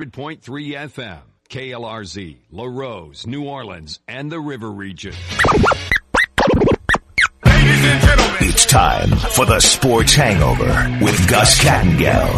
100.3 0.00 0.40
FM, 0.40 1.18
KLRZ, 1.50 2.38
La 2.52 2.64
Rose, 2.64 3.26
New 3.26 3.44
Orleans, 3.44 4.00
and 4.08 4.32
the 4.32 4.40
River 4.40 4.70
Region. 4.70 5.12
It's 7.44 8.64
time 8.64 9.10
for 9.10 9.44
the 9.44 9.60
Sports 9.60 10.14
Hangover 10.14 11.04
with 11.04 11.28
Gus 11.28 11.60
Kattengell. 11.60 12.30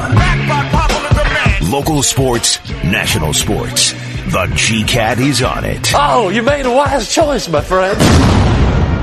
Local 1.71 2.03
sports, 2.03 2.59
national 2.83 3.33
sports. 3.33 3.92
The 3.92 4.51
G-Cat 4.56 5.21
is 5.21 5.40
on 5.42 5.65
it. 5.65 5.92
Oh, 5.94 6.31
you 6.31 6.42
made 6.42 6.67
a 6.67 6.72
wise 6.72 7.15
choice, 7.15 7.49
my 7.49 7.60
friend. 7.60 8.62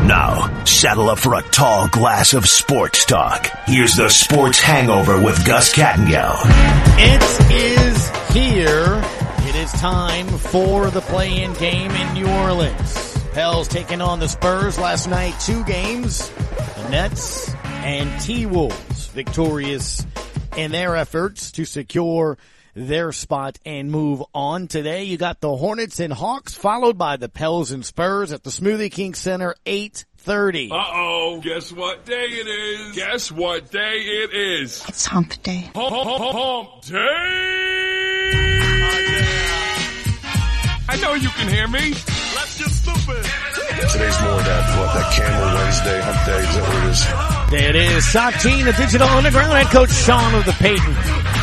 Now, 0.10 0.64
saddle 0.64 1.08
up 1.12 1.20
for 1.20 1.36
a 1.36 1.44
tall 1.44 1.88
glass 1.88 2.34
of 2.34 2.50
sports 2.50 3.06
talk. 3.06 3.46
Here's 3.68 3.96
the 3.96 4.10
Sports 4.10 4.60
Hangover 4.60 5.22
with 5.24 5.46
Gus 5.46 5.72
Kattengell. 5.72 6.34
It 6.98 7.52
is 7.52 8.10
here. 8.34 9.04
It 9.48 9.54
is 9.54 9.72
time 9.74 10.28
for 10.28 10.90
the 10.90 11.02
play-in 11.02 11.54
game 11.54 11.92
in 11.92 12.14
New 12.16 12.28
Orleans. 12.28 13.24
Pels 13.34 13.68
taking 13.68 14.02
on 14.02 14.20
the 14.20 14.28
Spurs 14.28 14.80
last 14.80 15.08
night. 15.08 15.40
Two 15.42 15.64
games. 15.66 16.28
The 16.30 16.90
Nets 16.90 17.54
and 17.64 18.20
T-Wolves 18.20 19.10
victorious 19.10 20.08
in 20.58 20.72
their 20.72 20.96
efforts 20.96 21.52
to 21.52 21.66
secure 21.66 22.40
their 22.88 23.12
spot 23.12 23.60
and 23.66 23.92
move 23.92 24.24
on. 24.34 24.68
Today 24.68 25.04
you 25.04 25.18
got 25.18 25.42
the 25.42 25.56
Hornets 25.56 26.00
and 26.00 26.14
Hawks 26.14 26.54
followed 26.54 26.98
by 26.98 27.18
the 27.18 27.30
Pels 27.30 27.72
and 27.72 27.86
Spurs 27.86 28.32
at 28.32 28.44
the 28.44 28.50
Smoothie 28.50 28.92
King 28.92 29.14
Center 29.14 29.56
830. 29.66 30.72
Uh-oh. 30.72 31.42
Guess 31.44 31.72
what 31.74 32.06
day 32.06 32.26
it 32.26 32.48
is? 32.48 32.96
Guess 32.96 33.32
what 33.32 33.70
day 33.72 33.98
it 33.98 34.34
is? 34.34 34.84
It's 34.88 35.06
hump 35.06 35.42
day. 35.44 35.70
Hump, 35.76 35.94
hump, 35.94 36.10
hump, 36.10 36.36
hump 36.36 36.86
day! 36.86 37.80
I 40.92 40.98
know 41.02 41.14
you 41.14 41.30
can 41.30 41.48
hear 41.48 41.68
me. 41.68 41.92
Let's 41.92 42.58
get 42.58 42.70
stupid. 42.70 43.24
Today's 43.92 44.22
more 44.22 44.42
that 44.42 44.78
what 44.78 44.94
that 44.94 45.14
Camel 45.14 45.56
Wednesday 45.56 46.02
hump 46.02 46.26
day. 46.26 46.40
Is 46.40 46.56
that 46.56 46.64
what 46.64 46.76
it 46.76 46.90
is? 46.90 47.52
There 47.52 47.70
it 47.70 47.76
is. 47.76 48.12
Satine, 48.12 48.66
the 48.66 48.74
Digital 48.74 49.08
Underground 49.08 49.54
head 49.54 49.68
coach 49.68 49.92
Sean 49.92 50.36
of 50.36 50.46
the 50.46 50.54
Peyton. 50.54 51.39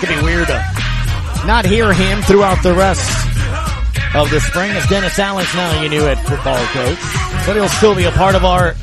It's 0.00 0.08
gonna 0.08 0.22
be 0.22 0.24
weird 0.24 0.46
to 0.46 1.44
not 1.46 1.66
hear 1.66 1.92
him 1.92 2.22
throughout 2.22 2.62
the 2.62 2.72
rest 2.72 3.04
of 4.14 4.30
the 4.30 4.40
spring. 4.40 4.70
As 4.70 4.86
Dennis 4.86 5.18
Allen's 5.18 5.54
now 5.54 5.78
your 5.82 5.90
new 5.90 6.00
head 6.00 6.18
football 6.20 6.56
coach, 6.68 6.98
but 7.44 7.54
he'll 7.54 7.68
still 7.68 7.94
be 7.94 8.04
a 8.04 8.10
part 8.12 8.34
of 8.34 8.42
our 8.42 8.76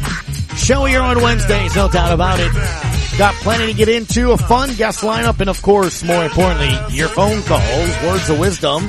show 0.57 0.85
here 0.85 1.01
on 1.01 1.19
Wednesdays, 1.19 1.75
no 1.75 1.89
doubt 1.89 2.13
about 2.13 2.39
it. 2.39 2.51
Got 3.17 3.33
plenty 3.41 3.65
to 3.65 3.73
get 3.73 3.89
into, 3.89 4.29
a 4.29 4.37
fun 4.37 4.75
guest 4.75 5.01
lineup, 5.01 5.39
and 5.39 5.49
of 5.49 5.59
course, 5.63 6.03
more 6.03 6.23
importantly, 6.23 6.77
your 6.95 7.07
phone 7.07 7.41
calls, 7.41 8.03
words 8.03 8.29
of 8.29 8.37
wisdom. 8.37 8.87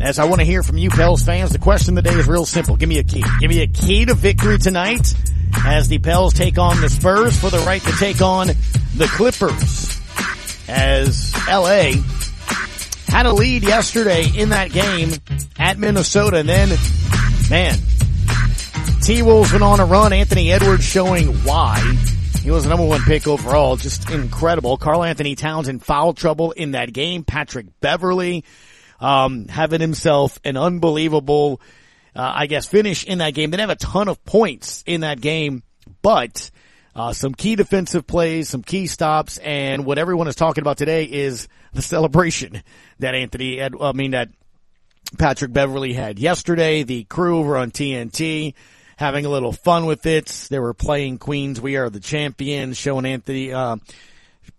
As 0.00 0.18
I 0.18 0.24
want 0.24 0.40
to 0.40 0.44
hear 0.44 0.64
from 0.64 0.76
you 0.76 0.90
Pels 0.90 1.22
fans, 1.22 1.52
the 1.52 1.60
question 1.60 1.96
of 1.96 2.02
the 2.02 2.10
day 2.10 2.16
is 2.16 2.26
real 2.26 2.44
simple. 2.44 2.76
Give 2.76 2.88
me 2.88 2.98
a 2.98 3.04
key. 3.04 3.22
Give 3.38 3.48
me 3.48 3.62
a 3.62 3.68
key 3.68 4.06
to 4.06 4.14
victory 4.14 4.58
tonight 4.58 5.14
as 5.64 5.86
the 5.86 6.00
Pels 6.00 6.34
take 6.34 6.58
on 6.58 6.80
the 6.80 6.88
Spurs 6.88 7.38
for 7.38 7.48
the 7.48 7.60
right 7.60 7.82
to 7.82 7.92
take 7.92 8.20
on 8.20 8.48
the 8.96 9.06
Clippers. 9.06 10.00
As 10.68 11.32
LA 11.48 11.92
had 13.06 13.26
a 13.26 13.32
lead 13.32 13.62
yesterday 13.62 14.24
in 14.36 14.48
that 14.48 14.72
game 14.72 15.12
at 15.58 15.78
Minnesota 15.78 16.38
and 16.38 16.48
then, 16.48 16.70
man, 17.50 17.78
T-Wolves 19.02 19.50
went 19.50 19.64
on 19.64 19.80
a 19.80 19.86
run. 19.86 20.12
Anthony 20.12 20.52
Edwards 20.52 20.84
showing 20.84 21.28
why. 21.42 21.80
He 22.42 22.50
was 22.50 22.64
the 22.64 22.68
number 22.68 22.84
one 22.84 23.00
pick 23.02 23.26
overall. 23.26 23.76
Just 23.76 24.10
incredible. 24.10 24.76
Karl-Anthony 24.76 25.36
Towns 25.36 25.68
in 25.68 25.78
foul 25.78 26.12
trouble 26.12 26.52
in 26.52 26.72
that 26.72 26.92
game. 26.92 27.24
Patrick 27.24 27.66
Beverley, 27.80 28.44
um, 29.00 29.48
having 29.48 29.80
himself 29.80 30.38
an 30.44 30.58
unbelievable, 30.58 31.60
uh, 32.14 32.32
I 32.36 32.46
guess 32.46 32.66
finish 32.66 33.04
in 33.04 33.18
that 33.18 33.32
game. 33.32 33.50
They 33.50 33.56
didn't 33.56 33.70
have 33.70 33.78
a 33.78 33.80
ton 33.80 34.08
of 34.08 34.22
points 34.24 34.84
in 34.86 35.00
that 35.00 35.20
game, 35.20 35.62
but, 36.02 36.50
uh, 36.94 37.14
some 37.14 37.34
key 37.34 37.56
defensive 37.56 38.06
plays, 38.06 38.50
some 38.50 38.62
key 38.62 38.86
stops, 38.86 39.38
and 39.38 39.86
what 39.86 39.98
everyone 39.98 40.28
is 40.28 40.36
talking 40.36 40.62
about 40.62 40.76
today 40.76 41.04
is 41.04 41.48
the 41.72 41.82
celebration 41.82 42.62
that 42.98 43.14
Anthony, 43.14 43.60
Ed, 43.60 43.74
I 43.80 43.92
mean, 43.92 44.10
that 44.10 44.28
Patrick 45.18 45.52
Beverley 45.52 45.94
had 45.94 46.18
yesterday. 46.18 46.82
The 46.82 47.04
crew 47.04 47.38
over 47.38 47.56
on 47.56 47.70
TNT 47.70 48.54
having 49.00 49.24
a 49.24 49.30
little 49.30 49.52
fun 49.52 49.86
with 49.86 50.04
it. 50.04 50.26
They 50.50 50.58
were 50.58 50.74
playing 50.74 51.18
Queens. 51.18 51.58
We 51.58 51.76
are 51.76 51.88
the 51.88 52.00
champions, 52.00 52.76
showing 52.76 53.06
Anthony, 53.06 53.50
uh, 53.50 53.76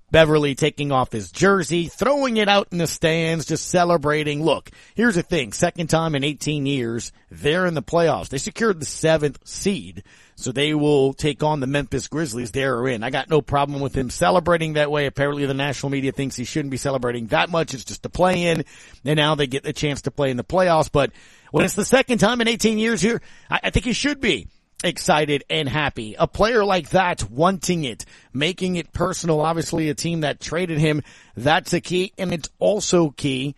Beverley 0.09 0.55
taking 0.55 0.91
off 0.91 1.11
his 1.11 1.31
jersey, 1.31 1.87
throwing 1.87 2.37
it 2.37 2.49
out 2.49 2.67
in 2.71 2.79
the 2.79 2.87
stands, 2.87 3.45
just 3.45 3.69
celebrating. 3.69 4.43
Look, 4.43 4.71
here's 4.95 5.13
the 5.13 5.21
thing. 5.21 5.53
Second 5.53 5.91
time 5.91 6.15
in 6.15 6.23
18 6.23 6.65
years, 6.65 7.11
they're 7.29 7.67
in 7.67 7.75
the 7.75 7.83
playoffs. 7.83 8.29
They 8.29 8.39
secured 8.39 8.79
the 8.79 8.85
seventh 8.85 9.39
seed. 9.47 10.03
So 10.35 10.51
they 10.51 10.73
will 10.73 11.13
take 11.13 11.43
on 11.43 11.59
the 11.59 11.67
Memphis 11.67 12.07
Grizzlies. 12.07 12.49
They're 12.49 12.87
in. 12.87 13.03
I 13.03 13.11
got 13.11 13.29
no 13.29 13.43
problem 13.43 13.79
with 13.79 13.93
him 13.95 14.09
celebrating 14.09 14.73
that 14.73 14.89
way. 14.89 15.05
Apparently 15.05 15.45
the 15.45 15.53
national 15.53 15.91
media 15.91 16.11
thinks 16.13 16.35
he 16.35 16.45
shouldn't 16.45 16.71
be 16.71 16.77
celebrating 16.77 17.27
that 17.27 17.51
much. 17.51 17.75
It's 17.75 17.85
just 17.85 18.07
a 18.07 18.09
play 18.09 18.47
in. 18.47 18.65
And 19.05 19.17
now 19.17 19.35
they 19.35 19.45
get 19.45 19.61
the 19.61 19.71
chance 19.71 20.01
to 20.03 20.11
play 20.11 20.31
in 20.31 20.37
the 20.37 20.43
playoffs. 20.43 20.91
But 20.91 21.11
when 21.51 21.65
it's 21.65 21.75
the 21.75 21.85
second 21.85 22.17
time 22.17 22.41
in 22.41 22.47
18 22.47 22.77
years 22.77 23.01
here, 23.01 23.21
I, 23.49 23.59
I 23.63 23.69
think 23.69 23.85
he 23.85 23.93
should 23.93 24.19
be 24.19 24.47
excited 24.83 25.43
and 25.49 25.69
happy. 25.69 26.15
A 26.17 26.27
player 26.27 26.65
like 26.65 26.89
that 26.89 27.29
wanting 27.29 27.83
it, 27.83 28.05
making 28.33 28.75
it 28.75 28.93
personal. 28.93 29.41
Obviously 29.41 29.89
a 29.89 29.93
team 29.93 30.21
that 30.21 30.39
traded 30.39 30.79
him. 30.79 31.03
That's 31.35 31.73
a 31.73 31.81
key. 31.81 32.13
And 32.17 32.33
it's 32.33 32.49
also 32.59 33.11
key 33.11 33.55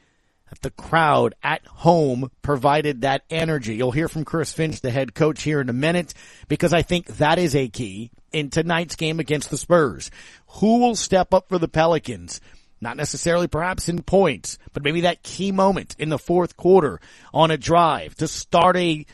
that 0.50 0.62
the 0.62 0.72
crowd 0.72 1.34
at 1.42 1.66
home 1.66 2.30
provided 2.42 3.02
that 3.02 3.24
energy. 3.30 3.76
You'll 3.76 3.92
hear 3.92 4.10
from 4.10 4.25
Chris 4.25 4.54
Finch, 4.54 4.81
the 4.81 4.92
head 4.92 5.16
coach 5.16 5.44
here 5.44 5.62
in 5.62 5.70
a 5.70 5.74
minute, 5.74 6.14
because 6.48 6.74
I 6.74 6.81
think 6.81 7.08
that 7.18 7.40
is 7.40 7.56
a 7.56 7.70
key 7.70 8.12
in 8.31 8.50
tonight's 8.50 8.96
game 8.96 9.20
against 9.20 9.50
the 9.50 9.58
Spurs. 9.58 10.12
Who 10.48 10.80
will 10.80 10.96
step 10.96 11.34
up 11.34 11.50
for 11.50 11.58
the 11.58 11.68
Pelicans? 11.68 12.42
Not 12.84 12.98
necessarily 12.98 13.48
perhaps 13.48 13.88
in 13.88 14.04
points, 14.04 14.58
but 14.74 14.84
maybe 14.84 15.02
that 15.02 15.24
key 15.24 15.52
moment 15.54 15.96
in 15.98 16.10
the 16.10 16.20
fourth 16.20 16.58
quarter 16.58 17.00
on 17.34 17.50
a 17.50 17.58
drive 17.58 18.14
to 18.16 18.28
start 18.28 18.76
a, 18.76 19.06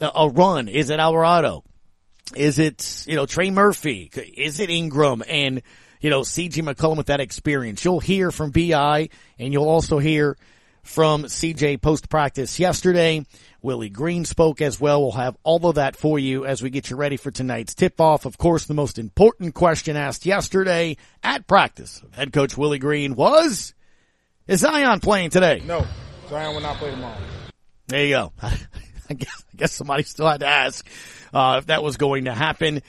a 0.00 0.28
run. 0.28 0.68
Is 0.68 0.90
it 0.90 1.00
Alvarado? 1.00 1.64
Is 2.36 2.60
it, 2.60 3.04
you 3.06 3.16
know, 3.16 3.26
Trey 3.26 3.50
Murphy? 3.50 4.10
Is 4.36 4.60
it 4.60 4.70
Ingram 4.70 5.24
and, 5.28 5.62
you 6.00 6.08
know, 6.08 6.20
CJ 6.20 6.62
McCollum 6.62 6.96
with 6.96 7.08
that 7.08 7.20
experience? 7.20 7.84
You'll 7.84 8.00
hear 8.00 8.30
from 8.30 8.52
BI 8.52 9.08
and 9.38 9.52
you'll 9.52 9.68
also 9.68 9.98
hear 9.98 10.36
from 10.86 11.24
CJ 11.24 11.80
post 11.82 12.08
practice 12.08 12.58
yesterday. 12.58 13.24
Willie 13.60 13.90
Green 13.90 14.24
spoke 14.24 14.60
as 14.62 14.80
well. 14.80 15.02
We'll 15.02 15.12
have 15.12 15.36
all 15.42 15.66
of 15.66 15.74
that 15.74 15.96
for 15.96 16.18
you 16.18 16.46
as 16.46 16.62
we 16.62 16.70
get 16.70 16.90
you 16.90 16.96
ready 16.96 17.16
for 17.16 17.30
tonight's 17.30 17.74
tip 17.74 18.00
off. 18.00 18.24
Of 18.24 18.38
course, 18.38 18.66
the 18.66 18.74
most 18.74 18.98
important 18.98 19.54
question 19.54 19.96
asked 19.96 20.24
yesterday 20.24 20.96
at 21.22 21.46
practice 21.46 22.00
of 22.02 22.14
head 22.14 22.32
coach 22.32 22.56
Willie 22.56 22.78
Green 22.78 23.16
was, 23.16 23.74
is 24.46 24.60
Zion 24.60 25.00
playing 25.00 25.30
today? 25.30 25.62
No, 25.64 25.84
Zion 26.28 26.54
will 26.54 26.62
not 26.62 26.76
play 26.76 26.92
tomorrow. 26.92 27.18
There 27.88 28.04
you 28.04 28.14
go. 28.14 28.32
I 28.42 29.14
guess, 29.14 29.44
I 29.52 29.56
guess 29.56 29.72
somebody 29.72 30.02
still 30.04 30.28
had 30.28 30.40
to 30.40 30.46
ask, 30.46 30.86
uh, 31.34 31.56
if 31.58 31.66
that 31.66 31.82
was 31.82 31.96
going 31.96 32.24
to 32.26 32.34
happen. 32.34 32.82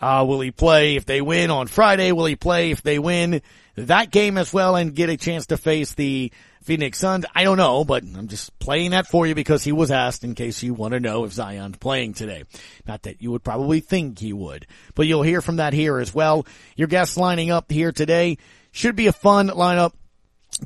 Uh, 0.00 0.24
will 0.26 0.40
he 0.40 0.50
play 0.50 0.96
if 0.96 1.06
they 1.06 1.20
win 1.20 1.50
on 1.50 1.66
Friday? 1.66 2.12
Will 2.12 2.26
he 2.26 2.36
play 2.36 2.72
if 2.72 2.82
they 2.82 2.98
win 2.98 3.40
that 3.76 4.10
game 4.10 4.38
as 4.38 4.52
well 4.52 4.76
and 4.76 4.94
get 4.94 5.08
a 5.08 5.16
chance 5.16 5.46
to 5.46 5.56
face 5.56 5.94
the 5.94 6.32
Phoenix 6.64 6.98
Suns? 6.98 7.24
I 7.34 7.44
don't 7.44 7.56
know, 7.56 7.84
but 7.84 8.02
I'm 8.02 8.28
just 8.28 8.58
playing 8.58 8.90
that 8.90 9.06
for 9.06 9.26
you 9.26 9.34
because 9.34 9.62
he 9.62 9.72
was 9.72 9.90
asked 9.90 10.24
in 10.24 10.34
case 10.34 10.62
you 10.62 10.74
want 10.74 10.92
to 10.94 11.00
know 11.00 11.24
if 11.24 11.32
Zion's 11.32 11.76
playing 11.76 12.14
today. 12.14 12.44
Not 12.86 13.02
that 13.02 13.22
you 13.22 13.30
would 13.30 13.44
probably 13.44 13.80
think 13.80 14.18
he 14.18 14.32
would, 14.32 14.66
but 14.94 15.06
you'll 15.06 15.22
hear 15.22 15.40
from 15.40 15.56
that 15.56 15.72
here 15.72 15.98
as 15.98 16.14
well. 16.14 16.46
Your 16.76 16.88
guests 16.88 17.16
lining 17.16 17.50
up 17.50 17.70
here 17.70 17.92
today 17.92 18.38
should 18.72 18.96
be 18.96 19.06
a 19.06 19.12
fun 19.12 19.48
lineup. 19.48 19.92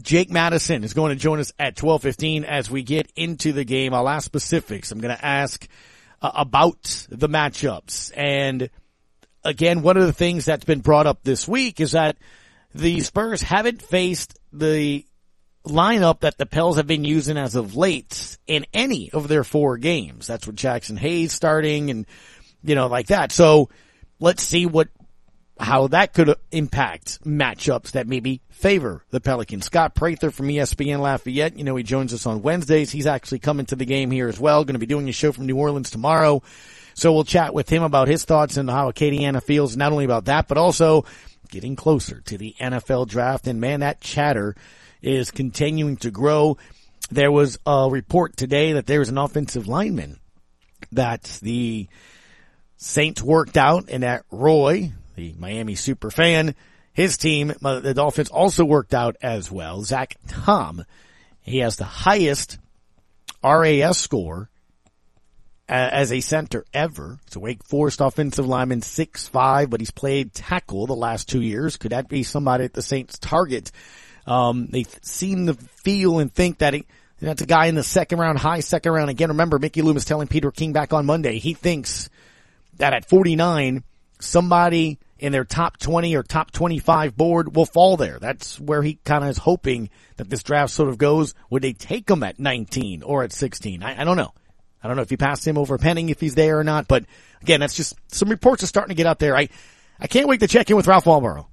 Jake 0.02 0.30
Madison 0.30 0.84
is 0.84 0.94
going 0.94 1.10
to 1.10 1.22
join 1.22 1.40
us 1.40 1.52
at 1.58 1.76
12:15 1.76 2.44
as 2.44 2.70
we 2.70 2.82
get 2.82 3.10
into 3.16 3.52
the 3.52 3.64
game. 3.64 3.94
I'll 3.94 4.08
ask 4.08 4.24
specifics. 4.24 4.92
I'm 4.92 5.00
going 5.00 5.16
to 5.16 5.24
ask 5.24 5.66
uh, 6.20 6.30
about 6.34 7.06
the 7.08 7.28
matchups 7.28 8.12
and 8.16 8.70
again, 9.44 9.82
one 9.82 9.96
of 9.96 10.06
the 10.06 10.12
things 10.12 10.44
that's 10.44 10.64
been 10.64 10.80
brought 10.80 11.06
up 11.06 11.22
this 11.22 11.48
week 11.48 11.80
is 11.80 11.92
that 11.92 12.16
the 12.74 13.00
Spurs 13.00 13.42
haven't 13.42 13.82
faced 13.82 14.38
the 14.52 15.04
lineup 15.66 16.20
that 16.20 16.38
the 16.38 16.46
Pels 16.46 16.76
have 16.76 16.86
been 16.86 17.04
using 17.04 17.36
as 17.36 17.54
of 17.54 17.76
late 17.76 18.38
in 18.46 18.66
any 18.72 19.10
of 19.10 19.28
their 19.28 19.44
four 19.44 19.76
games. 19.76 20.26
That's 20.26 20.46
with 20.46 20.56
Jaxson 20.56 20.98
Hayes 20.98 21.32
starting 21.32 21.90
and, 21.90 22.06
you 22.62 22.74
know, 22.74 22.86
like 22.86 23.08
that. 23.08 23.32
So 23.32 23.68
let's 24.20 24.42
see 24.42 24.66
what 24.66 24.88
how 25.60 25.88
that 25.88 26.14
could 26.14 26.34
impact 26.52 27.24
matchups 27.24 27.92
that 27.92 28.06
maybe 28.06 28.40
favor 28.50 29.04
the 29.10 29.20
Pelicans. 29.20 29.66
Scott 29.66 29.94
Prather 29.94 30.30
from 30.30 30.48
ESPN 30.48 31.00
Lafayette, 31.00 31.58
you 31.58 31.64
know, 31.64 31.76
he 31.76 31.82
joins 31.82 32.14
us 32.14 32.26
on 32.26 32.42
Wednesdays. 32.42 32.90
He's 32.90 33.06
actually 33.06 33.40
coming 33.40 33.66
to 33.66 33.76
the 33.76 33.84
game 33.84 34.10
here 34.10 34.28
as 34.28 34.38
well. 34.38 34.64
Going 34.64 34.74
to 34.74 34.78
be 34.78 34.86
doing 34.86 35.08
a 35.08 35.12
show 35.12 35.32
from 35.32 35.46
New 35.46 35.56
Orleans 35.56 35.90
tomorrow. 35.90 36.42
So 36.94 37.12
we'll 37.12 37.24
chat 37.24 37.54
with 37.54 37.68
him 37.68 37.82
about 37.82 38.08
his 38.08 38.24
thoughts 38.24 38.56
and 38.56 38.70
how 38.70 38.90
Acadiana 38.90 39.42
feels, 39.42 39.76
not 39.76 39.92
only 39.92 40.04
about 40.04 40.26
that, 40.26 40.48
but 40.48 40.58
also 40.58 41.04
getting 41.48 41.76
closer 41.76 42.20
to 42.22 42.38
the 42.38 42.54
NFL 42.60 43.08
draft. 43.08 43.46
And 43.46 43.60
man, 43.60 43.80
that 43.80 44.00
chatter 44.00 44.54
is 45.02 45.30
continuing 45.30 45.96
to 45.98 46.10
grow. 46.10 46.56
There 47.10 47.32
was 47.32 47.58
a 47.64 47.88
report 47.90 48.36
today 48.36 48.72
that 48.72 48.86
there 48.86 48.98
was 48.98 49.08
an 49.08 49.18
offensive 49.18 49.66
lineman 49.66 50.18
that 50.92 51.22
the 51.42 51.88
Saints 52.76 53.22
worked 53.22 53.56
out 53.56 53.88
and 53.88 54.02
that 54.02 54.24
Roy, 54.30 54.92
the 55.16 55.34
Miami 55.38 55.74
super 55.74 56.10
fan, 56.10 56.54
his 56.92 57.16
team, 57.16 57.52
uh, 57.64 57.80
the 57.80 57.94
Dolphins 57.94 58.28
also 58.28 58.64
worked 58.64 58.94
out 58.94 59.16
as 59.22 59.50
well. 59.50 59.82
Zach 59.82 60.16
Tom, 60.26 60.84
he 61.40 61.58
has 61.58 61.76
the 61.76 61.84
highest 61.84 62.58
RAS 63.42 63.98
score 63.98 64.50
as 65.68 66.12
a 66.12 66.20
center 66.20 66.64
ever. 66.72 67.18
It's 67.26 67.36
a 67.36 67.40
Wake 67.40 67.62
Forest 67.62 68.00
offensive 68.00 68.46
lineman, 68.46 68.82
six 68.82 69.28
five, 69.28 69.70
but 69.70 69.80
he's 69.80 69.90
played 69.90 70.32
tackle 70.32 70.86
the 70.86 70.94
last 70.94 71.28
two 71.28 71.42
years. 71.42 71.76
Could 71.76 71.92
that 71.92 72.08
be 72.08 72.22
somebody 72.22 72.64
at 72.64 72.72
the 72.72 72.82
Saints 72.82 73.18
target? 73.18 73.70
Um, 74.28 74.66
they 74.66 74.84
seem 75.00 75.46
to 75.46 75.54
feel 75.54 76.18
and 76.18 76.32
think 76.32 76.58
that 76.58 76.74
he, 76.74 76.84
that's 77.18 77.40
a 77.40 77.46
guy 77.46 77.66
in 77.66 77.74
the 77.74 77.82
second 77.82 78.18
round, 78.18 78.38
high 78.38 78.60
second 78.60 78.92
round. 78.92 79.08
Again, 79.08 79.30
remember 79.30 79.58
Mickey 79.58 79.80
Loomis 79.80 80.04
telling 80.04 80.28
Peter 80.28 80.50
King 80.50 80.74
back 80.74 80.92
on 80.92 81.06
Monday, 81.06 81.38
he 81.38 81.54
thinks 81.54 82.10
that 82.76 82.92
at 82.92 83.08
49, 83.08 83.82
somebody 84.20 84.98
in 85.18 85.32
their 85.32 85.44
top 85.44 85.78
20 85.78 86.14
or 86.14 86.22
top 86.22 86.50
25 86.50 87.16
board 87.16 87.56
will 87.56 87.64
fall 87.64 87.96
there. 87.96 88.18
That's 88.18 88.60
where 88.60 88.82
he 88.82 88.98
kind 89.04 89.24
of 89.24 89.30
is 89.30 89.38
hoping 89.38 89.88
that 90.18 90.28
this 90.28 90.42
draft 90.42 90.72
sort 90.72 90.90
of 90.90 90.98
goes. 90.98 91.34
Would 91.48 91.62
they 91.62 91.72
take 91.72 92.08
him 92.08 92.22
at 92.22 92.38
19 92.38 93.02
or 93.02 93.24
at 93.24 93.32
16? 93.32 93.82
I, 93.82 94.02
I 94.02 94.04
don't 94.04 94.18
know. 94.18 94.34
I 94.82 94.88
don't 94.88 94.96
know 94.96 95.02
if 95.02 95.10
you 95.10 95.16
pass 95.16 95.44
him 95.44 95.56
over 95.56 95.78
Penning 95.78 96.10
if 96.10 96.20
he's 96.20 96.34
there 96.34 96.58
or 96.58 96.64
not, 96.64 96.86
but 96.86 97.04
again, 97.40 97.60
that's 97.60 97.74
just 97.74 97.96
some 98.08 98.28
reports 98.28 98.62
are 98.62 98.68
starting 98.68 98.94
to 98.94 98.94
get 98.94 99.06
out 99.06 99.18
there. 99.18 99.34
I, 99.34 99.48
I 99.98 100.06
can't 100.06 100.28
wait 100.28 100.40
to 100.40 100.48
check 100.48 100.68
in 100.68 100.76
with 100.76 100.86
Ralph 100.86 101.06
Walboro. 101.06 101.46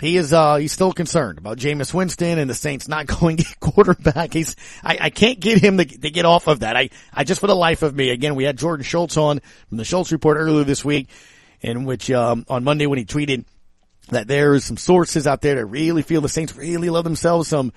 He 0.00 0.16
is, 0.16 0.32
uh, 0.32 0.56
he's 0.56 0.72
still 0.72 0.92
concerned 0.92 1.38
about 1.38 1.58
Jameis 1.58 1.92
Winston 1.92 2.38
and 2.38 2.48
the 2.48 2.54
Saints 2.54 2.88
not 2.88 3.06
going 3.20 3.38
quarterback. 3.60 4.32
He's, 4.32 4.56
I, 4.82 4.98
I 5.00 5.10
can't 5.10 5.40
get 5.40 5.58
him 5.58 5.78
to, 5.78 5.84
to 5.84 6.10
get 6.10 6.24
off 6.24 6.46
of 6.48 6.60
that. 6.60 6.76
I, 6.76 6.90
I 7.12 7.24
just 7.24 7.40
for 7.40 7.46
the 7.46 7.56
life 7.56 7.82
of 7.82 7.94
me, 7.94 8.10
again, 8.10 8.34
we 8.34 8.44
had 8.44 8.56
Jordan 8.56 8.84
Schultz 8.84 9.16
on 9.16 9.40
from 9.68 9.78
the 9.78 9.84
Schultz 9.84 10.12
report 10.12 10.38
earlier 10.38 10.64
this 10.64 10.84
week 10.84 11.08
in 11.60 11.84
which, 11.84 12.10
um, 12.10 12.46
on 12.48 12.64
Monday 12.64 12.86
when 12.86 12.98
he 12.98 13.04
tweeted 13.04 13.44
that 14.08 14.26
there's 14.26 14.64
some 14.64 14.76
sources 14.76 15.26
out 15.26 15.40
there 15.40 15.56
that 15.56 15.66
really 15.66 16.02
feel 16.02 16.20
the 16.20 16.28
Saints 16.28 16.56
really 16.56 16.90
love 16.90 17.04
themselves 17.04 17.48
some, 17.48 17.72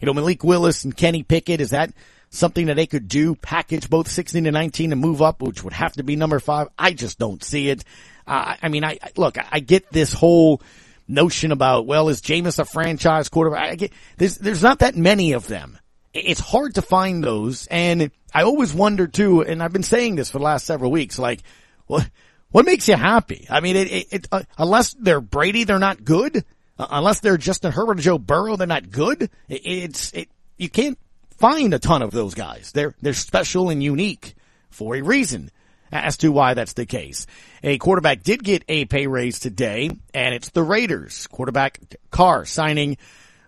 you 0.00 0.06
know, 0.06 0.14
Malik 0.14 0.44
Willis 0.44 0.84
and 0.84 0.96
Kenny 0.96 1.22
Pickett. 1.22 1.60
Is 1.60 1.70
that 1.70 1.92
something 2.30 2.66
that 2.66 2.74
they 2.74 2.86
could 2.86 3.08
do? 3.08 3.34
Package 3.34 3.88
both 3.88 4.08
16 4.08 4.46
and 4.46 4.54
19 4.54 4.92
and 4.92 5.00
move 5.00 5.22
up, 5.22 5.42
which 5.42 5.62
would 5.64 5.72
have 5.72 5.92
to 5.94 6.02
be 6.02 6.16
number 6.16 6.40
five. 6.40 6.68
I 6.78 6.92
just 6.92 7.18
don't 7.18 7.42
see 7.42 7.68
it. 7.68 7.84
Uh, 8.26 8.56
I 8.62 8.68
mean, 8.68 8.84
I, 8.84 8.98
look, 9.16 9.36
I 9.50 9.60
get 9.60 9.90
this 9.90 10.12
whole, 10.12 10.62
notion 11.08 11.52
about, 11.52 11.86
well, 11.86 12.08
is 12.08 12.20
Jameis 12.20 12.58
a 12.58 12.64
franchise 12.64 13.28
quarterback? 13.28 13.78
Get, 13.78 13.92
there's, 14.16 14.36
there's 14.38 14.62
not 14.62 14.80
that 14.80 14.96
many 14.96 15.32
of 15.32 15.46
them. 15.46 15.78
It's 16.12 16.40
hard 16.40 16.76
to 16.76 16.82
find 16.82 17.22
those. 17.22 17.66
And 17.66 18.10
I 18.32 18.44
always 18.44 18.72
wonder 18.72 19.06
too, 19.06 19.42
and 19.42 19.62
I've 19.62 19.72
been 19.72 19.82
saying 19.82 20.14
this 20.16 20.30
for 20.30 20.38
the 20.38 20.44
last 20.44 20.66
several 20.66 20.90
weeks, 20.90 21.18
like, 21.18 21.42
what, 21.86 22.08
what 22.50 22.64
makes 22.64 22.88
you 22.88 22.96
happy? 22.96 23.46
I 23.50 23.60
mean, 23.60 23.76
it, 23.76 23.92
it, 23.92 24.06
it 24.10 24.28
uh, 24.30 24.42
unless 24.56 24.94
they're 24.94 25.20
Brady, 25.20 25.64
they're 25.64 25.78
not 25.78 26.04
good. 26.04 26.44
Uh, 26.78 26.86
unless 26.90 27.20
they're 27.20 27.36
Justin 27.36 27.72
Herbert 27.72 27.98
Joe 27.98 28.18
Burrow, 28.18 28.56
they're 28.56 28.66
not 28.66 28.90
good. 28.90 29.22
It, 29.48 29.62
it's, 29.64 30.12
it, 30.12 30.28
you 30.56 30.68
can't 30.68 30.98
find 31.36 31.74
a 31.74 31.78
ton 31.78 32.02
of 32.02 32.12
those 32.12 32.34
guys. 32.34 32.72
They're, 32.72 32.94
they're 33.02 33.12
special 33.12 33.70
and 33.70 33.82
unique 33.82 34.34
for 34.70 34.96
a 34.96 35.02
reason 35.02 35.50
as 35.94 36.16
to 36.18 36.30
why 36.30 36.54
that's 36.54 36.72
the 36.72 36.86
case. 36.86 37.26
A 37.62 37.78
quarterback 37.78 38.22
did 38.22 38.42
get 38.42 38.64
a 38.68 38.84
pay 38.84 39.06
raise 39.06 39.38
today, 39.38 39.90
and 40.12 40.34
it's 40.34 40.50
the 40.50 40.62
Raiders. 40.62 41.26
Quarterback 41.28 41.80
Carr 42.10 42.44
signing 42.44 42.98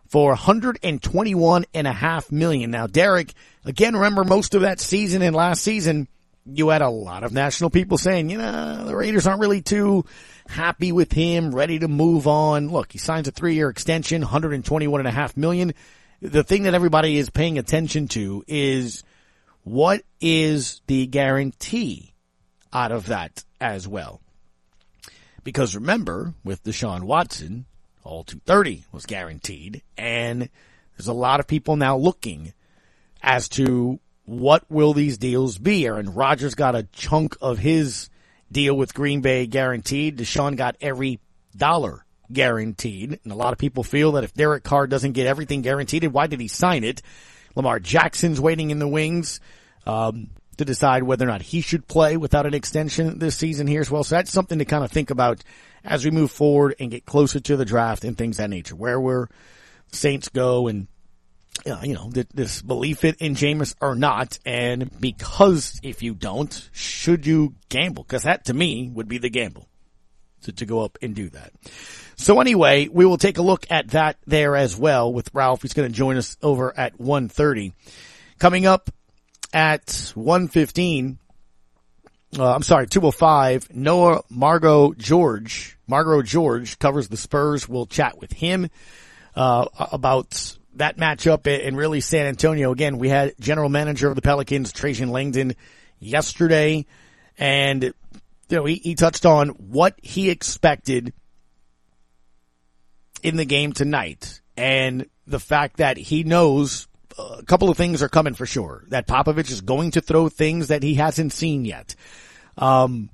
for 0.09 0.29
121 0.31 1.65
and 1.75 1.87
a 1.87 1.93
half 1.93 2.31
million. 2.31 2.71
Now, 2.71 2.87
Derek, 2.87 3.33
again, 3.65 3.95
remember 3.95 4.25
most 4.25 4.55
of 4.55 4.63
that 4.63 4.81
season 4.81 5.23
and 5.23 5.35
last 5.35 5.63
season, 5.63 6.09
you 6.47 6.69
had 6.69 6.83
a 6.83 6.89
lot 6.89 7.25
of 7.25 7.33
national 7.33 7.71
people 7.71 7.99
saying, 7.99 8.31
you 8.31 8.39
know, 8.39 8.85
the 8.87 8.95
Raiders 8.95 9.27
aren't 9.27 9.41
really 9.41 9.63
too 9.63 10.05
happy 10.49 10.93
with 10.93 11.11
him, 11.11 11.53
ready 11.53 11.81
to 11.81 11.89
move 11.89 12.29
on. 12.29 12.69
Look, 12.69 12.93
he 12.93 12.99
signs 12.99 13.27
a 13.27 13.33
three-year 13.33 13.69
extension, 13.69 14.23
121 14.23 15.01
and 15.01 15.09
a 15.09 15.13
half 15.13 15.37
million. 15.37 15.75
The 16.23 16.45
thing 16.45 16.63
that 16.63 16.75
everybody 16.75 17.19
is 17.19 17.29
paying 17.29 17.59
attention 17.59 18.07
to 18.09 18.45
is 18.47 19.03
what 19.65 20.03
is 20.21 20.81
the 20.87 21.07
guarantee 21.07 22.15
out 22.73 22.93
of 22.93 23.07
that 23.07 23.45
as 23.61 23.87
well. 23.87 24.21
Because 25.45 25.75
remember, 25.75 26.35
with 26.45 26.65
Deshaun 26.65 27.03
Watson, 27.03 27.67
all 28.03 28.25
230 28.25 28.85
was 28.93 29.07
guaranteed, 29.07 29.83
and 29.97 30.49
there's 30.97 31.09
a 31.09 31.13
lot 31.13 31.41
of 31.41 31.47
people 31.47 31.77
now 31.77 31.97
looking 31.97 32.53
as 33.23 33.49
to 33.51 34.01
what 34.25 34.65
will 34.71 34.93
these 34.93 35.19
deals 35.19 35.59
be. 35.59 35.87
Aaron 35.87 36.15
Rodgers 36.15 36.55
got 36.55 36.75
a 36.75 36.83
chunk 36.85 37.37
of 37.41 37.59
his 37.59 38.11
deal 38.51 38.77
with 38.77 38.95
Green 38.95 39.21
Bay 39.21 39.47
guaranteed. 39.47 40.19
Deshaun 40.19 40.57
got 40.57 40.77
every 40.81 41.21
dollar 41.57 42.05
guaranteed. 42.33 43.21
And 43.23 43.33
a 43.33 43.37
lot 43.37 43.53
of 43.53 43.59
people 43.59 43.83
feel 43.85 44.13
that 44.13 44.25
if 44.25 44.35
Derek 44.35 44.65
Carr 44.65 44.87
doesn't 44.87 45.13
get 45.13 45.27
everything 45.27 45.63
guaranteed, 45.63 46.05
why 46.07 46.27
did 46.27 46.41
he 46.41 46.49
sign 46.49 46.85
it? 46.85 47.03
Lamar 47.55 47.79
Jackson's 47.79 48.41
waiting 48.41 48.71
in 48.71 48.79
the 48.79 48.89
wings. 48.89 49.41
Um, 49.87 50.31
to 50.57 50.65
decide 50.65 51.03
whether 51.03 51.25
or 51.25 51.29
not 51.29 51.43
he 51.43 51.61
should 51.61 51.87
play 51.87 52.17
without 52.17 52.47
an 52.47 52.55
extension 52.55 53.19
this 53.19 53.37
season 53.37 53.67
here 53.67 53.81
as 53.81 53.91
well. 53.91 54.05
So 54.05 54.15
that's 54.15 54.33
something 54.33 54.59
to 54.59 54.65
kind 54.65 54.85
of 54.85 54.91
think 54.91 55.11
about 55.11 55.43
as 55.85 56.05
we 56.05 56.11
move 56.11 56.31
forward 56.31 56.75
and 56.81 56.91
get 56.91 57.07
closer 57.07 57.41
to 57.41 57.57
the 57.57 57.65
draft 57.65 58.05
and 58.05 58.17
things 58.17 58.39
that 58.39 58.51
nature, 58.51 58.75
where 58.75 59.01
where 59.01 59.29
Saints 59.93 60.29
go 60.29 60.67
and 60.67 60.89
uh, 61.65 61.81
you 61.83 61.95
know, 61.95 62.11
this 62.11 62.61
belief 62.61 63.05
in 63.05 63.35
Jameis 63.35 63.75
or 63.81 63.95
not. 63.95 64.39
And 64.45 64.91
because 65.01 65.81
if 65.83 66.03
you 66.03 66.15
don't, 66.15 66.69
should 66.73 67.27
you 67.27 67.55
gamble? 67.69 68.05
Cause 68.05 68.25
that 68.25 68.45
to 68.47 68.55
me 68.55 68.91
would 68.93 69.09
be 69.09 69.19
the 69.19 69.31
gamble 69.31 69.67
to, 70.43 70.53
to 70.53 70.67
go 70.67 70.81
up 70.81 70.99
and 71.03 71.15
do 71.15 71.31
that. 71.31 71.53
So 72.17 72.41
anyway, 72.41 72.89
we 72.89 73.05
will 73.05 73.19
take 73.19 73.39
a 73.39 73.43
look 73.43 73.67
at 73.71 73.89
that 73.89 74.17
there 74.27 74.57
as 74.57 74.77
well 74.77 75.13
with 75.13 75.31
Ralph. 75.33 75.63
He's 75.63 75.75
going 75.75 75.91
to 75.91 75.95
join 75.95 76.17
us 76.17 76.37
over 76.43 76.77
at 76.79 76.99
1.30. 76.99 77.73
Coming 78.39 78.67
up 78.67 78.91
at 79.53 80.13
115, 80.15 81.19
uh, 82.39 82.55
I'm 82.55 82.63
sorry, 82.63 82.87
205, 82.87 83.75
Noah 83.75 84.23
Magaro-George, 84.33 85.79
Margot 85.87 86.23
George 86.23 86.79
covers 86.79 87.09
the 87.09 87.17
Spurs. 87.17 87.69
We'll 87.69 87.87
chat 87.87 88.19
with 88.19 88.33
him, 88.33 88.69
uh, 89.35 89.67
about 89.93 90.57
that 90.75 90.97
matchup 90.97 91.47
and 91.47 91.77
really 91.77 92.01
San 92.01 92.27
Antonio. 92.27 92.73
Again, 92.73 92.99
we 92.99 93.09
had 93.09 93.35
general 93.41 93.69
manager 93.69 94.09
of 94.09 94.15
the 94.15 94.23
Pelicans, 94.23 94.73
Trajan 94.73 95.11
Langdon, 95.11 95.55
yesterday, 95.99 96.87
and 97.39 97.85
you 98.49 98.57
know, 98.57 98.65
he, 98.65 98.77
he 98.77 98.95
touched 98.95 99.27
on 99.27 99.49
what 99.49 99.95
he 100.03 100.31
expected 100.31 101.13
in 103.23 103.37
the 103.37 103.45
game 103.45 103.73
tonight 103.73 104.41
and 104.57 105.07
the 105.27 105.41
fact 105.41 105.79
that 105.79 105.97
he 105.97 106.23
knows 106.23 106.87
a 107.19 107.43
couple 107.45 107.71
of 107.71 107.77
things 107.77 108.03
are 108.03 108.09
coming 108.09 108.35
for 108.35 108.47
sure. 108.47 108.85
That 108.89 109.07
Popovich 109.07 109.51
is 109.51 109.61
going 109.61 109.93
to 109.93 110.01
throw 110.01 110.29
things 110.29 110.69
that 110.69 110.83
he 110.83 110.95
hasn't 110.95 111.33
seen 111.33 111.65
yet. 111.65 111.95
Um, 112.57 113.11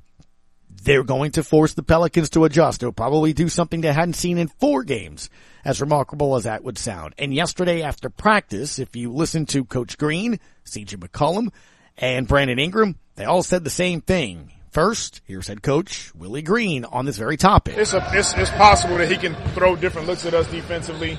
they're 0.83 1.05
going 1.05 1.33
to 1.33 1.45
force 1.45 1.75
the 1.75 1.83
Pelicans 1.83 2.31
to 2.31 2.45
adjust. 2.45 2.81
They'll 2.81 2.93
probably 2.93 3.33
do 3.33 3.49
something 3.49 3.81
they 3.81 3.93
hadn't 3.93 4.15
seen 4.15 4.39
in 4.39 4.49
four 4.49 4.83
games, 4.83 5.31
as 5.65 5.81
remarkable 5.81 6.35
as 6.35 6.45
that 6.45 6.65
would 6.65 6.79
sound. 6.79 7.15
And 7.19 7.33
yesterday 7.33 7.83
after 7.83 8.11
practice, 8.11 8.79
if 8.79 8.97
you 8.97 9.13
listen 9.13 9.47
to 9.47 9.65
Coach 9.65 9.97
Green, 9.99 10.41
CJ 10.65 10.97
McCollum, 10.97 11.49
and 11.97 12.27
Brandon 12.27 12.59
Ingram, 12.59 12.97
they 13.17 13.25
all 13.25 13.43
said 13.43 13.65
the 13.65 13.71
same 13.71 14.01
thing. 14.01 14.53
First, 14.71 15.21
here's 15.27 15.49
head 15.49 15.63
coach 15.63 16.15
Willie 16.15 16.43
Green 16.43 16.87
on 16.87 17.05
this 17.05 17.19
very 17.19 17.37
topic. 17.37 17.77
It's, 17.77 17.93
a, 17.93 18.11
it's, 18.15 18.33
it's 18.35 18.51
possible 18.51 18.97
that 18.97 19.11
he 19.11 19.19
can 19.19 19.35
throw 19.53 19.77
different 19.77 20.09
looks 20.09 20.25
at 20.25 20.33
us 20.33 20.51
defensively. 20.51 21.19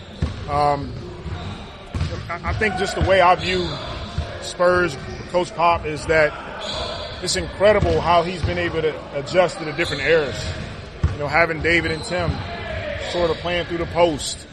Um, 0.50 0.92
I 2.30 2.53
think 2.53 2.77
just 2.77 2.96
the 2.96 3.01
way 3.01 3.22
I 3.22 3.36
view 3.36 3.68
Spurs, 4.42 4.96
Coach 5.30 5.53
Pop, 5.56 5.86
is 5.86 6.06
that 6.06 6.32
it's 7.22 7.36
incredible 7.36 8.00
how 8.00 8.24
he's 8.24 8.42
been 8.44 8.58
able 8.58 8.82
to 8.82 9.18
adjust 9.18 9.58
to 9.60 9.65
the 9.65 9.74
different 9.74 10.03
eras. 10.03 10.42
You 11.13 11.20
know, 11.20 11.27
having 11.27 11.62
David 11.62 11.92
and 11.92 12.03
Tim 12.03 12.32
sort 13.12 13.30
of 13.30 13.38
playing 13.38 13.65
through 13.65 13.80
the 13.80 13.86
post. 13.88 14.48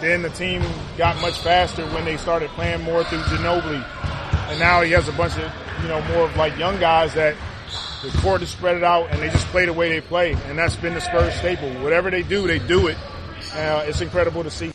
Then 0.00 0.22
the 0.22 0.30
team 0.30 0.62
got 0.98 1.20
much 1.20 1.38
faster 1.38 1.86
when 1.88 2.04
they 2.04 2.16
started 2.16 2.50
playing 2.50 2.82
more 2.82 3.04
through 3.04 3.20
Ginobili. 3.20 3.82
And 4.50 4.58
now 4.58 4.82
he 4.82 4.90
has 4.90 5.08
a 5.08 5.12
bunch 5.12 5.38
of, 5.38 5.50
you 5.82 5.88
know, 5.88 6.02
more 6.12 6.24
of 6.24 6.36
like 6.36 6.58
young 6.58 6.78
guys 6.80 7.14
that 7.14 7.36
the 8.02 8.10
court 8.18 8.42
is 8.42 8.50
spread 8.50 8.76
it 8.76 8.84
out, 8.84 9.10
and 9.10 9.22
they 9.22 9.30
just 9.30 9.46
play 9.46 9.64
the 9.66 9.72
way 9.72 9.88
they 9.88 10.00
play. 10.00 10.32
And 10.32 10.58
that's 10.58 10.76
been 10.76 10.94
the 10.94 11.00
Spurs 11.00 11.34
staple. 11.36 11.70
Whatever 11.82 12.10
they 12.10 12.22
do, 12.22 12.46
they 12.46 12.58
do 12.58 12.88
it. 12.88 12.98
Uh, 13.54 13.84
it's 13.86 14.00
incredible 14.00 14.42
to 14.42 14.50
see. 14.50 14.73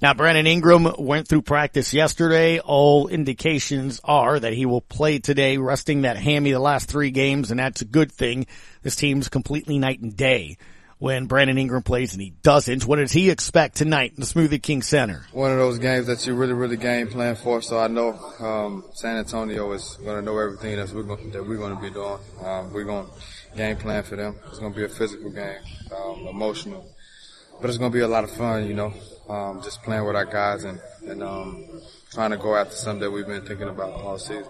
Now, 0.00 0.14
Brandon 0.14 0.46
Ingram 0.46 0.86
went 0.96 1.26
through 1.26 1.42
practice 1.42 1.92
yesterday. 1.92 2.60
All 2.60 3.08
indications 3.08 4.00
are 4.04 4.38
that 4.38 4.52
he 4.52 4.64
will 4.64 4.80
play 4.80 5.18
today, 5.18 5.56
resting 5.56 6.02
that 6.02 6.16
hammy 6.16 6.52
the 6.52 6.60
last 6.60 6.88
three 6.88 7.10
games, 7.10 7.50
and 7.50 7.58
that's 7.58 7.82
a 7.82 7.84
good 7.84 8.12
thing. 8.12 8.46
This 8.82 8.94
team's 8.94 9.28
completely 9.28 9.80
night 9.80 10.00
and 10.00 10.16
day 10.16 10.56
when 10.98 11.26
Brandon 11.26 11.58
Ingram 11.58 11.82
plays 11.82 12.12
and 12.12 12.22
he 12.22 12.30
doesn't. 12.42 12.86
What 12.86 12.96
does 12.96 13.10
he 13.10 13.28
expect 13.30 13.76
tonight 13.76 14.12
in 14.14 14.20
the 14.20 14.26
Smoothie 14.26 14.62
King 14.62 14.82
Center? 14.82 15.26
One 15.32 15.50
of 15.50 15.58
those 15.58 15.80
games 15.80 16.06
that 16.06 16.24
you 16.26 16.34
really, 16.34 16.52
really 16.52 16.76
game 16.76 17.08
plan 17.08 17.34
for. 17.34 17.60
So 17.60 17.78
I 17.78 17.88
know 17.88 18.12
um, 18.40 18.84
San 18.94 19.16
Antonio 19.16 19.72
is 19.72 19.98
going 20.04 20.16
to 20.16 20.22
know 20.22 20.38
everything 20.38 20.76
that 20.76 20.90
we're 20.92 21.02
going 21.02 21.30
that 21.30 21.44
we're 21.44 21.56
going 21.56 21.74
to 21.74 21.82
be 21.82 21.90
doing. 21.90 22.18
Um, 22.44 22.72
we're 22.72 22.84
going 22.84 23.06
to 23.06 23.56
game 23.56 23.76
plan 23.76 24.04
for 24.04 24.14
them. 24.14 24.36
It's 24.48 24.60
going 24.60 24.72
to 24.72 24.78
be 24.78 24.84
a 24.84 24.88
physical 24.88 25.30
game, 25.30 25.58
um, 25.96 26.26
emotional, 26.28 26.86
but 27.60 27.68
it's 27.68 27.78
going 27.78 27.90
to 27.90 27.96
be 27.96 28.02
a 28.02 28.08
lot 28.08 28.24
of 28.24 28.30
fun. 28.30 28.66
You 28.66 28.74
know, 28.74 28.92
um, 29.28 29.62
just 29.62 29.82
playing 29.82 30.04
with 30.04 30.16
our 30.16 30.24
guys 30.24 30.64
and 30.64 30.80
and 31.06 31.22
um, 31.22 31.64
trying 32.12 32.30
to 32.30 32.36
go 32.36 32.56
after 32.56 32.74
something 32.74 33.00
that 33.00 33.10
we've 33.10 33.26
been 33.26 33.44
thinking 33.44 33.68
about 33.68 33.92
all 33.92 34.18
season. 34.18 34.46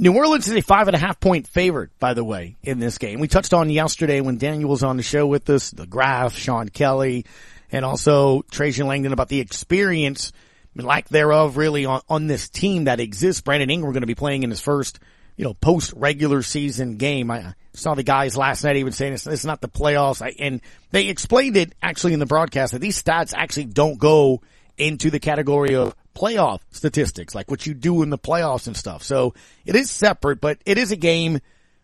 New 0.00 0.14
Orleans 0.14 0.46
is 0.46 0.54
a 0.54 0.60
five 0.60 0.86
and 0.86 0.94
a 0.94 0.98
half 0.98 1.18
point 1.18 1.48
favorite, 1.48 1.90
by 1.98 2.14
the 2.14 2.22
way, 2.22 2.56
in 2.62 2.78
this 2.78 2.98
game. 2.98 3.18
We 3.18 3.26
touched 3.26 3.52
on 3.52 3.68
yesterday 3.68 4.20
when 4.20 4.38
Daniel 4.38 4.70
was 4.70 4.84
on 4.84 4.96
the 4.96 5.02
show 5.02 5.26
with 5.26 5.50
us, 5.50 5.72
the 5.72 5.86
Graf, 5.86 6.36
Sean 6.36 6.68
Kelly, 6.68 7.24
and 7.72 7.84
also 7.84 8.42
Trajan 8.42 8.86
Langdon 8.86 9.12
about 9.12 9.28
the 9.28 9.40
experience, 9.40 10.32
lack 10.76 11.08
thereof, 11.08 11.56
really 11.56 11.84
on, 11.84 12.02
on 12.08 12.28
this 12.28 12.48
team 12.48 12.84
that 12.84 13.00
exists. 13.00 13.40
Brandon 13.42 13.70
Ingram 13.70 13.92
going 13.92 14.02
to 14.02 14.06
be 14.06 14.14
playing 14.14 14.44
in 14.44 14.50
his 14.50 14.60
first, 14.60 15.00
you 15.38 15.44
know, 15.44 15.54
post 15.54 15.94
regular 15.96 16.42
season 16.42 16.96
game. 16.96 17.30
I 17.30 17.54
saw 17.72 17.94
the 17.94 18.02
guys 18.02 18.36
last 18.36 18.64
night 18.64 18.76
even 18.76 18.92
saying 18.92 19.12
it's, 19.14 19.26
it's 19.26 19.44
not 19.44 19.60
the 19.60 19.68
playoffs. 19.68 20.20
I, 20.20 20.34
and 20.36 20.60
they 20.90 21.06
explained 21.06 21.56
it 21.56 21.72
actually 21.80 22.12
in 22.12 22.18
the 22.18 22.26
broadcast 22.26 22.72
that 22.72 22.80
these 22.80 23.00
stats 23.00 23.32
actually 23.34 23.66
don't 23.66 23.98
go 23.98 24.42
into 24.76 25.10
the 25.10 25.20
category 25.20 25.76
of 25.76 25.94
playoff 26.14 26.58
statistics, 26.72 27.36
like 27.36 27.48
what 27.48 27.64
you 27.66 27.72
do 27.72 28.02
in 28.02 28.10
the 28.10 28.18
playoffs 28.18 28.66
and 28.66 28.76
stuff. 28.76 29.04
So 29.04 29.34
it 29.64 29.76
is 29.76 29.92
separate, 29.92 30.40
but 30.40 30.58
it 30.66 30.76
is 30.76 30.90
a 30.90 30.96
game 30.96 31.38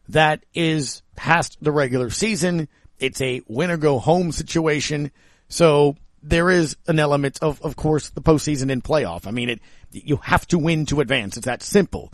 that 0.09 0.45
is 0.53 1.03
past 1.15 1.57
the 1.63 1.71
regular 1.71 2.11
season. 2.11 2.69
It's 2.99 3.21
a 3.21 3.41
win 3.47 3.71
or 3.71 3.77
go 3.77 4.01
home 4.01 4.33
situation. 4.33 5.13
So 5.49 5.97
there 6.25 6.51
is 6.51 6.77
an 6.89 6.99
element 6.99 7.39
of, 7.41 7.63
of 7.63 7.77
course, 7.77 8.11
the 8.11 8.21
postseason 8.21 8.73
and 8.73 8.83
playoff. 8.83 9.29
I 9.29 9.31
mean, 9.31 9.49
it, 9.49 9.61
you 9.93 10.17
have 10.17 10.45
to 10.49 10.59
win 10.59 10.87
to 10.87 11.01
advance. 11.01 11.37
It's 11.37 11.47
that 11.47 11.63
simple. 11.63 12.13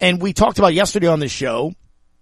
And 0.00 0.20
we 0.20 0.32
talked 0.32 0.58
about 0.58 0.74
yesterday 0.74 1.06
on 1.06 1.20
this 1.20 1.32
show 1.32 1.72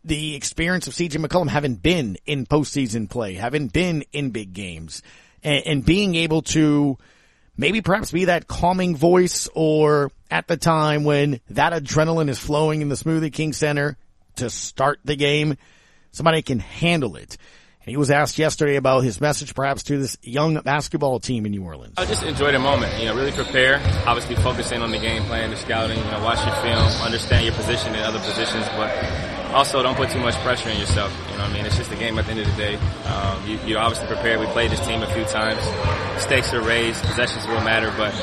the 0.04 0.36
experience 0.36 0.86
of 0.86 0.92
CJ 0.92 1.24
McCollum 1.24 1.48
having 1.48 1.76
been 1.76 2.18
in 2.26 2.44
postseason 2.44 3.08
play, 3.08 3.34
having 3.34 3.68
been 3.68 4.04
in 4.12 4.30
big 4.30 4.52
games 4.52 5.02
and, 5.42 5.66
and 5.66 5.84
being 5.84 6.14
able 6.14 6.42
to 6.42 6.98
maybe 7.56 7.80
perhaps 7.80 8.12
be 8.12 8.26
that 8.26 8.46
calming 8.46 8.96
voice 8.96 9.48
or 9.54 10.10
at 10.30 10.46
the 10.46 10.56
time 10.56 11.04
when 11.04 11.40
that 11.50 11.72
adrenaline 11.72 12.28
is 12.28 12.38
flowing 12.38 12.82
in 12.82 12.88
the 12.88 12.96
Smoothie 12.96 13.32
King 13.32 13.52
Center 13.52 13.96
to 14.36 14.50
start 14.50 15.00
the 15.04 15.16
game, 15.16 15.56
somebody 16.10 16.42
can 16.42 16.58
handle 16.58 17.16
it. 17.16 17.38
And 17.84 17.90
he 17.90 17.98
was 17.98 18.10
asked 18.10 18.38
yesterday 18.38 18.76
about 18.76 19.04
his 19.04 19.20
message 19.20 19.54
perhaps 19.54 19.82
to 19.84 19.98
this 19.98 20.16
young 20.22 20.54
basketball 20.62 21.20
team 21.20 21.44
in 21.44 21.52
New 21.52 21.62
Orleans. 21.62 21.92
I 21.98 22.06
just 22.06 22.22
enjoy 22.22 22.50
the 22.52 22.58
moment, 22.58 22.98
you 22.98 23.04
know, 23.04 23.14
really 23.14 23.30
prepare, 23.30 23.76
obviously 24.06 24.36
focusing 24.36 24.80
on 24.80 24.90
the 24.90 24.98
game 24.98 25.22
plan, 25.24 25.50
the 25.50 25.56
scouting, 25.56 25.98
you 25.98 26.10
know, 26.10 26.24
watch 26.24 26.42
your 26.46 26.54
film, 26.62 26.80
understand 27.02 27.44
your 27.44 27.54
position 27.54 27.94
in 27.94 28.00
other 28.00 28.20
positions, 28.20 28.66
but 28.78 28.90
also 29.52 29.82
don't 29.82 29.96
put 29.96 30.08
too 30.08 30.18
much 30.18 30.34
pressure 30.36 30.70
on 30.70 30.78
yourself. 30.78 31.12
You 31.30 31.36
know 31.36 31.42
what 31.42 31.50
I 31.50 31.52
mean? 31.52 31.66
It's 31.66 31.76
just 31.76 31.92
a 31.92 31.96
game 31.96 32.18
at 32.18 32.24
the 32.24 32.30
end 32.30 32.40
of 32.40 32.46
the 32.46 32.56
day. 32.56 32.76
Um, 33.04 33.46
you, 33.46 33.58
you're 33.66 33.80
obviously 33.80 34.06
prepared. 34.06 34.40
We 34.40 34.46
played 34.46 34.70
this 34.70 34.80
team 34.86 35.02
a 35.02 35.12
few 35.12 35.24
times. 35.24 35.60
Stakes 36.22 36.54
are 36.54 36.62
raised. 36.62 37.04
Possessions 37.04 37.46
will 37.46 37.60
matter, 37.60 37.92
but 37.98 38.14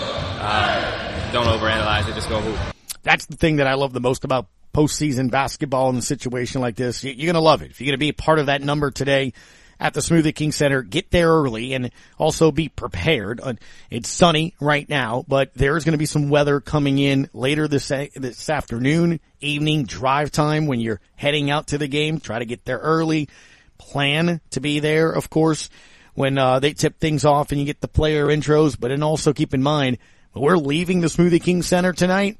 uh, 0.42 1.32
don't 1.32 1.46
overanalyze 1.46 2.10
it. 2.10 2.16
Just 2.16 2.30
go 2.30 2.42
hoop. 2.42 2.58
That's 3.04 3.28
the 3.28 3.38
thing 3.38 3.58
that 3.58 3.68
I 3.68 3.76
love 3.76 3.94
the 3.94 4.00
most 4.00 4.26
about 4.26 4.48
postseason 4.74 5.32
basketball 5.32 5.90
in 5.90 5.98
a 5.98 6.02
situation 6.02 6.62
like 6.62 6.76
this. 6.76 7.04
You're 7.04 7.16
going 7.16 7.34
to 7.34 7.42
love 7.42 7.62
it. 7.62 7.72
If 7.72 7.82
you're 7.82 7.88
going 7.88 8.00
to 8.00 8.00
be 8.00 8.10
a 8.10 8.14
part 8.14 8.40
of 8.40 8.46
that 8.48 8.62
number 8.62 8.92
today 8.92 9.34
at 9.80 9.94
the 9.94 10.00
Smoothie 10.00 10.36
King 10.36 10.52
Center, 10.52 10.84
get 10.84 11.10
there 11.12 11.30
early 11.30 11.74
and 11.74 11.92
also 12.18 12.52
be 12.52 12.70
prepared. 12.70 13.42
Uh, 13.42 13.54
it's 13.90 14.10
sunny 14.10 14.54
right 14.62 14.88
now, 14.88 15.26
but 15.28 15.54
there 15.56 15.76
is 15.76 15.84
going 15.84 15.94
to 15.94 15.98
be 15.98 16.06
some 16.06 16.30
weather 16.30 16.60
coming 16.60 17.00
in 17.00 17.30
later 17.34 17.68
this, 17.68 17.88
this 17.88 18.50
afternoon, 18.50 19.20
evening 19.40 19.86
drive 19.86 20.32
time 20.32 20.68
when 20.68 20.80
you're 20.80 21.02
heading 21.16 21.50
out 21.50 21.68
to 21.68 21.78
the 21.78 21.88
game. 21.88 22.20
Try 22.20 22.40
to 22.40 22.46
get 22.46 22.64
there 22.64 22.78
early. 22.78 23.28
Plan 23.78 24.40
to 24.52 24.60
be 24.60 24.80
there, 24.80 25.12
of 25.12 25.32
course, 25.32 25.72
when 26.14 26.38
uh, 26.38 26.60
they 26.60 26.74
tip 26.74 27.00
things 27.00 27.26
off 27.26 27.52
and 27.52 27.60
you 27.60 27.66
get 27.66 27.82
the 27.82 27.88
player 27.88 28.28
intros, 28.28 28.80
but 28.80 28.90
then 28.90 29.02
also 29.02 29.34
keep 29.34 29.56
in 29.56 29.64
mind, 29.64 29.98
we're 30.36 30.58
leaving 30.58 31.02
the 31.02 31.08
Smoothie 31.08 31.42
King 31.42 31.64
Center 31.64 31.92
tonight 31.92 32.38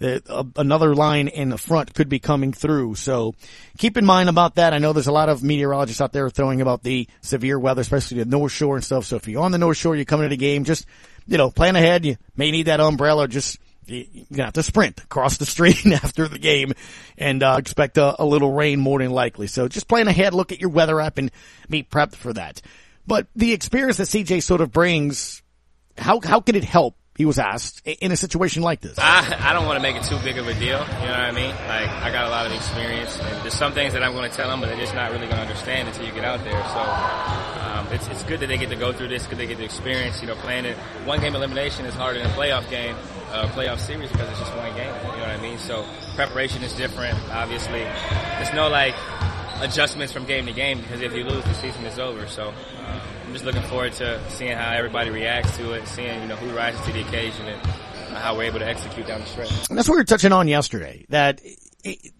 another 0.00 0.94
line 0.94 1.28
in 1.28 1.48
the 1.48 1.58
front 1.58 1.94
could 1.94 2.08
be 2.08 2.18
coming 2.18 2.52
through. 2.52 2.96
So 2.96 3.34
keep 3.78 3.96
in 3.96 4.04
mind 4.04 4.28
about 4.28 4.56
that. 4.56 4.74
I 4.74 4.78
know 4.78 4.92
there's 4.92 5.06
a 5.06 5.12
lot 5.12 5.28
of 5.28 5.42
meteorologists 5.42 6.00
out 6.00 6.12
there 6.12 6.28
throwing 6.28 6.60
about 6.60 6.82
the 6.82 7.08
severe 7.22 7.58
weather, 7.58 7.80
especially 7.80 8.18
the 8.18 8.26
North 8.26 8.52
Shore 8.52 8.76
and 8.76 8.84
stuff. 8.84 9.06
So 9.06 9.16
if 9.16 9.26
you're 9.26 9.42
on 9.42 9.52
the 9.52 9.58
North 9.58 9.78
Shore, 9.78 9.96
you're 9.96 10.04
coming 10.04 10.24
to 10.24 10.30
the 10.30 10.36
game, 10.36 10.64
just, 10.64 10.86
you 11.26 11.38
know, 11.38 11.50
plan 11.50 11.76
ahead. 11.76 12.04
You 12.04 12.16
may 12.36 12.50
need 12.50 12.64
that 12.64 12.80
umbrella. 12.80 13.26
Just, 13.26 13.58
you 13.86 14.16
have 14.36 14.52
to 14.54 14.62
sprint 14.62 15.00
across 15.00 15.38
the 15.38 15.46
street 15.46 15.86
after 15.92 16.28
the 16.28 16.38
game 16.38 16.72
and 17.16 17.42
uh, 17.42 17.56
expect 17.58 17.96
a, 17.96 18.22
a 18.22 18.24
little 18.24 18.52
rain 18.52 18.80
more 18.80 18.98
than 18.98 19.10
likely. 19.10 19.46
So 19.46 19.68
just 19.68 19.88
plan 19.88 20.08
ahead, 20.08 20.34
look 20.34 20.52
at 20.52 20.60
your 20.60 20.70
weather 20.70 21.00
app 21.00 21.18
and 21.18 21.30
be 21.70 21.82
prepped 21.82 22.16
for 22.16 22.32
that. 22.34 22.60
But 23.06 23.28
the 23.34 23.52
experience 23.52 23.96
that 23.98 24.08
CJ 24.08 24.42
sort 24.42 24.60
of 24.60 24.72
brings, 24.72 25.42
how, 25.96 26.20
how 26.20 26.40
can 26.40 26.56
it 26.56 26.64
help 26.64 26.96
he 27.16 27.24
was 27.24 27.38
asked 27.38 27.86
in 27.86 28.12
a 28.12 28.16
situation 28.16 28.62
like 28.62 28.80
this. 28.80 28.98
I, 28.98 29.36
I 29.40 29.52
don't 29.52 29.66
want 29.66 29.76
to 29.76 29.82
make 29.82 29.96
it 29.96 30.04
too 30.04 30.18
big 30.24 30.38
of 30.38 30.46
a 30.48 30.54
deal. 30.54 30.62
You 30.62 30.74
know 30.76 30.80
what 30.80 31.30
I 31.30 31.32
mean? 31.32 31.50
Like 31.50 31.88
I 31.88 32.10
got 32.12 32.26
a 32.26 32.30
lot 32.30 32.46
of 32.46 32.52
experience, 32.52 33.18
and 33.20 33.42
there's 33.42 33.54
some 33.54 33.72
things 33.72 33.92
that 33.94 34.02
I'm 34.02 34.12
going 34.12 34.30
to 34.30 34.36
tell 34.36 34.48
them, 34.48 34.60
but 34.60 34.68
they're 34.68 34.78
just 34.78 34.94
not 34.94 35.10
really 35.10 35.26
going 35.26 35.36
to 35.36 35.42
understand 35.42 35.88
until 35.88 36.04
you 36.04 36.12
get 36.12 36.24
out 36.24 36.42
there. 36.44 36.62
So 36.68 36.80
um, 36.80 37.86
it's 37.92 38.06
it's 38.08 38.22
good 38.24 38.40
that 38.40 38.48
they 38.48 38.58
get 38.58 38.70
to 38.70 38.76
go 38.76 38.92
through 38.92 39.08
this, 39.08 39.24
because 39.24 39.38
they 39.38 39.46
get 39.46 39.58
to 39.58 39.64
experience. 39.64 40.20
You 40.20 40.28
know, 40.28 40.36
playing 40.36 40.66
it 40.66 40.76
one 41.04 41.20
game 41.20 41.34
elimination 41.34 41.86
is 41.86 41.94
harder 41.94 42.18
than 42.18 42.30
a 42.30 42.34
playoff 42.34 42.68
game, 42.70 42.96
uh, 43.32 43.48
playoff 43.48 43.78
series 43.78 44.10
because 44.10 44.28
it's 44.30 44.40
just 44.40 44.54
one 44.56 44.74
game. 44.76 44.94
You 44.94 45.16
know 45.16 45.26
what 45.26 45.30
I 45.30 45.40
mean? 45.40 45.58
So 45.58 45.84
preparation 46.14 46.62
is 46.62 46.72
different. 46.74 47.18
Obviously, 47.30 47.80
there's 47.80 48.52
no 48.52 48.68
like 48.68 48.94
adjustments 49.60 50.12
from 50.12 50.26
game 50.26 50.46
to 50.46 50.52
game 50.52 50.80
because 50.80 51.00
if 51.00 51.14
you 51.14 51.24
lose, 51.24 51.44
the 51.44 51.54
season 51.54 51.84
is 51.84 51.98
over. 51.98 52.26
So 52.26 52.48
um, 52.48 53.00
I'm 53.26 53.32
just 53.32 53.44
looking 53.44 53.62
forward 53.62 53.92
to 53.94 54.20
seeing 54.30 54.56
how 54.56 54.72
everybody 54.72 55.10
reacts 55.10 55.56
to 55.56 55.72
it, 55.72 55.88
seeing 55.88 56.22
you 56.22 56.28
know 56.28 56.36
who 56.36 56.54
rises 56.56 56.80
to 56.86 56.92
the 56.92 57.00
occasion, 57.00 57.46
and 57.46 57.60
how 58.16 58.36
we're 58.36 58.44
able 58.44 58.60
to 58.60 58.66
execute 58.66 59.06
down 59.06 59.20
the 59.20 59.26
stretch. 59.26 59.68
And 59.68 59.76
that's 59.76 59.88
what 59.88 59.96
we 59.96 60.00
were 60.00 60.04
touching 60.04 60.32
on 60.32 60.46
yesterday. 60.46 61.06
That 61.08 61.40
it, 61.82 62.12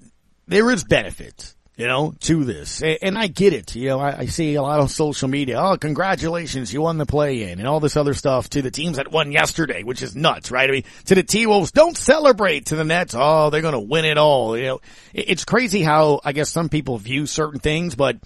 there 0.49 0.69
is 0.71 0.83
benefit 0.83 1.55
you 1.77 1.87
know, 1.87 2.15
to 2.21 2.45
this. 2.45 2.83
And 2.83 3.19
I 3.19 3.27
get 3.27 3.53
it. 3.53 3.77
You 3.77 3.91
know, 3.91 4.01
I, 4.01 4.21
I, 4.21 4.27
see 4.27 4.55
a 4.55 4.63
lot 4.63 4.81
on 4.81 4.89
social 4.89 5.29
media. 5.29 5.61
Oh, 5.61 5.77
congratulations. 5.77 6.73
You 6.73 6.81
won 6.81 6.97
the 6.97 7.05
play 7.05 7.51
in 7.51 7.59
and 7.59 7.69
all 7.69 7.81
this 7.81 7.99
other 7.99 8.15
stuff 8.15 8.49
to 8.51 8.63
the 8.63 8.71
teams 8.71 8.97
that 8.97 9.13
won 9.13 9.31
yesterday, 9.31 9.83
which 9.83 10.01
is 10.01 10.17
nuts, 10.17 10.51
right? 10.51 10.71
I 10.71 10.73
mean, 10.73 10.85
to 11.05 11.15
the 11.15 11.23
T-Wolves, 11.23 11.73
don't 11.73 11.95
celebrate 11.95 12.67
to 12.67 12.77
the 12.77 12.85
Nets. 12.85 13.15
Oh, 13.15 13.51
they're 13.51 13.61
going 13.61 13.75
to 13.75 13.81
win 13.81 14.07
it 14.07 14.17
all. 14.17 14.57
You 14.57 14.65
know, 14.65 14.81
it's 15.13 15.45
crazy 15.45 15.83
how 15.83 16.23
I 16.25 16.33
guess 16.33 16.49
some 16.49 16.71
people 16.71 16.97
view 16.97 17.27
certain 17.27 17.61
things, 17.61 17.95
but 17.95 18.17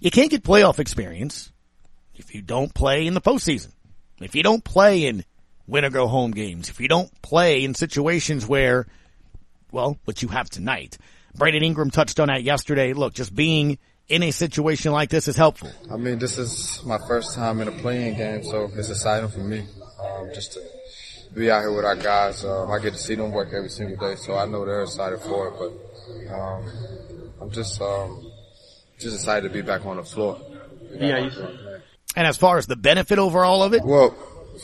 you 0.00 0.10
can't 0.10 0.30
get 0.30 0.42
playoff 0.42 0.80
experience 0.80 1.52
if 2.16 2.34
you 2.34 2.42
don't 2.42 2.72
play 2.74 3.06
in 3.06 3.14
the 3.14 3.20
postseason. 3.20 3.72
If 4.20 4.34
you 4.34 4.42
don't 4.42 4.64
play 4.64 5.06
in 5.06 5.24
win 5.66 5.84
or 5.84 5.90
go 5.90 6.06
home 6.06 6.30
games, 6.30 6.68
if 6.68 6.80
you 6.80 6.88
don't 6.88 7.10
play 7.22 7.64
in 7.64 7.74
situations 7.74 8.46
where, 8.46 8.86
well, 9.72 9.98
what 10.04 10.22
you 10.22 10.28
have 10.28 10.48
tonight, 10.48 10.98
Brandon 11.34 11.62
Ingram 11.62 11.90
touched 11.90 12.18
on 12.18 12.28
that 12.28 12.42
yesterday. 12.42 12.92
Look, 12.92 13.14
just 13.14 13.34
being 13.34 13.78
in 14.08 14.22
a 14.22 14.30
situation 14.30 14.92
like 14.92 15.10
this 15.10 15.28
is 15.28 15.36
helpful. 15.36 15.70
I 15.92 15.96
mean, 15.96 16.18
this 16.18 16.38
is 16.38 16.82
my 16.84 16.98
first 17.06 17.34
time 17.34 17.60
in 17.60 17.68
a 17.68 17.72
playing 17.72 18.16
game, 18.16 18.42
so 18.42 18.70
it's 18.74 18.88
exciting 18.88 19.28
for 19.28 19.40
me 19.40 19.66
um, 20.00 20.30
just 20.32 20.54
to 20.54 20.60
be 21.34 21.50
out 21.50 21.60
here 21.60 21.72
with 21.72 21.84
our 21.84 21.96
guys. 21.96 22.44
Um, 22.44 22.70
I 22.70 22.78
get 22.78 22.92
to 22.92 22.98
see 22.98 23.14
them 23.14 23.32
work 23.32 23.48
every 23.52 23.68
single 23.68 23.96
day, 23.96 24.16
so 24.16 24.36
I 24.36 24.46
know 24.46 24.64
they're 24.64 24.82
excited 24.82 25.20
for 25.20 25.48
it. 25.48 25.54
But 25.58 26.34
um, 26.34 26.64
I'm 27.40 27.50
just 27.50 27.80
um, 27.82 28.30
just 28.98 29.16
excited 29.16 29.48
to 29.48 29.52
be 29.52 29.62
back 29.62 29.84
on 29.84 29.96
the 29.96 30.04
floor. 30.04 30.40
Yeah. 30.92 31.28
And 32.16 32.26
as 32.26 32.36
far 32.36 32.58
as 32.58 32.66
the 32.66 32.76
benefit 32.76 33.18
overall 33.18 33.62
of 33.62 33.74
it, 33.74 33.84
well, 33.84 34.10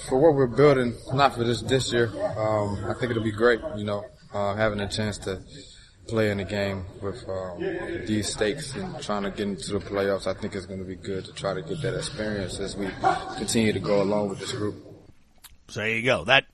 for 0.09 0.19
what 0.19 0.35
we're 0.35 0.47
building, 0.47 0.95
not 1.13 1.35
for 1.35 1.45
this 1.45 1.61
this 1.63 1.93
year, 1.93 2.09
um, 2.39 2.85
I 2.89 2.95
think 2.95 3.11
it'll 3.11 3.23
be 3.23 3.31
great. 3.31 3.61
You 3.77 3.85
know, 3.85 4.05
uh, 4.33 4.55
having 4.55 4.81
a 4.81 4.89
chance 4.89 5.19
to 5.19 5.41
play 6.09 6.31
in 6.31 6.39
the 6.39 6.45
game 6.45 6.85
with 7.01 7.29
um, 7.29 7.59
these 8.07 8.29
stakes 8.33 8.75
and 8.75 9.01
trying 9.01 9.23
to 9.23 9.31
get 9.31 9.47
into 9.47 9.73
the 9.73 9.79
playoffs, 9.79 10.27
I 10.27 10.35
think 10.35 10.55
it's 10.55 10.67
going 10.67 10.81
to 10.81 10.87
be 10.87 10.97
good 10.97 11.25
to 11.27 11.33
try 11.33 11.55
to 11.55 11.63
get 11.63 11.83
that 11.83 11.97
experience 11.97 12.59
as 12.59 12.77
we 12.77 12.89
continue 13.37 13.73
to 13.73 13.81
go 13.81 14.03
along 14.03 14.31
with 14.31 14.41
this 14.41 14.53
group. 14.53 14.75
So 15.69 15.81
there 15.81 15.91
you 15.91 16.03
go. 16.03 16.25
That 16.25 16.47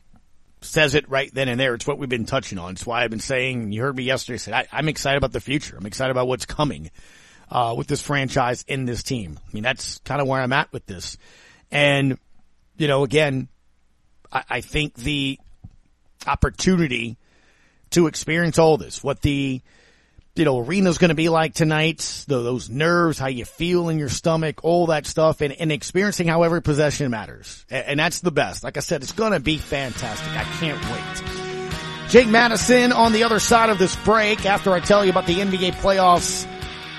says 0.60 0.94
it 0.94 1.08
right 1.08 1.32
then 1.32 1.48
and 1.48 1.58
there. 1.58 1.74
It's 1.74 1.86
what 1.86 1.98
we've 1.98 2.08
been 2.08 2.26
touching 2.26 2.58
on. 2.58 2.72
It's 2.72 2.86
why 2.86 3.04
I've 3.04 3.10
been 3.10 3.20
saying, 3.20 3.72
you 3.72 3.82
heard 3.82 3.96
me 3.96 4.02
yesterday, 4.02 4.38
said, 4.38 4.54
I, 4.54 4.66
I'm 4.72 4.88
excited 4.88 5.16
about 5.16 5.32
the 5.32 5.40
future. 5.40 5.76
I'm 5.76 5.86
excited 5.86 6.10
about 6.10 6.28
what's 6.28 6.46
coming, 6.46 6.90
uh, 7.50 7.74
with 7.76 7.86
this 7.86 8.02
franchise 8.02 8.64
and 8.68 8.86
this 8.86 9.02
team. 9.02 9.38
I 9.42 9.50
mean, 9.52 9.62
that's 9.62 9.98
kind 9.98 10.20
of 10.20 10.26
where 10.26 10.40
I'm 10.40 10.52
at 10.52 10.72
with 10.72 10.86
this. 10.86 11.16
And, 11.70 12.18
you 12.76 12.88
know, 12.88 13.04
again, 13.04 13.48
I, 14.32 14.44
I 14.48 14.60
think 14.60 14.94
the 14.94 15.38
opportunity 16.26 17.16
to 17.90 18.06
experience 18.06 18.58
all 18.58 18.76
this, 18.76 19.02
what 19.02 19.22
the, 19.22 19.62
you 20.34 20.44
know, 20.44 20.58
arena's 20.58 20.98
going 20.98 21.08
to 21.08 21.14
be 21.14 21.28
like 21.28 21.54
tonight, 21.54 22.24
the, 22.28 22.42
those 22.42 22.68
nerves, 22.68 23.18
how 23.18 23.28
you 23.28 23.44
feel 23.44 23.88
in 23.88 23.98
your 23.98 24.10
stomach, 24.10 24.62
all 24.62 24.86
that 24.86 25.06
stuff, 25.06 25.40
and, 25.40 25.52
and 25.54 25.72
experiencing 25.72 26.28
how 26.28 26.42
every 26.42 26.62
possession 26.62 27.10
matters. 27.10 27.64
And, 27.70 27.86
and 27.86 28.00
that's 28.00 28.20
the 28.20 28.30
best. 28.30 28.62
Like 28.62 28.76
I 28.76 28.80
said, 28.80 29.02
it's 29.02 29.12
going 29.12 29.32
to 29.32 29.40
be 29.40 29.58
fantastic. 29.58 30.28
I 30.36 30.44
can't 30.44 30.82
wait. 30.90 32.10
Jake 32.10 32.28
Madison 32.28 32.92
on 32.92 33.12
the 33.12 33.24
other 33.24 33.38
side 33.38 33.68
of 33.68 33.78
this 33.78 33.94
break 33.96 34.46
after 34.46 34.72
I 34.72 34.80
tell 34.80 35.04
you 35.04 35.10
about 35.10 35.26
the 35.26 35.40
NBA 35.40 35.72
playoffs 35.72 36.46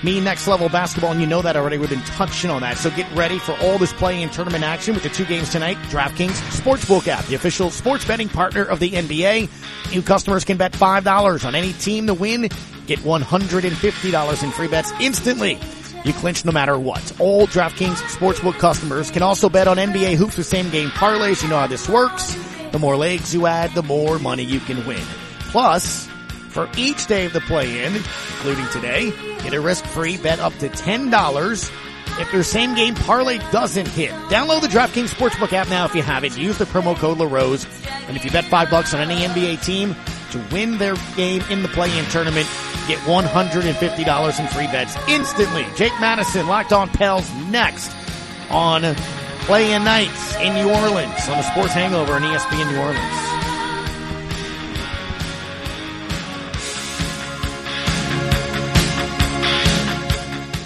me 0.04 0.20
next 0.20 0.48
level 0.48 0.70
basketball, 0.70 1.12
and 1.12 1.22
you 1.22 1.28
know 1.28 1.42
that 1.42 1.56
already. 1.56 1.78
We've 1.78 1.90
been 1.90 2.00
touching 2.02 2.50
on 2.50 2.62
that. 2.62 2.78
So 2.78 2.90
get 2.92 3.12
ready 3.16 3.40
for 3.40 3.54
all 3.60 3.78
this 3.78 3.94
playing 3.94 4.24
and 4.24 4.32
tournament 4.32 4.64
action 4.64 4.94
with 4.94 5.04
the 5.04 5.10
two 5.10 5.26
games 5.26 5.50
tonight. 5.50 5.78
DraftKings 5.90 6.40
Sportsbook 6.60 7.08
app, 7.08 7.26
the 7.26 7.36
official 7.36 7.70
sports 7.72 8.06
betting 8.06 8.30
partner 8.30 8.64
of 8.64 8.80
the 8.80 8.92
NBA. 8.92 9.92
New 9.92 10.02
customers 10.02 10.46
can 10.46 10.58
bet 10.58 10.74
$5 10.74 11.46
on 11.46 11.56
any 11.56 11.74
team 11.74 12.08
to 12.08 12.14
win. 12.14 12.50
Get 12.88 13.00
$150 13.00 14.44
in 14.44 14.52
free 14.52 14.68
bets 14.68 14.92
instantly. 15.00 15.60
You 16.06 16.14
clinch 16.14 16.46
no 16.46 16.52
matter 16.52 16.80
what. 16.80 17.20
All 17.20 17.46
DraftKings 17.48 17.98
Sportsbook 18.16 18.58
customers 18.58 19.12
can 19.12 19.22
also 19.22 19.50
bet 19.50 19.68
on 19.68 19.78
NBA 19.78 20.16
hoops 20.16 20.38
with 20.38 20.46
same 20.46 20.70
game 20.70 20.90
parlays. 20.90 21.44
You 21.44 21.50
know 21.50 21.60
how 21.60 21.68
this 21.68 21.90
works. 21.90 22.36
The 22.72 22.80
more 22.80 22.96
legs 22.96 23.34
you 23.34 23.48
add, 23.48 23.74
the 23.74 23.84
more 23.84 24.20
money 24.20 24.44
you 24.44 24.60
can 24.60 24.86
win. 24.86 25.04
Plus, 25.52 26.08
for 26.50 26.70
each 26.78 27.08
day 27.08 27.26
of 27.26 27.34
the 27.34 27.42
play-in, 27.42 27.96
including 27.96 28.68
today, 28.70 29.12
get 29.44 29.54
a 29.54 29.62
risk-free 29.62 30.18
bet 30.18 30.40
up 30.40 30.54
to 30.58 30.70
$10 30.70 31.72
if 32.20 32.34
your 32.34 32.44
same 32.44 32.76
game 32.76 32.96
parlay 32.96 33.38
doesn't 33.52 33.88
hit. 33.88 34.12
Download 34.30 34.62
the 34.62 34.68
DraftKings 34.68 35.10
Sportsbook 35.10 35.54
app 35.54 35.70
now 35.70 35.86
if 35.86 35.96
you 35.96 36.02
haven't. 36.02 36.38
Use 36.38 36.58
the 36.58 36.66
promo 36.66 36.96
code 36.96 37.18
LaRose. 37.18 37.66
And 38.08 38.18
if 38.18 38.26
you 38.26 38.32
bet 38.32 38.46
five 38.46 38.70
bucks 38.70 38.94
on 38.94 39.00
any 39.00 39.26
NBA 39.26 39.64
team 39.64 39.96
to 40.32 40.44
win 40.52 40.78
their 40.78 40.96
game 41.16 41.42
in 41.50 41.62
the 41.62 41.70
play-in 41.70 42.06
tournament, 42.06 42.48
get 42.88 42.98
$150 43.00 44.40
in 44.40 44.48
free 44.48 44.68
bets 44.68 44.98
instantly. 45.08 45.66
Jake 45.76 45.94
Madison, 46.00 46.48
Locked 46.48 46.74
On 46.74 46.90
Pels, 46.90 47.32
next 47.50 47.92
on 48.50 48.96
play-in 49.46 49.84
nights 49.84 50.36
in 50.38 50.54
New 50.54 50.70
Orleans 50.70 51.30
on 51.30 51.38
the 51.38 51.52
Sports 51.52 51.74
Hangover 51.74 52.14
on 52.14 52.22
ESPN 52.22 52.72
New 52.72 52.80
Orleans. 52.80 53.29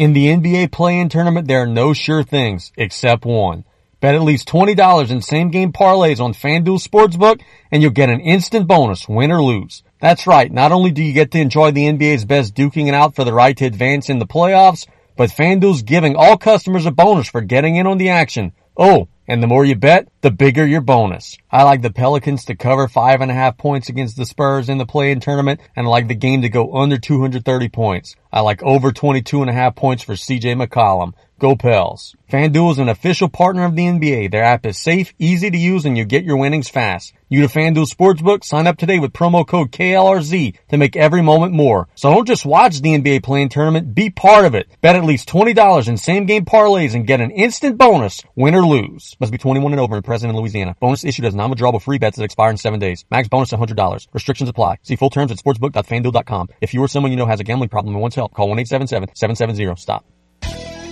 In 0.04 0.12
the 0.12 0.28
NBA 0.28 0.74
play-in 0.74 1.08
tournament, 1.08 1.48
there 1.48 1.62
are 1.62 1.66
no 1.66 1.94
sure 1.94 2.24
things, 2.24 2.74
except 2.76 3.24
one. 3.24 3.64
Bet 4.02 4.16
at 4.16 4.22
least 4.22 4.50
$20 4.50 5.10
in 5.10 5.22
same 5.22 5.50
game 5.50 5.72
parlays 5.72 6.20
on 6.20 6.34
FanDuel 6.34 6.86
Sportsbook 6.86 7.42
and 7.72 7.82
you'll 7.82 7.92
get 7.92 8.10
an 8.10 8.20
instant 8.20 8.68
bonus, 8.68 9.08
win 9.08 9.32
or 9.32 9.42
lose. 9.42 9.82
That's 10.02 10.28
right, 10.28 10.52
not 10.52 10.74
only 10.74 10.92
do 10.92 11.02
you 11.02 11.14
get 11.14 11.32
to 11.32 11.40
enjoy 11.40 11.72
the 11.72 11.86
NBA's 11.86 12.26
best 12.26 12.54
duking 12.54 12.90
it 12.90 12.94
out 12.94 13.16
for 13.16 13.24
the 13.24 13.32
right 13.32 13.56
to 13.56 13.66
advance 13.66 14.10
in 14.10 14.20
the 14.20 14.28
playoffs, 14.28 14.88
but 15.16 15.30
FanDuel's 15.30 15.84
giving 15.84 16.18
all 16.18 16.36
customers 16.36 16.86
a 16.86 16.92
bonus 16.92 17.30
for 17.30 17.40
getting 17.40 17.78
in 17.78 17.88
on 17.88 17.98
the 17.98 18.10
action. 18.10 18.52
Oh, 18.76 19.08
and 19.26 19.42
the 19.42 19.48
more 19.48 19.64
you 19.64 19.78
bet, 19.78 20.10
the 20.20 20.32
bigger 20.32 20.68
your 20.68 20.82
bonus. 20.82 21.38
I 21.54 21.62
like 21.62 21.84
the 21.84 21.92
Pelicans 21.92 22.46
to 22.46 22.56
cover 22.56 22.88
five 22.88 23.22
and 23.22 23.30
a 23.30 23.34
half 23.36 23.60
points 23.60 23.88
against 23.88 24.18
the 24.18 24.26
Spurs 24.26 24.70
in 24.70 24.80
the 24.80 24.88
play-in 24.88 25.20
tournament, 25.20 25.60
and 25.76 25.86
I 25.86 25.90
like 25.92 26.08
the 26.08 26.16
game 26.16 26.42
to 26.42 26.50
go 26.50 26.76
under 26.76 26.98
230 26.98 27.70
points. 27.70 28.16
I 28.32 28.40
like 28.40 28.64
over 28.64 28.92
22 28.92 29.42
and 29.42 29.52
a 29.52 29.54
half 29.54 29.76
points 29.76 30.02
for 30.02 30.14
CJ 30.14 30.60
McCollum. 30.60 31.14
Go 31.38 31.56
Pels. 31.56 32.16
FanDuel 32.32 32.72
is 32.72 32.80
an 32.80 32.90
official 32.90 33.28
partner 33.28 33.66
of 33.66 33.76
the 33.76 33.84
NBA. 33.84 34.32
Their 34.32 34.44
app 34.44 34.66
is 34.66 34.80
safe, 34.80 35.14
easy 35.20 35.52
to 35.52 35.58
use, 35.58 35.86
and 35.86 35.98
you 35.98 36.06
get 36.06 36.24
your 36.24 36.38
winnings 36.38 36.70
fast. 36.70 37.14
New 37.30 37.42
to 37.42 37.48
FanDuel 37.48 37.92
Sportsbook? 37.92 38.44
Sign 38.44 38.66
up 38.66 38.78
today 38.78 38.98
with 38.98 39.12
promo 39.12 39.46
code 39.46 39.72
KLRZ 39.72 40.56
to 40.70 40.78
make 40.78 40.96
every 40.96 41.22
moment 41.22 41.54
more. 41.54 41.90
So 41.96 42.10
don't 42.12 42.28
just 42.28 42.46
watch 42.46 42.80
the 42.80 42.98
NBA 42.98 43.24
play-in 43.24 43.50
tournament, 43.50 43.94
be 43.94 44.10
part 44.10 44.46
of 44.46 44.56
it. 44.56 44.70
Bet 44.82 44.96
at 44.96 45.04
least 45.04 45.28
$20 45.30 45.88
in 45.88 45.98
same 45.98 46.26
game 46.26 46.46
parlays 46.46 46.96
and 46.96 47.06
get 47.06 47.22
an 47.22 47.32
instant 47.32 47.78
bonus, 47.78 48.22
win 48.36 48.56
or 48.56 48.66
lose. 48.66 49.16
Must 49.20 49.32
be 49.32 49.38
21 49.38 49.74
and 49.74 49.82
over 49.82 49.96
and 49.96 50.06
present 50.06 50.32
in 50.32 50.40
Louisiana. 50.40 50.76
Bonus 50.80 51.04
issued 51.04 51.26
as 51.26 51.36
non-withdrawable 51.44 51.82
free 51.82 51.98
bets 51.98 52.18
that 52.18 52.24
expire 52.24 52.52
in 52.52 52.58
seven 52.58 52.80
days. 52.80 53.06
Max 53.12 53.28
bonus 53.28 53.52
$100. 53.52 54.08
Restrictions 54.14 54.50
apply. 54.50 54.78
See 54.84 54.96
full 54.96 55.10
terms 55.10 55.32
at 55.32 55.38
sportsbook.fanduel.com. 55.38 56.50
If 56.62 56.74
you 56.74 56.82
or 56.82 56.88
someone 56.88 57.12
you 57.12 57.18
know 57.18 57.26
has 57.26 57.40
a 57.40 57.44
gambling 57.44 57.70
problem 57.70 57.96
and 57.96 58.02
wants 58.02 58.16
help, 58.16 58.34
call 58.34 58.50
1-877-770-STOP. 58.56 60.13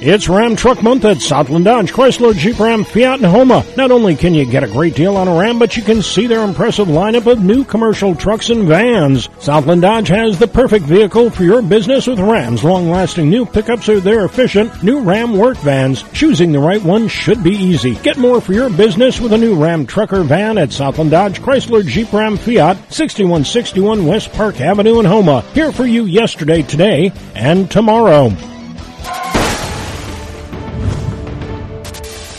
It's 0.04 0.28
Ram 0.28 0.56
Truck 0.56 0.82
Month 0.82 1.06
at 1.06 1.22
Southland 1.22 1.66
Dodge, 1.66 1.94
Chrysler, 1.94 2.34
Jeep 2.34 2.60
Ram, 2.60 2.84
Fiat, 2.84 3.20
and 3.20 3.26
Houma. 3.28 3.64
Not 3.78 3.92
only 3.92 4.16
can 4.16 4.34
you 4.34 4.46
get 4.46 4.64
a 4.64 4.68
great 4.68 4.96
deal 4.96 5.16
on 5.16 5.28
a 5.28 5.38
Ram, 5.38 5.60
but 5.60 5.78
you 5.78 5.84
can 5.84 6.02
see 6.02 6.26
their 6.26 6.42
impressive 6.42 6.88
lineup 6.88 7.32
of 7.32 7.44
new 7.44 7.64
commercial 7.64 8.16
trucks 8.16 8.50
and 8.50 8.68
vans. 8.68 9.30
Southland 9.38 9.84
Dodge 9.84 10.08
has 10.08 10.40
the 10.40 10.48
perfect 10.48 10.86
vehicle 10.86 11.30
for 11.30 11.44
your 11.44 11.62
business 11.62 12.08
with 12.08 12.20
Ram's 12.20 12.64
long-lasting 12.64 13.30
new 13.30 13.46
pickups 13.46 13.90
or 13.90 14.00
their 14.00 14.26
efficient 14.26 14.82
new 14.82 15.02
Ram 15.02 15.38
work 15.38 15.58
vans. 15.58 16.02
Choosing 16.14 16.52
the 16.52 16.58
right 16.58 16.82
one 16.82 17.08
should 17.08 17.44
be 17.44 17.52
easy. 17.52 17.94
Get 17.94 18.18
more 18.18 18.42
for 18.42 18.54
your 18.54 18.72
business 18.72 19.22
with 19.22 19.34
a 19.34 19.38
new 19.38 19.54
Ram 19.54 19.86
trucker 19.86 20.24
van 20.24 20.58
at 20.58 20.72
Southland 20.72 21.12
Dodge, 21.12 21.40
Chrysler, 21.44 21.86
Jeep 21.86 22.12
Ram, 22.12 22.38
Fiat, 22.38 22.92
6161 22.92 24.08
West 24.08 24.34
Park 24.34 24.62
Avenue 24.62 25.00
in 25.00 25.06
Houma. 25.06 25.42
Here 25.54 25.72
for 25.72 25.86
you 25.86 26.06
yesterday, 26.06 26.64
today, 26.64 27.14
and 27.36 27.70
tomorrow. 27.70 28.36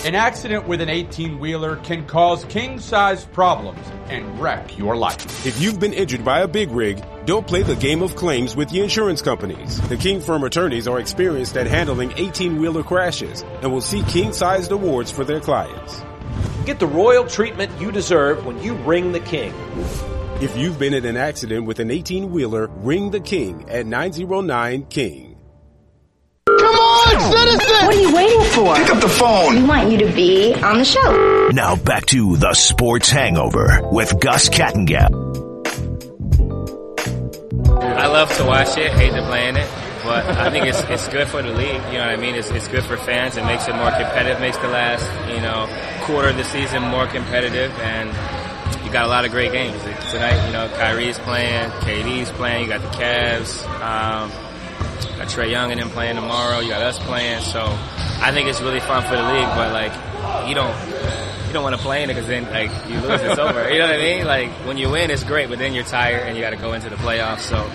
An 0.04 0.16
accident 0.16 0.66
with 0.66 0.80
an 0.80 0.88
18 0.88 1.38
wheeler 1.38 1.76
can 1.76 2.04
cause 2.06 2.44
king 2.46 2.80
size 2.80 3.24
problems 3.24 3.86
and 4.08 4.40
wreck 4.40 4.76
your 4.76 4.96
life. 4.96 5.46
If 5.46 5.60
you've 5.60 5.78
been 5.78 5.92
injured 5.92 6.24
by 6.24 6.40
a 6.40 6.48
big 6.48 6.72
rig, 6.72 7.00
don't 7.24 7.46
play 7.46 7.62
the 7.62 7.76
game 7.76 8.02
of 8.02 8.16
claims 8.16 8.56
with 8.56 8.68
the 8.70 8.80
insurance 8.80 9.22
companies. 9.22 9.80
The 9.88 9.96
King 9.96 10.20
Firm 10.20 10.42
attorneys 10.42 10.88
are 10.88 10.98
experienced 10.98 11.56
at 11.56 11.68
handling 11.68 12.12
18 12.16 12.60
wheeler 12.60 12.82
crashes 12.82 13.42
and 13.62 13.70
will 13.72 13.80
see 13.80 14.02
king 14.08 14.32
sized 14.32 14.72
awards 14.72 15.12
for 15.12 15.22
their 15.22 15.38
clients. 15.38 16.02
Get 16.66 16.80
the 16.80 16.88
royal 16.88 17.24
treatment 17.24 17.70
you 17.80 17.92
deserve 17.92 18.44
when 18.44 18.60
you 18.60 18.74
ring 18.74 19.12
the 19.12 19.20
king. 19.20 19.54
If 20.40 20.56
you've 20.56 20.80
been 20.80 20.94
in 20.94 21.04
an 21.04 21.16
accident 21.16 21.66
with 21.66 21.78
an 21.78 21.92
18 21.92 22.32
wheeler, 22.32 22.66
ring 22.66 23.12
the 23.12 23.20
king 23.20 23.70
at 23.70 23.86
909 23.86 24.86
King. 24.86 25.31
Come 26.72 26.80
on, 26.80 27.32
citizen! 27.32 27.87
What 27.87 27.94
are 27.96 28.00
you 28.00 28.14
waiting 28.14 28.44
for? 28.52 28.74
Pick 28.76 28.90
up 28.90 29.00
the 29.02 29.08
phone. 29.08 29.56
We 29.56 29.62
want 29.64 29.90
you 29.92 29.98
to 29.98 30.12
be 30.12 30.54
on 30.54 30.78
the 30.78 30.85
show. 30.85 31.48
Now 31.52 31.76
back 31.76 32.06
to 32.06 32.37
the 32.38 32.54
Sports 32.54 33.11
Hangover 33.11 33.80
with 33.92 34.18
Gus 34.20 34.48
Kattengell. 34.48 35.18
I 37.82 38.06
love 38.06 38.35
to 38.38 38.44
watch 38.44 38.76
it, 38.78 38.90
hate 38.92 39.12
to 39.12 39.22
play 39.26 39.48
in 39.48 39.56
it, 39.56 39.68
but 40.02 40.24
I 40.26 40.50
think 40.50 40.64
it's 40.66 40.80
it's 40.85 41.08
good 41.08 41.28
for 41.28 41.42
the 41.42 41.50
league. 41.50 41.82
You 41.92 41.98
know 41.98 42.06
what 42.06 42.08
I 42.08 42.16
mean? 42.16 42.35
It's, 42.37 42.50
it's 42.50 42.68
good 42.68 42.85
for 42.85 42.96
fans. 42.96 43.37
It 43.37 43.44
makes 43.44 43.68
it 43.68 43.74
more 43.74 43.90
competitive, 43.90 44.40
makes 44.40 44.56
the 44.58 44.68
last 44.68 45.04
you 45.28 45.40
know 45.42 45.68
quarter 46.04 46.28
of 46.28 46.37
the 46.37 46.44
season 46.44 46.82
more 46.82 47.06
competitive, 47.06 47.70
and 47.80 48.08
you 48.85 48.90
got 48.90 49.04
a 49.04 49.08
lot 49.08 49.26
of 49.26 49.30
great 49.30 49.52
games 49.52 49.80
tonight. 50.11 50.46
You 50.46 50.52
know, 50.54 50.68
Kyrie's 50.76 51.18
playing, 51.18 51.70
KD's 51.82 52.30
playing. 52.30 52.62
You 52.62 52.68
got 52.68 52.80
the 52.80 52.96
Cavs. 52.96 53.62
Um, 53.80 54.30
got 55.22 55.30
Trae 55.30 55.50
Young 55.50 55.70
and 55.70 55.80
them 55.80 55.90
playing 55.90 56.16
tomorrow. 56.16 56.58
You 56.58 56.70
got 56.70 56.82
us 56.82 56.98
playing. 56.98 57.40
So 57.42 57.61
I 57.61 58.32
think 58.32 58.48
it's 58.48 58.61
really 58.61 58.80
fun 58.80 59.02
for 59.04 59.16
the 59.16 59.22
league. 59.22 59.48
But 59.54 59.72
like, 59.72 59.92
you 60.48 60.54
don't 60.54 60.76
you 61.46 61.52
don't 61.52 61.62
want 61.62 61.76
to 61.76 61.82
play 61.82 62.02
in 62.02 62.11
it 62.11 62.14
because 62.14 62.28
then 62.28 62.44
like 62.50 62.70
you 62.88 63.00
lose, 63.00 63.20
it's 63.20 63.38
over. 63.38 63.70
You 63.70 63.78
know 63.78 63.87
what 63.87 63.94
I 63.94 63.98
mean? 63.98 64.24
Like 64.24 64.50
when 64.66 64.78
you 64.78 64.90
win, 64.90 65.11
it's 65.11 65.24
great, 65.24 65.48
but 65.48 65.58
then 65.58 65.74
you're 65.74 65.85
tired 65.85 66.26
and 66.26 66.37
you 66.37 66.42
got 66.42 66.50
to 66.50 66.56
go 66.56 66.72
into 66.72 66.90
the 66.90 66.96
playoffs. 66.96 67.40
So 67.40 67.56
uh, 67.56 67.68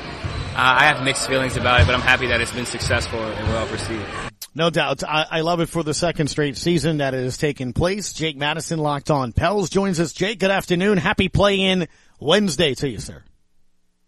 I 0.56 0.86
have 0.86 1.04
mixed 1.04 1.28
feelings 1.28 1.56
about 1.56 1.82
it, 1.82 1.86
but 1.86 1.96
I'm 1.96 2.02
happy 2.02 2.28
that 2.28 2.42
it's 2.42 2.54
been 2.54 2.66
successful 2.66 3.20
and 3.20 3.48
well 3.50 3.68
received. 3.68 4.06
No 4.54 4.72
doubt. 4.72 5.04
I, 5.04 5.26
I, 5.30 5.42
love 5.42 5.60
it 5.60 5.70
for 5.70 5.84
the 5.84 5.94
second 5.94 6.30
straight 6.30 6.58
season 6.58 6.98
that 6.98 7.14
it 7.14 7.24
has 7.24 7.38
taken 7.38 7.74
place. 7.74 8.12
Jake 8.12 8.36
Madison 8.36 8.80
locked 8.80 9.12
on. 9.12 9.32
Pels 9.32 9.70
joins 9.70 10.00
us. 10.00 10.14
Jake, 10.14 10.40
good 10.40 10.50
afternoon. 10.50 10.98
Happy 10.98 11.30
play 11.30 11.60
in 11.60 11.88
Wednesday 12.20 12.74
to 12.74 12.90
you, 12.90 12.98
sir. 12.98 13.22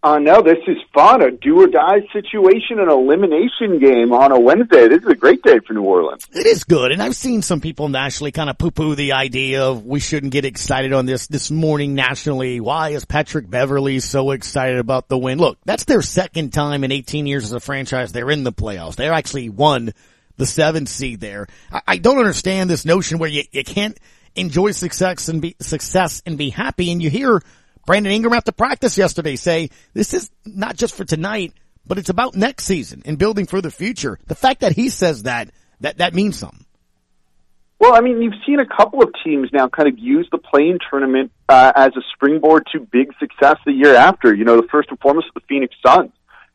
Uh, 0.02 0.18
no, 0.18 0.42
this 0.42 0.60
is 0.66 0.78
fun. 0.94 1.22
A 1.22 1.30
do 1.30 1.62
or 1.62 1.68
die 1.68 2.08
situation, 2.14 2.80
an 2.80 2.90
elimination 2.90 3.80
game 3.80 4.14
on 4.14 4.32
a 4.32 4.40
Wednesday. 4.40 4.88
This 4.88 5.04
is 5.04 5.10
a 5.10 5.16
great 5.16 5.44
day 5.44 5.60
for 5.60 5.74
New 5.74 5.84
Orleans. 5.84 6.26
It 6.32 6.46
is 6.46 6.64
good. 6.64 6.94
And 6.94 7.04
I've 7.04 7.18
seen 7.18 7.42
some 7.42 7.60
people 7.60 7.90
nationally 7.90 8.32
kind 8.32 8.50
of 8.50 8.58
poo 8.58 8.72
poo 8.72 8.96
the 8.96 9.12
idea 9.12 9.66
of 9.66 9.86
we 9.86 10.00
shouldn't 10.00 10.32
get 10.32 10.46
excited 10.46 10.94
on 10.94 11.06
this 11.06 11.28
this 11.28 11.52
morning 11.52 11.96
nationally. 11.96 12.62
Why 12.62 12.90
is 12.92 13.04
Patrick 13.04 13.50
Beverley 13.50 14.00
so 14.00 14.32
excited 14.32 14.80
about 14.80 15.10
the 15.10 15.18
win? 15.18 15.38
Look, 15.38 15.58
that's 15.66 15.84
their 15.84 16.02
second 16.02 16.54
time 16.54 16.86
in 16.86 16.94
18 16.94 17.28
years 17.28 17.44
as 17.44 17.52
a 17.52 17.60
franchise. 17.60 18.14
They're 18.14 18.32
in 18.32 18.46
the 18.46 18.54
playoffs. 18.54 18.96
They 18.96 19.10
actually 19.10 19.50
won 19.50 19.94
the 20.38 20.46
seventh 20.46 20.88
seed 20.88 21.20
there. 21.20 21.48
I, 21.74 21.82
I 21.86 21.98
don't 21.98 22.20
understand 22.20 22.70
this 22.70 22.86
notion 22.86 23.20
where 23.20 23.30
you, 23.30 23.44
you 23.52 23.66
can't 23.66 24.00
enjoy 24.34 24.72
success 24.72 25.28
and 25.28 25.42
be 25.42 25.58
success 25.60 26.24
and 26.26 26.38
be 26.38 26.52
happy. 26.52 26.90
And 26.90 27.04
you 27.04 27.10
hear 27.10 27.42
Brandon 27.90 28.14
Ingram 28.14 28.34
after 28.34 28.52
practice 28.52 29.00
yesterday 29.00 29.36
say 29.36 29.72
this 29.96 30.14
is 30.14 30.30
not 30.46 30.76
just 30.76 30.94
for 30.94 31.06
tonight, 31.06 31.54
but 31.88 31.98
it's 31.98 32.10
about 32.10 32.36
next 32.36 32.66
season 32.66 33.02
and 33.04 33.18
building 33.18 33.48
for 33.48 33.62
the 33.62 33.72
future. 33.72 34.20
The 34.28 34.36
fact 34.36 34.60
that 34.60 34.74
he 34.74 34.90
says 34.90 35.24
that, 35.24 35.50
that, 35.80 35.98
that 35.98 36.14
means 36.14 36.38
something. 36.38 36.68
Well, 37.80 37.96
I 37.96 38.02
mean, 38.02 38.22
you've 38.22 38.36
seen 38.46 38.60
a 38.60 38.66
couple 38.68 39.02
of 39.02 39.12
teams 39.24 39.50
now 39.52 39.70
kind 39.70 39.90
of 39.90 39.98
use 39.98 40.30
the 40.32 40.38
playing 40.38 40.78
tournament 40.88 41.32
uh, 41.50 41.72
as 41.76 41.98
a 41.98 42.02
springboard 42.14 42.68
to 42.74 42.80
big 42.80 43.12
success 43.20 43.56
the 43.66 43.74
year 43.74 43.96
after. 43.96 44.36
You 44.36 44.46
know, 44.46 44.62
the 44.62 44.68
first 44.68 44.90
and 44.90 45.00
foremost, 45.00 45.26
the 45.34 45.42
Phoenix 45.50 45.74
Suns 45.84 46.12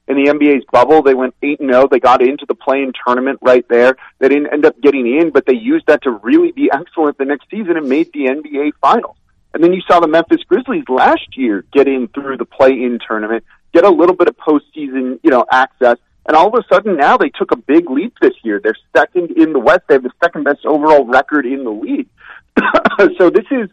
in 0.06 0.14
the 0.14 0.30
NBA's 0.30 0.64
bubble. 0.70 1.02
They 1.02 1.14
went 1.14 1.34
8 1.42 1.58
0. 1.58 1.88
They 1.90 1.98
got 1.98 2.22
into 2.22 2.46
the 2.46 2.54
playing 2.54 2.92
tournament 3.04 3.40
right 3.42 3.66
there. 3.68 3.96
They 4.20 4.28
didn't 4.28 4.52
end 4.52 4.66
up 4.66 4.80
getting 4.80 5.12
in, 5.12 5.30
but 5.30 5.46
they 5.46 5.56
used 5.56 5.86
that 5.88 6.04
to 6.04 6.12
really 6.12 6.52
be 6.52 6.70
excellent 6.72 7.18
the 7.18 7.24
next 7.24 7.50
season 7.50 7.76
and 7.76 7.88
made 7.88 8.12
the 8.12 8.26
NBA 8.26 8.74
finals. 8.80 9.16
And 9.54 9.62
then 9.62 9.72
you 9.72 9.80
saw 9.88 10.00
the 10.00 10.08
Memphis 10.08 10.42
Grizzlies 10.48 10.84
last 10.88 11.36
year 11.36 11.64
get 11.72 11.86
in 11.86 12.08
through 12.08 12.36
the 12.36 12.44
play 12.44 12.72
in 12.72 12.98
tournament, 13.06 13.44
get 13.72 13.84
a 13.84 13.90
little 13.90 14.16
bit 14.16 14.28
of 14.28 14.36
postseason, 14.36 15.20
you 15.22 15.30
know, 15.30 15.46
access. 15.50 15.96
And 16.26 16.36
all 16.36 16.48
of 16.48 16.54
a 16.54 16.74
sudden 16.74 16.96
now 16.96 17.16
they 17.16 17.28
took 17.28 17.52
a 17.52 17.56
big 17.56 17.88
leap 17.88 18.14
this 18.20 18.34
year. 18.42 18.60
They're 18.62 18.76
second 18.96 19.30
in 19.30 19.52
the 19.52 19.60
West. 19.60 19.82
They 19.88 19.94
have 19.94 20.02
the 20.02 20.12
second 20.22 20.44
best 20.44 20.66
overall 20.66 21.06
record 21.06 21.46
in 21.46 21.62
the 21.64 21.70
league. 21.70 22.08
so 23.18 23.30
this 23.30 23.46
is 23.50 23.70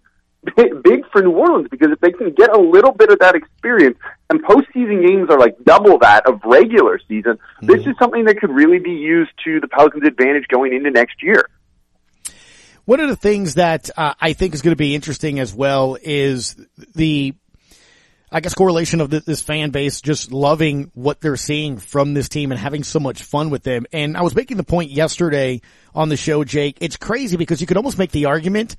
big 0.83 1.05
for 1.11 1.21
New 1.21 1.31
Orleans 1.31 1.67
because 1.69 1.91
if 1.91 1.99
they 1.99 2.11
can 2.11 2.31
get 2.31 2.55
a 2.55 2.59
little 2.59 2.91
bit 2.91 3.11
of 3.11 3.19
that 3.19 3.35
experience, 3.35 3.97
and 4.29 4.43
postseason 4.43 5.05
games 5.05 5.29
are 5.29 5.39
like 5.39 5.55
double 5.65 5.97
that 5.99 6.27
of 6.27 6.41
regular 6.45 6.99
season, 7.07 7.33
mm-hmm. 7.33 7.65
this 7.67 7.85
is 7.85 7.95
something 7.99 8.25
that 8.25 8.39
could 8.39 8.51
really 8.51 8.79
be 8.79 8.91
used 8.91 9.31
to 9.45 9.59
the 9.59 9.67
Pelicans' 9.67 10.05
advantage 10.05 10.47
going 10.47 10.73
into 10.73 10.91
next 10.91 11.21
year. 11.21 11.49
One 12.91 12.99
of 12.99 13.07
the 13.07 13.15
things 13.15 13.53
that 13.53 13.89
uh, 13.95 14.15
I 14.19 14.33
think 14.33 14.53
is 14.53 14.61
going 14.61 14.73
to 14.73 14.75
be 14.75 14.95
interesting 14.95 15.39
as 15.39 15.53
well 15.53 15.97
is 16.01 16.57
the, 16.93 17.33
I 18.29 18.41
guess, 18.41 18.53
correlation 18.53 18.99
of 18.99 19.09
this 19.09 19.41
fan 19.41 19.69
base 19.69 20.01
just 20.01 20.33
loving 20.33 20.91
what 20.93 21.21
they're 21.21 21.37
seeing 21.37 21.77
from 21.77 22.13
this 22.13 22.27
team 22.27 22.51
and 22.51 22.59
having 22.59 22.83
so 22.83 22.99
much 22.99 23.23
fun 23.23 23.49
with 23.49 23.63
them. 23.63 23.85
And 23.93 24.17
I 24.17 24.23
was 24.23 24.35
making 24.35 24.57
the 24.57 24.65
point 24.65 24.91
yesterday 24.91 25.61
on 25.95 26.09
the 26.09 26.17
show, 26.17 26.43
Jake. 26.43 26.79
It's 26.81 26.97
crazy 26.97 27.37
because 27.37 27.61
you 27.61 27.65
could 27.65 27.77
almost 27.77 27.97
make 27.97 28.11
the 28.11 28.25
argument 28.25 28.75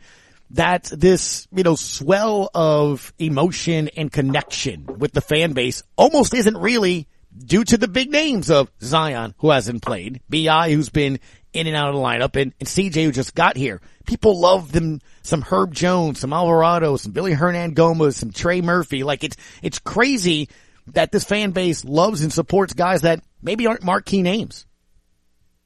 that 0.51 0.93
this, 0.95 1.49
you 1.51 1.63
know, 1.63 1.75
swell 1.75 2.51
of 2.55 3.15
emotion 3.19 3.89
and 3.97 4.13
connection 4.13 4.85
with 4.99 5.13
the 5.13 5.23
fan 5.23 5.55
base 5.55 5.85
almost 5.97 6.35
isn't 6.35 6.59
really 6.59 7.09
due 7.47 7.65
to 7.65 7.79
the 7.79 7.89
big 7.89 8.11
names 8.11 8.51
of 8.51 8.71
Zion, 8.83 9.35
who 9.39 9.49
hasn't 9.49 9.81
played, 9.81 10.21
BI, 10.29 10.71
who's 10.71 10.91
been 10.91 11.19
in 11.53 11.67
and 11.67 11.77
out 11.77 11.89
of 11.89 11.95
the 11.95 12.01
lineup, 12.01 12.41
and, 12.41 12.53
and 12.61 12.69
CJ, 12.69 13.05
who 13.05 13.13
just 13.13 13.35
got 13.35 13.57
here. 13.57 13.81
People 14.07 14.41
love 14.41 14.73
them, 14.73 15.01
some 15.23 15.43
Herb 15.43 15.75
Jones, 15.75 16.21
some 16.21 16.33
Alvarado, 16.33 16.97
some 16.97 17.13
Willy 17.13 17.35
Hernangomez, 17.35 18.15
some 18.15 18.33
Trey 18.33 18.61
Murphy. 18.61 19.05
Like 19.05 19.25
it's, 19.25 19.37
it's 19.63 19.79
crazy 19.79 20.49
that 20.89 21.13
this 21.13 21.25
fan 21.25 21.53
base 21.53 21.85
loves 21.85 22.23
and 22.23 22.33
supports 22.33 22.73
guys 22.73 23.03
that 23.03 23.23
maybe 23.43 23.67
aren't 23.67 23.85
marquee 23.85 24.23
names. 24.23 24.67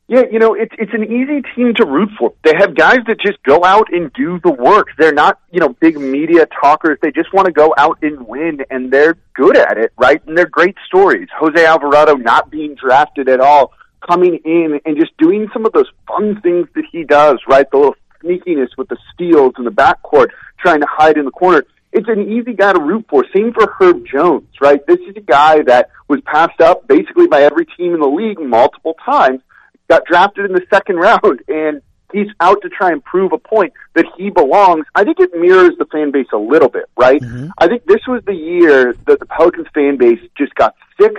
Yeah, 0.09 0.23
you 0.31 0.39
know, 0.39 0.55
it's 0.55 0.73
it's 0.79 0.93
an 0.95 1.03
easy 1.03 1.43
team 1.57 1.75
to 1.79 1.85
root 1.85 2.11
for. 2.17 2.33
They 2.45 2.53
have 2.57 2.77
guys 2.77 2.99
that 3.09 3.19
just 3.21 3.43
go 3.43 3.65
out 3.65 3.93
and 3.93 4.13
do 4.13 4.39
the 4.39 4.53
work. 4.53 4.89
They're 4.97 5.13
not, 5.13 5.41
you 5.51 5.59
know, 5.59 5.71
big 5.71 5.99
media 5.99 6.47
talkers. 6.63 6.99
They 7.03 7.11
just 7.11 7.35
want 7.35 7.47
to 7.47 7.53
go 7.53 7.75
out 7.77 7.99
and 8.03 8.25
win, 8.25 8.59
and 8.71 8.93
they're 8.93 9.17
good 9.35 9.57
at 9.57 9.79
it, 9.79 9.93
right? 9.99 10.25
And 10.25 10.39
they're 10.39 10.49
great 10.49 10.77
stories. 10.87 11.27
Jose 11.37 11.65
Alvarado 11.65 12.15
not 12.15 12.53
being 12.53 12.77
drafted 12.77 13.29
at 13.29 13.41
all, 13.41 13.73
coming 14.01 14.39
in 14.45 14.81
and 14.85 14.97
just 14.97 15.17
doing 15.19 15.49
some 15.53 15.67
of 15.67 15.73
those 15.73 15.91
fun 16.07 16.41
things 16.41 16.69
that 16.75 16.85
he 16.91 17.05
does, 17.05 17.39
right? 17.49 17.71
The 17.71 17.77
little 17.77 17.97
sneakiness 18.23 18.69
with 18.77 18.89
the 18.89 18.97
steals 19.13 19.55
in 19.59 19.65
the 19.65 19.71
backcourt, 19.71 20.29
trying 20.59 20.81
to 20.81 20.87
hide 20.89 21.17
in 21.17 21.25
the 21.25 21.31
corner. 21.31 21.65
It's 21.93 22.09
an 22.09 22.31
easy 22.31 22.53
guy 22.53 22.73
to 22.73 22.81
root 22.81 23.07
for. 23.09 23.25
Same 23.35 23.53
for 23.53 23.75
Herb 23.79 24.05
Jones, 24.07 24.49
right? 24.61 24.85
This 24.87 24.99
is 25.09 25.17
a 25.17 25.21
guy 25.21 25.63
that 25.63 25.91
was 26.09 26.21
passed 26.23 26.61
up 26.61 26.87
basically 26.87 27.27
by 27.27 27.43
every 27.43 27.67
team 27.77 27.95
in 27.95 28.01
the 28.01 28.07
league 28.07 28.39
multiple 28.39 28.95
times 29.05 29.41
got 29.89 30.05
drafted 30.05 30.47
in 30.47 30.53
the 30.53 30.67
second 30.73 30.97
round, 31.01 31.43
and 31.49 31.81
he's 32.13 32.29
out 32.41 32.61
to 32.63 32.69
try 32.69 32.93
and 32.93 33.03
prove 33.05 33.33
a 33.33 33.39
point 33.39 33.73
that 33.95 34.07
he 34.17 34.31
belongs. 34.31 34.87
I 34.95 35.05
think 35.05 35.21
it 35.21 35.31
mirrors 35.35 35.77
the 35.79 35.87
fan 35.87 36.11
base 36.11 36.29
a 36.33 36.39
little 36.39 36.69
bit, 36.69 36.87
right? 36.97 37.21
Mm-hmm. 37.21 37.51
I 37.59 37.69
think 37.69 37.85
this 37.87 38.07
was 38.07 38.23
the 38.27 38.35
year 38.35 38.95
that 39.07 39.21
the 39.21 39.27
Pelicans 39.27 39.69
fan 39.75 39.97
base 39.97 40.21
just 40.37 40.55
got 40.55 40.75
sick 41.01 41.13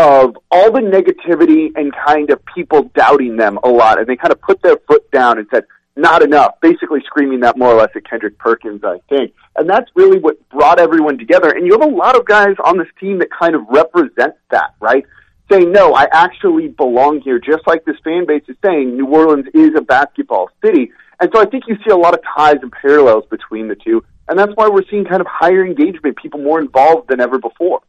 of 0.00 0.38
all 0.50 0.72
the 0.72 0.80
negativity 0.80 1.70
and 1.76 1.92
kind 1.94 2.30
of 2.30 2.42
people 2.54 2.84
doubting 2.94 3.36
them 3.36 3.58
a 3.62 3.68
lot, 3.68 3.98
and 3.98 4.06
they 4.06 4.16
kind 4.16 4.32
of 4.32 4.40
put 4.40 4.62
their 4.62 4.78
foot 4.88 5.08
down 5.10 5.38
and 5.38 5.46
said, 5.52 5.64
not 5.96 6.22
enough, 6.22 6.54
basically 6.62 7.00
screaming 7.04 7.40
that 7.40 7.58
more 7.58 7.72
or 7.72 7.78
less 7.78 7.90
at 7.94 8.08
Kendrick 8.08 8.38
Perkins, 8.38 8.82
I 8.82 9.00
think. 9.08 9.34
And 9.56 9.68
that's 9.68 9.90
really 9.94 10.18
what 10.18 10.36
brought 10.48 10.80
everyone 10.80 11.18
together. 11.18 11.50
And 11.50 11.66
you 11.66 11.72
have 11.72 11.82
a 11.82 11.94
lot 11.94 12.16
of 12.16 12.24
guys 12.24 12.54
on 12.64 12.78
this 12.78 12.88
team 12.98 13.18
that 13.18 13.28
kind 13.30 13.54
of 13.54 13.62
represent 13.68 14.34
that, 14.50 14.74
right? 14.80 15.04
saying, 15.50 15.72
no, 15.72 15.94
I 15.94 16.06
actually 16.12 16.68
belong 16.68 17.20
here, 17.20 17.38
just 17.38 17.66
like 17.66 17.84
this 17.84 17.96
fan 18.04 18.26
base 18.26 18.44
is 18.48 18.56
saying, 18.64 18.96
New 18.96 19.06
Orleans 19.06 19.46
is 19.52 19.70
a 19.76 19.80
basketball 19.80 20.48
city. 20.64 20.92
And 21.20 21.30
so 21.34 21.40
I 21.40 21.46
think 21.46 21.64
you 21.66 21.76
see 21.84 21.90
a 21.90 21.96
lot 21.96 22.14
of 22.14 22.20
ties 22.36 22.58
and 22.62 22.72
parallels 22.72 23.24
between 23.30 23.68
the 23.68 23.74
two. 23.74 24.04
And 24.28 24.38
that's 24.38 24.52
why 24.54 24.68
we're 24.68 24.84
seeing 24.88 25.04
kind 25.04 25.20
of 25.20 25.26
higher 25.26 25.64
engagement, 25.64 26.16
people 26.16 26.40
more 26.40 26.60
involved 26.60 27.08
than 27.08 27.20
ever 27.20 27.38
before. 27.38 27.80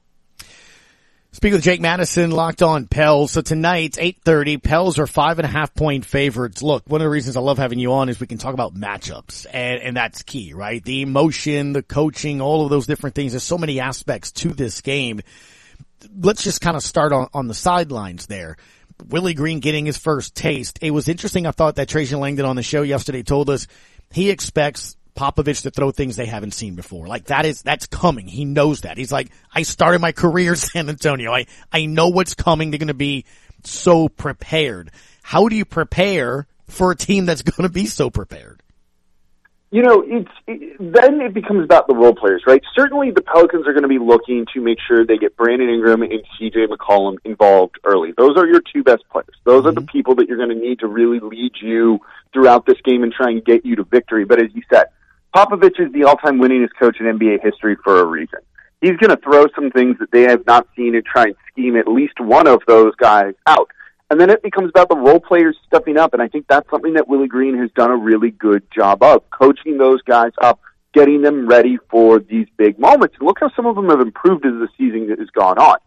Speaking 1.34 1.56
with 1.56 1.64
Jake 1.64 1.80
Madison, 1.80 2.32
locked 2.32 2.62
on 2.62 2.88
Pels. 2.88 3.32
So 3.32 3.42
tonight, 3.42 3.94
8.30, 3.94 4.62
Pels 4.62 5.00
are 5.00 5.08
five 5.08 5.40
and 5.40 5.46
a 5.46 5.50
half 5.50 5.74
point 5.74 6.04
favorites. 6.06 6.62
Look, 6.62 6.84
one 6.88 7.00
of 7.00 7.06
the 7.06 7.10
reasons 7.10 7.38
I 7.38 7.40
love 7.40 7.58
having 7.58 7.80
you 7.80 7.94
on 7.94 8.10
is 8.10 8.20
we 8.20 8.28
can 8.28 8.38
talk 8.38 8.54
about 8.54 8.76
matchups 8.76 9.46
and, 9.52 9.82
and 9.82 9.98
that's 9.98 10.24
key, 10.24 10.54
right? 10.54 10.84
The 10.84 11.02
emotion, 11.02 11.72
the 11.72 11.84
coaching, 11.84 12.42
all 12.42 12.66
of 12.66 12.70
those 12.70 12.86
different 12.86 13.16
things. 13.16 13.32
There's 13.32 13.44
so 13.44 13.58
many 13.58 13.80
aspects 13.80 14.34
to 14.34 14.50
this 14.50 14.82
game 14.82 15.22
let's 16.20 16.44
just 16.44 16.62
kind 16.62 16.76
of 16.76 16.84
start 16.84 17.14
on, 17.14 17.28
on 17.34 17.48
the 17.48 17.54
sidelines 17.54 18.28
there. 18.28 18.58
Willie 19.08 19.34
Green 19.34 19.60
getting 19.60 19.86
his 19.86 19.98
first 19.98 20.36
taste. 20.36 20.80
It 20.82 20.92
was 20.92 21.08
interesting. 21.08 21.48
I 21.48 21.52
thought 21.52 21.76
that 21.76 21.90
Trajan 21.90 22.20
Langdon 22.20 22.46
on 22.46 22.56
the 22.56 22.64
show 22.64 22.82
yesterday 22.84 23.24
told 23.24 23.50
us 23.50 23.68
he 24.12 24.30
expects 24.30 24.96
Popovich 25.16 25.64
to 25.64 25.72
throw 25.72 25.92
things 25.92 26.16
they 26.16 26.26
haven't 26.26 26.54
seen 26.54 26.76
before. 26.76 27.08
Like 27.08 27.26
that 27.26 27.46
is, 27.46 27.62
that's 27.62 27.88
coming. 27.88 28.28
He 28.28 28.46
knows 28.46 28.82
that. 28.82 28.98
He's 28.98 29.12
like, 29.12 29.32
I 29.54 29.64
started 29.64 30.00
my 30.00 30.12
career 30.14 30.52
in 30.52 30.58
San 30.58 30.90
Antonio. 30.90 31.32
I, 31.32 31.46
I 31.72 31.86
know 31.86 32.10
what's 32.10 32.34
coming. 32.34 32.72
They're 32.72 32.80
going 32.80 32.88
to 32.88 32.94
be 32.94 33.26
so 33.64 34.10
prepared. 34.10 34.92
How 35.24 35.48
do 35.48 35.56
you 35.56 35.66
prepare 35.66 36.48
for 36.68 36.92
a 36.92 36.96
team 36.96 37.26
that's 37.26 37.42
going 37.44 37.68
to 37.68 37.74
be 37.74 37.86
so 37.86 38.10
prepared? 38.10 38.62
you 39.72 39.82
know, 39.82 40.04
it's 40.06 40.32
it, 40.48 40.78
then 40.80 41.22
it 41.22 41.34
becomes 41.34 41.64
about 41.64 41.88
the 41.88 41.96
role 41.96 42.14
players, 42.14 42.44
right? 42.46 42.62
Certainly, 42.76 43.12
the 43.12 43.22
Pelicans 43.22 43.66
are 43.66 43.72
going 43.72 43.84
to 43.84 43.90
be 43.90 44.00
looking 44.00 44.46
to 44.54 44.60
make 44.60 44.78
sure 44.86 45.06
they 45.06 45.18
get 45.18 45.38
Brandon 45.38 45.70
Ingram 45.70 46.02
and 46.02 46.22
C.J. 46.38 46.68
McCollum 46.68 47.16
involved 47.24 47.80
early. 47.86 48.14
Those 48.18 48.36
are 48.36 48.46
your 48.46 48.62
two 48.62 48.84
best 48.84 49.04
players. 49.10 49.30
Those 49.46 49.62
mm-hmm. 49.62 49.68
are 49.68 49.72
the 49.72 49.82
mm-hmm. 49.82 49.92
people 49.92 50.16
that 50.16 50.28
you're 50.28 50.38
going 50.38 50.50
to 50.50 50.56
need 50.56 50.80
to 50.80 50.88
really 50.88 51.22
lead 51.22 51.54
you 51.62 52.00
throughout 52.34 52.66
this 52.66 52.76
game 52.84 53.02
and 53.04 53.14
try 53.14 53.30
and 53.30 53.44
get 53.46 53.66
you 53.66 53.78
to 53.78 53.86
victory. 53.86 54.26
But 54.26 54.42
as 54.42 54.50
you 54.54 54.62
said, 54.72 54.88
Popovich 55.36 55.80
is 55.80 55.92
the 55.94 56.04
all-time 56.04 56.40
winningest 56.40 56.72
coach 56.78 56.98
in 57.00 57.06
NBA 57.06 57.42
history 57.42 57.78
for 57.84 58.02
a 58.02 58.06
reason. 58.06 58.40
He's 58.82 58.98
going 58.98 59.12
to 59.12 59.18
throw 59.18 59.46
some 59.56 59.72
things 59.72 59.98
that 60.00 60.12
they 60.12 60.24
have 60.24 60.46
not 60.46 60.68
seen 60.76 60.96
and 60.96 61.06
try 61.06 61.26
and 61.26 61.36
scheme 61.52 61.78
at 61.78 61.88
least 61.88 62.20
one 62.20 62.48
of 62.48 62.62
those 62.68 62.94
guys 62.96 63.34
out. 63.48 63.70
And 64.10 64.20
then 64.20 64.30
it 64.30 64.44
becomes 64.44 64.70
about 64.70 64.90
the 64.90 64.98
role 64.98 65.22
players 65.22 65.56
stepping 65.68 65.98
up. 65.98 66.14
And 66.14 66.22
I 66.22 66.28
think 66.28 66.48
that's 66.50 66.70
something 66.70 66.96
that 66.96 67.08
Willie 67.08 67.30
Green 67.30 67.58
has 67.60 67.72
done 67.72 67.92
a 67.92 67.96
really 67.96 68.32
good 68.32 68.64
job 68.76 69.04
of, 69.04 69.30
coaching 69.30 69.78
those 69.78 70.02
guys 70.02 70.32
up, 70.42 70.60
getting 70.94 71.22
them 71.22 71.48
ready 71.48 71.78
for 71.90 72.20
these 72.20 72.48
big 72.58 72.78
moments. 72.78 73.16
And 73.18 73.26
look 73.26 73.40
how 73.40 73.52
some 73.56 73.66
of 73.68 73.76
them 73.76 73.88
have 73.88 74.02
improved 74.02 74.46
as 74.46 74.54
the 74.54 74.68
season 74.78 75.08
has 75.18 75.30
gone 75.30 75.58
on. 75.60 75.78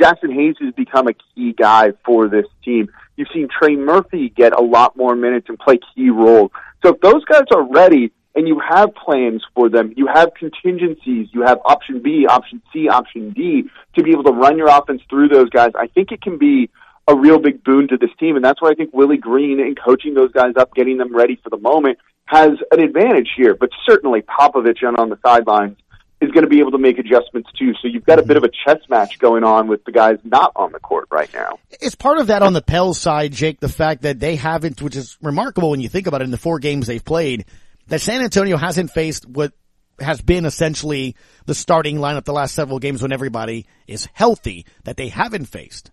Jaxson 0.00 0.32
Hayes 0.32 0.56
has 0.60 0.72
become 0.72 1.08
a 1.08 1.14
key 1.34 1.52
guy 1.52 1.92
for 2.06 2.28
this 2.28 2.46
team. 2.64 2.88
You've 3.16 3.28
seen 3.34 3.48
Trey 3.48 3.76
Murphy 3.76 4.30
get 4.30 4.58
a 4.58 4.62
lot 4.62 4.96
more 4.96 5.14
minutes 5.14 5.48
and 5.50 5.58
play 5.58 5.78
key 5.94 6.08
roles. 6.08 6.52
So 6.82 6.94
if 6.94 7.00
those 7.00 7.24
guys 7.26 7.44
are 7.54 7.62
ready 7.62 8.12
and 8.34 8.48
you 8.48 8.60
have 8.60 8.94
plans 8.94 9.42
for 9.54 9.68
them, 9.68 9.92
you 9.96 10.08
have 10.12 10.34
contingencies, 10.34 11.28
you 11.32 11.42
have 11.42 11.58
option 11.64 12.02
B, 12.02 12.26
option 12.28 12.62
C, 12.72 12.88
option 12.88 13.30
D 13.30 13.64
to 13.94 14.02
be 14.02 14.10
able 14.10 14.24
to 14.24 14.32
run 14.32 14.58
your 14.58 14.68
offense 14.68 15.02
through 15.08 15.28
those 15.28 15.50
guys, 15.50 15.70
I 15.78 15.86
think 15.86 16.12
it 16.12 16.20
can 16.20 16.38
be 16.38 16.70
a 17.06 17.14
real 17.14 17.38
big 17.38 17.62
boon 17.62 17.88
to 17.88 17.96
this 17.96 18.10
team. 18.18 18.36
And 18.36 18.44
that's 18.44 18.60
why 18.60 18.70
I 18.70 18.74
think 18.74 18.92
Willie 18.92 19.18
Green 19.18 19.60
and 19.60 19.78
coaching 19.78 20.14
those 20.14 20.32
guys 20.32 20.54
up, 20.56 20.74
getting 20.74 20.98
them 20.98 21.14
ready 21.14 21.38
for 21.42 21.50
the 21.50 21.58
moment 21.58 21.98
has 22.26 22.52
an 22.70 22.80
advantage 22.80 23.28
here. 23.36 23.54
But 23.54 23.70
certainly 23.86 24.22
Popovich 24.22 24.82
on, 24.82 24.96
on 24.96 25.10
the 25.10 25.18
sidelines 25.24 25.76
is 26.20 26.30
going 26.30 26.44
to 26.44 26.48
be 26.48 26.60
able 26.60 26.70
to 26.70 26.78
make 26.78 26.98
adjustments 26.98 27.50
too. 27.58 27.74
So 27.82 27.88
you've 27.88 28.06
got 28.06 28.18
a 28.18 28.22
bit 28.22 28.36
of 28.36 28.44
a 28.44 28.48
chess 28.48 28.80
match 28.88 29.18
going 29.18 29.44
on 29.44 29.68
with 29.68 29.84
the 29.84 29.92
guys 29.92 30.18
not 30.24 30.52
on 30.56 30.72
the 30.72 30.78
court 30.78 31.08
right 31.10 31.32
now. 31.34 31.58
Is 31.80 31.94
part 31.94 32.18
of 32.18 32.28
that 32.28 32.42
on 32.42 32.54
the 32.54 32.62
Pels 32.62 32.98
side, 32.98 33.32
Jake, 33.32 33.60
the 33.60 33.68
fact 33.68 34.02
that 34.02 34.18
they 34.20 34.36
haven't, 34.36 34.80
which 34.80 34.96
is 34.96 35.18
remarkable 35.20 35.70
when 35.70 35.80
you 35.80 35.88
think 35.88 36.06
about 36.06 36.22
it 36.22 36.24
in 36.24 36.30
the 36.30 36.38
four 36.38 36.58
games 36.58 36.86
they've 36.86 37.04
played, 37.04 37.44
that 37.88 38.00
San 38.00 38.22
Antonio 38.22 38.56
hasn't 38.56 38.90
faced 38.90 39.26
what 39.26 39.52
has 40.00 40.20
been 40.20 40.44
essentially 40.44 41.14
the 41.46 41.54
starting 41.54 41.98
lineup 41.98 42.24
the 42.24 42.32
last 42.32 42.54
several 42.54 42.78
games 42.78 43.00
when 43.00 43.12
everybody 43.12 43.66
is 43.86 44.08
healthy 44.12 44.66
that 44.84 44.96
they 44.96 45.08
haven't 45.08 45.44
faced. 45.44 45.90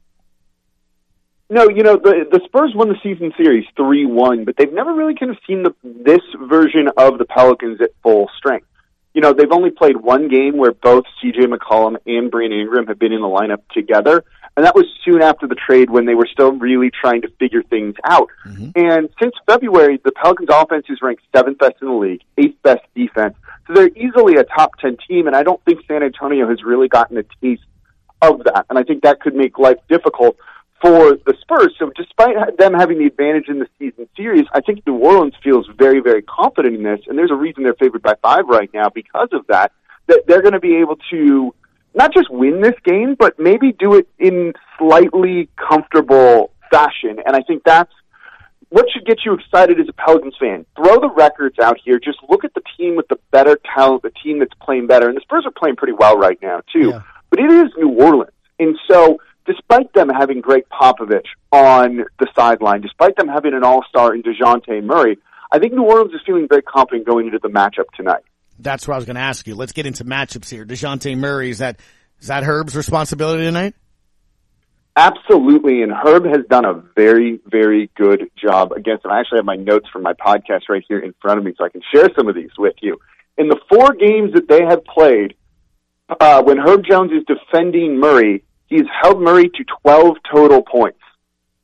No, 1.50 1.68
you 1.70 1.84
know 1.84 1.98
the 1.98 2.26
the 2.32 2.40
Spurs 2.46 2.72
won 2.74 2.88
the 2.88 2.96
season 3.04 3.34
series 3.38 3.66
three 3.76 4.06
one, 4.06 4.46
but 4.46 4.56
they've 4.58 4.72
never 4.72 4.94
really 4.94 5.16
kind 5.16 5.32
of 5.32 5.38
seen 5.46 5.64
the 5.64 5.76
this 5.84 6.22
version 6.50 6.88
of 6.98 7.18
the 7.18 7.26
Pelicans 7.26 7.82
at 7.82 7.90
full 8.02 8.30
strength. 8.38 8.68
you 9.14 9.22
know, 9.22 9.34
they've 9.34 9.52
only 9.52 9.70
played 9.72 9.98
one 9.98 10.30
game 10.30 10.58
where 10.58 10.72
both 10.72 11.04
CJ 11.22 11.54
McCollum 11.54 11.98
and 12.06 12.32
Brandon 12.32 12.60
Ingram 12.60 12.88
have 12.88 12.98
been 12.98 13.12
in 13.12 13.22
the 13.22 13.28
lineup 13.28 13.62
together. 13.74 14.24
And 14.58 14.66
that 14.66 14.76
was 14.76 14.86
soon 15.06 15.22
after 15.22 15.48
the 15.48 15.56
trade 15.56 15.90
when 15.90 16.06
they 16.06 16.16
were 16.16 16.28
still 16.32 16.52
really 16.52 16.92
trying 16.92 17.22
to 17.22 17.30
figure 17.40 17.64
things 17.64 17.96
out. 18.04 18.28
Mm-hmm. 18.46 18.72
And 18.76 19.10
since 19.22 19.34
February, 19.48 20.00
the 20.04 20.12
Pelicans 20.12 20.50
offense 20.52 20.86
is 20.90 21.00
ranked 21.02 21.24
seventh 21.34 21.58
best 21.60 21.76
in 21.82 21.88
the 21.88 21.94
league, 21.94 22.22
eighth 22.38 22.62
best 22.62 22.82
defense. 22.94 23.36
So 23.68 23.74
they're 23.74 23.90
easily 23.96 24.36
a 24.36 24.44
top 24.44 24.78
10 24.80 24.98
team. 25.08 25.28
And 25.28 25.36
I 25.36 25.44
don't 25.44 25.64
think 25.64 25.80
San 25.88 26.04
Antonio 26.04 26.50
has 26.50 26.64
really 26.64 26.90
gotten 26.90 27.18
a 27.18 27.24
taste 27.42 27.64
of 28.22 28.44
that. 28.44 28.66
And 28.70 28.78
I 28.78 28.84
think 28.84 29.04
that 29.04 29.22
could 29.22 29.36
make 29.36 29.58
life 29.58 29.78
difficult 29.88 30.36
for 30.82 31.16
the 31.26 31.36
Spurs. 31.40 31.74
So 31.80 31.92
despite 31.96 32.36
them 32.58 32.74
having 32.74 32.98
the 32.98 33.06
advantage 33.06 33.48
in 33.48 33.60
the 33.60 33.68
season 33.80 34.08
series, 34.18 34.46
I 34.54 34.62
think 34.62 34.86
New 34.86 34.98
Orleans 34.98 35.36
feels 35.44 35.68
very, 35.78 36.02
very 36.02 36.24
confident 36.24 36.76
in 36.76 36.84
this. 36.84 37.00
And 37.08 37.18
there's 37.18 37.32
a 37.32 37.36
reason 37.36 37.64
they're 37.64 37.74
favored 37.76 38.02
by 38.02 38.16
five 38.22 38.48
right 38.48 38.70
now 38.74 38.90
because 38.90 39.30
of 39.32 39.46
that, 39.48 39.72
that 40.08 40.24
they're 40.28 40.42
going 40.42 40.54
to 40.54 40.60
be 40.60 40.78
able 40.78 40.98
to 41.12 41.54
not 41.94 42.14
just 42.14 42.30
win 42.30 42.62
this 42.62 42.76
game, 42.84 43.16
but 43.18 43.40
maybe 43.40 43.72
do 43.72 43.96
it 43.96 44.08
in 44.20 44.54
slightly 44.78 45.50
comfortable 45.56 46.52
fashion. 46.70 47.18
And 47.26 47.36
I 47.36 47.42
think 47.42 47.64
that's 47.64 47.92
what 48.70 48.86
should 48.94 49.06
get 49.06 49.20
you 49.26 49.34
excited 49.34 49.80
as 49.80 49.90
a 49.90 49.94
Pelicans 49.94 50.36
fan. 50.40 50.66
Throw 50.76 51.00
the 51.00 51.10
records 51.10 51.60
out 51.60 51.78
here. 51.84 52.00
Just 52.00 52.20
look 52.30 52.46
at 52.46 52.54
the 52.54 52.62
team 52.78 52.96
with 52.96 53.08
the 53.10 53.18
better 53.32 53.60
talent, 53.76 54.04
the 54.04 54.12
team 54.24 54.40
that's 54.40 54.54
playing 54.62 54.88
better. 54.88 55.10
And 55.10 55.18
the 55.18 55.22
Spurs 55.22 55.46
are 55.46 55.52
playing 55.52 55.76
pretty 55.76 55.94
well 55.94 56.18
right 56.18 56.42
now, 56.42 56.62
too. 56.72 56.90
Yeah. 56.90 57.02
But 57.30 57.40
it 57.40 57.52
is 57.52 57.72
New 57.78 57.90
Orleans. 57.90 58.32
And 58.60 58.78
so 58.90 59.18
despite 59.46 59.92
them 59.94 60.08
having 60.10 60.40
Gregg 60.40 60.64
Popovich 60.70 61.26
on 61.52 62.06
the 62.20 62.28
sideline, 62.36 62.82
despite 62.82 63.18
them 63.18 63.28
having 63.28 63.54
an 63.54 63.64
all-star 63.64 64.14
in 64.14 64.24
DeJounte 64.24 64.84
Murray, 64.84 65.18
I 65.52 65.60
think 65.60 65.74
New 65.74 65.84
Orleans 65.84 66.14
is 66.14 66.22
feeling 66.26 66.48
very 66.48 66.62
confident 66.62 67.06
going 67.06 67.26
into 67.26 67.40
the 67.40 67.50
matchup 67.50 67.92
tonight. 67.96 68.24
That's 68.62 68.88
what 68.88 68.96
I 68.96 68.98
was 68.98 69.06
going 69.06 69.16
to 69.16 69.22
ask 69.22 69.48
you. 69.48 69.56
Let's 69.56 69.72
get 69.72 69.86
into 69.86 70.06
matchups 70.06 70.50
here. 70.50 70.66
DeJounte 70.66 71.18
Murray, 71.18 71.50
is 71.50 71.60
that, 71.60 71.80
is 72.20 72.28
that 72.28 72.44
Herb's 72.44 72.76
responsibility 72.76 73.44
tonight? 73.44 73.76
Absolutely, 74.96 75.84
and 75.84 75.92
Herb 75.92 76.26
has 76.26 76.46
done 76.50 76.66
a 76.66 76.74
very, 76.74 77.40
very 77.46 77.90
good 77.96 78.30
job 78.36 78.74
against 78.74 79.06
him. 79.06 79.12
I 79.12 79.22
actually 79.22 79.38
have 79.38 79.46
my 79.46 79.56
notes 79.56 79.88
from 79.92 80.04
my 80.04 80.14
podcast 80.14 80.64
right 80.70 80.84
here 80.88 81.00
in 81.00 81.14
front 81.22 81.40
of 81.40 81.46
me, 81.46 81.54
so 81.58 81.64
I 81.64 81.70
can 81.70 81.82
share 81.94 82.10
some 82.16 82.28
of 82.28 82.36
these 82.36 82.52
with 82.58 82.76
you. 82.82 83.00
In 83.38 83.48
the 83.48 83.60
four 83.70 83.94
games 83.94 84.34
that 84.34 84.50
they 84.50 84.64
have 84.64 84.84
played, 84.84 85.36
uh, 86.20 86.44
when 86.44 86.58
Herb 86.58 86.84
Jones 86.84 87.12
is 87.14 87.24
defending 87.26 88.00
Murray, 88.00 88.44
He's 88.72 88.88
held 89.02 89.22
Murray 89.22 89.50
to 89.50 89.66
12 89.84 90.16
total 90.34 90.64
points. 90.64 90.98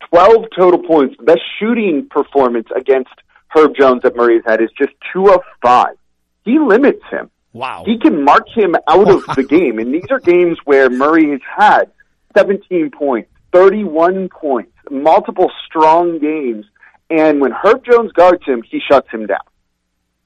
12 0.10 0.47
total 0.53 0.83
points. 0.83 1.15
The 1.17 1.23
best 1.23 1.41
shooting 1.57 2.05
performance 2.12 2.67
against 2.75 3.13
Herb 3.55 3.75
Jones 3.79 4.01
that 4.03 4.17
Murray's 4.17 4.43
had 4.45 4.62
is 4.62 4.69
just 4.77 4.91
two 5.13 5.29
of 5.29 5.39
five. 5.62 5.95
He 6.47 6.60
limits 6.60 7.03
him. 7.10 7.29
Wow. 7.53 7.83
He 7.86 7.97
can 7.97 8.23
mark 8.23 8.47
him 8.49 8.75
out 8.88 9.10
of 9.10 9.23
the 9.36 9.43
game. 9.49 9.79
And 9.79 9.93
these 9.93 10.10
are 10.10 10.19
games 10.19 10.57
where 10.65 10.89
Murray 10.89 11.31
has 11.31 11.41
had 11.55 11.91
17 12.36 12.91
points, 12.91 13.29
31 13.51 14.29
points, 14.29 14.71
multiple 14.89 15.51
strong 15.65 16.19
games. 16.19 16.65
And 17.10 17.41
when 17.41 17.51
Herb 17.51 17.83
Jones 17.86 18.12
guards 18.12 18.45
him, 18.45 18.63
he 18.63 18.79
shuts 18.79 19.10
him 19.10 19.27
down 19.27 19.39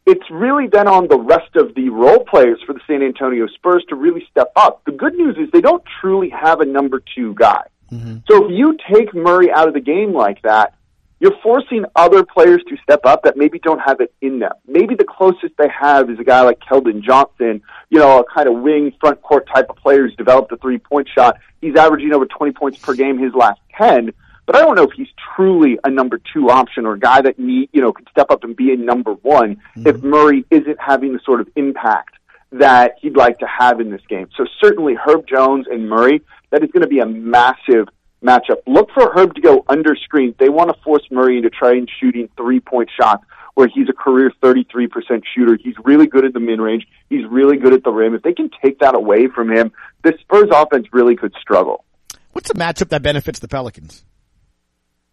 it's 0.05 0.29
really 0.31 0.67
then 0.67 0.88
on 0.88 1.07
the 1.07 1.17
rest 1.17 1.55
of 1.55 1.75
the 1.75 1.89
role 1.89 2.25
players 2.25 2.60
for 2.65 2.73
the 2.73 2.79
San 2.88 3.03
Antonio 3.03 3.47
Spurs 3.47 3.86
to 3.89 3.95
really 3.95 4.25
step 4.29 4.51
up. 4.55 4.84
The 4.86 4.91
good 4.91 5.13
news 5.13 5.38
is 5.38 5.49
they 5.51 5.62
don't 5.62 5.84
truly 5.99 6.29
have 6.29 6.60
a 6.60 6.65
number 6.65 7.01
two 7.15 7.34
guy. 7.36 7.63
Mm-hmm. 7.91 8.17
So 8.29 8.45
if 8.45 8.51
you 8.51 8.77
take 8.91 9.13
Murray 9.13 9.51
out 9.51 9.67
of 9.67 9.73
the 9.73 9.81
game 9.81 10.13
like 10.13 10.41
that, 10.41 10.75
you're 11.21 11.38
forcing 11.43 11.86
other 11.95 12.25
players 12.25 12.63
to 12.67 12.75
step 12.81 13.01
up 13.05 13.23
that 13.23 13.38
maybe 13.38 13.60
don't 13.60 13.79
have 13.79 14.01
it 14.01 14.12
in 14.21 14.39
them. 14.39 14.53
Maybe 14.67 14.95
the 14.95 15.05
closest 15.05 15.53
they 15.60 15.69
have 15.69 16.10
is 16.10 16.19
a 16.19 16.23
guy 16.23 16.41
like 16.41 16.60
Keldon 16.60 17.03
Johnson, 17.03 17.62
you 17.91 17.99
know, 17.99 18.21
a 18.21 18.23
kind 18.25 18.49
of 18.49 18.60
wing 18.60 18.91
front 18.99 19.21
court 19.21 19.47
type 19.53 19.69
of 19.69 19.75
player 19.75 20.01
who's 20.01 20.15
developed 20.15 20.51
a 20.51 20.57
three 20.57 20.79
point 20.79 21.07
shot. 21.07 21.38
He's 21.62 21.75
averaging 21.75 22.12
over 22.12 22.25
20 22.25 22.53
points 22.53 22.79
per 22.79 22.95
game 22.95 23.19
his 23.19 23.36
last 23.36 23.62
10. 23.77 24.12
But 24.47 24.55
I 24.55 24.62
don't 24.62 24.75
know 24.75 24.84
if 24.84 24.93
he's 24.97 25.10
truly 25.36 25.77
a 25.84 25.91
number 25.91 26.19
two 26.34 26.49
option 26.49 26.88
or 26.88 26.93
a 26.93 26.99
guy 26.99 27.21
that 27.21 27.38
need, 27.38 27.69
you 27.71 27.81
know, 27.81 27.93
could 27.93 28.07
step 28.10 28.31
up 28.31 28.43
and 28.43 28.55
be 28.55 28.73
a 28.73 28.75
number 28.75 29.13
one 29.13 29.57
mm-hmm. 29.77 29.88
if 29.88 30.01
Murray 30.01 30.43
isn't 30.49 30.77
having 30.79 31.13
the 31.13 31.19
sort 31.23 31.39
of 31.39 31.47
impact 31.55 32.15
that 32.51 32.95
he'd 32.99 33.15
like 33.15 33.38
to 33.39 33.45
have 33.45 33.79
in 33.79 33.91
this 33.91 34.01
game. 34.10 34.27
So 34.36 34.45
certainly 34.60 34.95
Herb 34.95 35.27
Jones 35.27 35.67
and 35.69 35.88
Murray, 35.88 36.21
that 36.49 36.63
is 36.63 36.71
going 36.71 36.81
to 36.81 36.89
be 36.89 36.99
a 36.99 37.05
massive 37.05 37.88
matchup. 38.23 38.57
Look 38.67 38.89
for 38.93 39.12
Herb 39.13 39.36
to 39.36 39.41
go 39.41 39.65
under 39.67 39.95
screen. 39.95 40.36
They 40.39 40.49
want 40.49 40.73
to 40.73 40.81
force 40.84 41.03
Murray 41.12 41.38
into 41.38 41.49
trying 41.49 41.88
shooting 41.99 42.29
three 42.38 42.60
point 42.60 42.89
shots 42.99 43.23
where 43.55 43.67
he's 43.67 43.89
a 43.89 43.93
career 43.93 44.31
33% 44.41 45.23
shooter. 45.36 45.57
He's 45.62 45.75
really 45.84 46.07
good 46.07 46.25
at 46.25 46.34
the 46.34 46.39
mid 46.39 46.60
range. 46.60 46.88
He's 47.10 47.25
really 47.25 47.57
good 47.57 47.73
at 47.73 47.84
the 47.84 47.91
rim. 47.91 48.15
If 48.15 48.21
they 48.21 48.34
can 48.34 48.49
take 48.63 48.79
that 48.79 48.95
away 48.95 49.27
from 49.27 49.51
him, 49.51 49.71
the 50.03 50.13
Spurs 50.21 50.49
offense 50.51 50.88
really 50.93 51.15
could 51.15 51.34
struggle. 51.39 51.84
What's 52.31 52.49
a 52.49 52.53
matchup 52.53 52.89
that 52.89 53.01
benefits 53.01 53.39
the 53.39 53.47
Pelicans? 53.47 54.05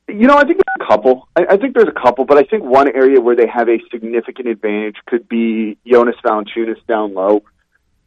You 0.09 0.27
know, 0.27 0.37
I 0.37 0.45
think 0.45 0.61
there's 0.65 0.81
a 0.81 0.87
couple. 0.87 1.29
I, 1.37 1.47
I 1.51 1.57
think 1.59 1.75
there's 1.75 1.89
a 1.89 2.01
couple, 2.01 2.25
but 2.25 2.39
I 2.39 2.45
think 2.45 2.65
one 2.65 2.89
area 2.89 3.21
where 3.21 3.37
they 3.37 3.47
have 3.47 3.69
a 3.69 3.79
significant 3.91 4.49
advantage 4.49 4.97
could 5.07 5.29
be 5.29 5.77
Jonas 5.87 6.17
Valanciunas 6.25 6.85
down 6.87 7.13
low. 7.13 7.43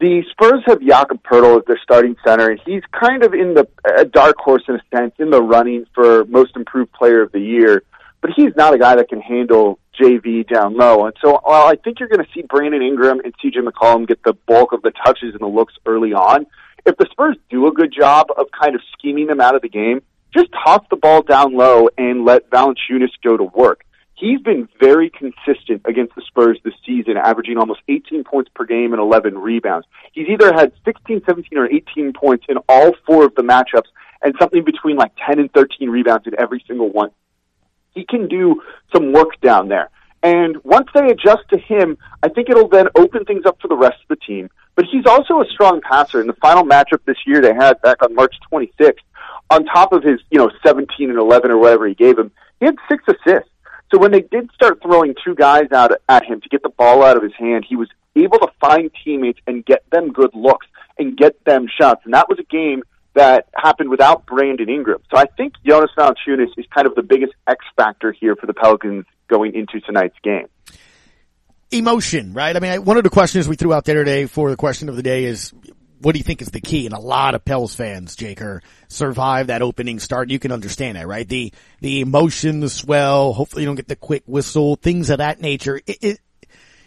The 0.01 0.23
Spurs 0.31 0.63
have 0.65 0.81
Jakob 0.81 1.21
Poeltl 1.21 1.59
as 1.59 1.65
their 1.67 1.79
starting 1.83 2.15
center, 2.25 2.49
and 2.49 2.59
he's 2.65 2.81
kind 2.91 3.23
of 3.23 3.35
in 3.35 3.53
the 3.53 3.67
a 3.99 4.03
dark 4.03 4.35
horse 4.39 4.63
in 4.67 4.73
a 4.73 4.81
sense 4.97 5.13
in 5.19 5.29
the 5.29 5.43
running 5.43 5.85
for 5.93 6.25
most 6.25 6.55
improved 6.55 6.91
player 6.91 7.21
of 7.21 7.31
the 7.31 7.39
year. 7.39 7.83
But 8.19 8.31
he's 8.35 8.55
not 8.55 8.73
a 8.73 8.79
guy 8.79 8.95
that 8.95 9.09
can 9.09 9.21
handle 9.21 9.77
JV 10.01 10.51
down 10.51 10.75
low. 10.75 11.05
And 11.05 11.15
so, 11.23 11.39
while 11.43 11.67
I 11.67 11.75
think 11.75 11.99
you're 11.99 12.09
going 12.09 12.25
to 12.25 12.31
see 12.33 12.41
Brandon 12.41 12.81
Ingram 12.81 13.19
and 13.23 13.31
CJ 13.37 13.63
McCollum 13.63 14.07
get 14.07 14.23
the 14.23 14.33
bulk 14.47 14.73
of 14.73 14.81
the 14.81 14.89
touches 15.05 15.33
and 15.33 15.39
the 15.39 15.47
looks 15.47 15.75
early 15.85 16.13
on, 16.13 16.47
if 16.83 16.97
the 16.97 17.05
Spurs 17.11 17.37
do 17.51 17.67
a 17.67 17.71
good 17.71 17.93
job 17.95 18.29
of 18.35 18.47
kind 18.59 18.73
of 18.73 18.81
scheming 18.97 19.27
them 19.27 19.39
out 19.39 19.53
of 19.53 19.61
the 19.61 19.69
game, 19.69 20.01
just 20.35 20.47
toss 20.65 20.83
the 20.89 20.95
ball 20.95 21.21
down 21.21 21.53
low 21.55 21.89
and 21.95 22.25
let 22.25 22.49
Valanciunas 22.49 23.11
go 23.23 23.37
to 23.37 23.43
work. 23.43 23.85
He's 24.21 24.39
been 24.39 24.69
very 24.79 25.09
consistent 25.09 25.81
against 25.85 26.13
the 26.13 26.21
Spurs 26.21 26.59
this 26.63 26.75
season, 26.85 27.17
averaging 27.17 27.57
almost 27.57 27.79
18 27.87 28.23
points 28.23 28.51
per 28.53 28.65
game 28.65 28.93
and 28.93 29.01
11 29.01 29.35
rebounds. 29.35 29.87
He's 30.13 30.27
either 30.27 30.53
had 30.53 30.73
16, 30.85 31.23
17, 31.25 31.57
or 31.57 31.65
18 31.65 32.13
points 32.13 32.45
in 32.47 32.57
all 32.69 32.91
four 33.07 33.25
of 33.25 33.33
the 33.33 33.41
matchups 33.41 33.87
and 34.21 34.35
something 34.39 34.63
between 34.63 34.95
like 34.95 35.11
10 35.25 35.39
and 35.39 35.51
13 35.51 35.89
rebounds 35.89 36.27
in 36.27 36.39
every 36.39 36.63
single 36.67 36.91
one. 36.91 37.09
He 37.95 38.05
can 38.05 38.27
do 38.27 38.61
some 38.93 39.11
work 39.11 39.41
down 39.41 39.69
there. 39.69 39.89
And 40.21 40.63
once 40.63 40.89
they 40.93 41.07
adjust 41.07 41.49
to 41.49 41.57
him, 41.57 41.97
I 42.21 42.29
think 42.29 42.47
it'll 42.47 42.69
then 42.69 42.89
open 42.95 43.25
things 43.25 43.47
up 43.47 43.59
for 43.59 43.69
the 43.69 43.75
rest 43.75 44.03
of 44.03 44.07
the 44.07 44.23
team. 44.23 44.51
But 44.75 44.85
he's 44.85 45.07
also 45.07 45.41
a 45.41 45.47
strong 45.47 45.81
passer. 45.81 46.21
In 46.21 46.27
the 46.27 46.33
final 46.33 46.63
matchup 46.63 47.03
this 47.05 47.17
year 47.25 47.41
they 47.41 47.55
had 47.55 47.81
back 47.81 48.03
on 48.03 48.13
March 48.13 48.35
26th, 48.53 48.97
on 49.49 49.65
top 49.65 49.93
of 49.93 50.03
his, 50.03 50.19
you 50.29 50.37
know, 50.37 50.51
17 50.63 51.09
and 51.09 51.17
11 51.17 51.49
or 51.49 51.57
whatever 51.57 51.87
he 51.87 51.95
gave 51.95 52.19
him, 52.19 52.29
he 52.59 52.67
had 52.67 52.75
six 52.87 53.03
assists. 53.07 53.50
So 53.91 53.99
when 53.99 54.11
they 54.11 54.21
did 54.21 54.49
start 54.53 54.81
throwing 54.81 55.15
two 55.23 55.35
guys 55.35 55.71
out 55.73 55.91
at 56.07 56.25
him 56.25 56.39
to 56.41 56.49
get 56.49 56.63
the 56.63 56.69
ball 56.69 57.03
out 57.03 57.17
of 57.17 57.23
his 57.23 57.33
hand, 57.37 57.65
he 57.67 57.75
was 57.75 57.89
able 58.15 58.39
to 58.39 58.47
find 58.59 58.89
teammates 59.03 59.39
and 59.47 59.65
get 59.65 59.83
them 59.91 60.11
good 60.11 60.31
looks 60.33 60.67
and 60.97 61.17
get 61.17 61.43
them 61.43 61.67
shots. 61.67 62.01
And 62.05 62.13
that 62.13 62.29
was 62.29 62.39
a 62.39 62.43
game 62.43 62.83
that 63.13 63.49
happened 63.53 63.89
without 63.89 64.25
Brandon 64.25 64.69
Ingram. 64.69 65.01
So 65.11 65.17
I 65.17 65.25
think 65.25 65.55
Jonas 65.65 65.91
Valanciunas 65.97 66.57
is 66.57 66.65
kind 66.73 66.87
of 66.87 66.95
the 66.95 67.03
biggest 67.03 67.33
X 67.47 67.65
factor 67.75 68.13
here 68.13 68.37
for 68.37 68.45
the 68.45 68.53
Pelicans 68.53 69.05
going 69.27 69.53
into 69.55 69.81
tonight's 69.81 70.15
game. 70.23 70.47
Emotion, 71.71 72.33
right? 72.33 72.55
I 72.55 72.59
mean, 72.59 72.85
one 72.85 72.97
of 72.97 73.03
the 73.03 73.09
questions 73.09 73.47
we 73.47 73.55
threw 73.55 73.73
out 73.73 73.85
there 73.85 74.03
today 74.03 74.25
for 74.25 74.49
the 74.49 74.57
question 74.57 74.87
of 74.87 74.95
the 74.95 75.03
day 75.03 75.25
is 75.25 75.53
what 76.01 76.13
do 76.13 76.19
you 76.19 76.23
think 76.23 76.41
is 76.41 76.49
the 76.49 76.61
key? 76.61 76.85
And 76.85 76.95
a 76.95 76.99
lot 76.99 77.35
of 77.35 77.45
Pels 77.45 77.75
fans, 77.75 78.15
Jake, 78.15 78.41
are 78.41 78.61
survive 78.87 79.47
that 79.47 79.61
opening 79.61 79.99
start. 79.99 80.29
You 80.29 80.39
can 80.39 80.51
understand 80.51 80.97
that, 80.97 81.07
right? 81.07 81.27
The, 81.27 81.53
the 81.79 82.01
emotion, 82.01 82.59
the 82.59 82.69
swell, 82.69 83.33
hopefully 83.33 83.63
you 83.63 83.67
don't 83.67 83.75
get 83.75 83.87
the 83.87 83.95
quick 83.95 84.23
whistle, 84.25 84.75
things 84.75 85.09
of 85.09 85.19
that 85.19 85.39
nature. 85.39 85.79
It, 85.85 85.97
it, 86.01 86.19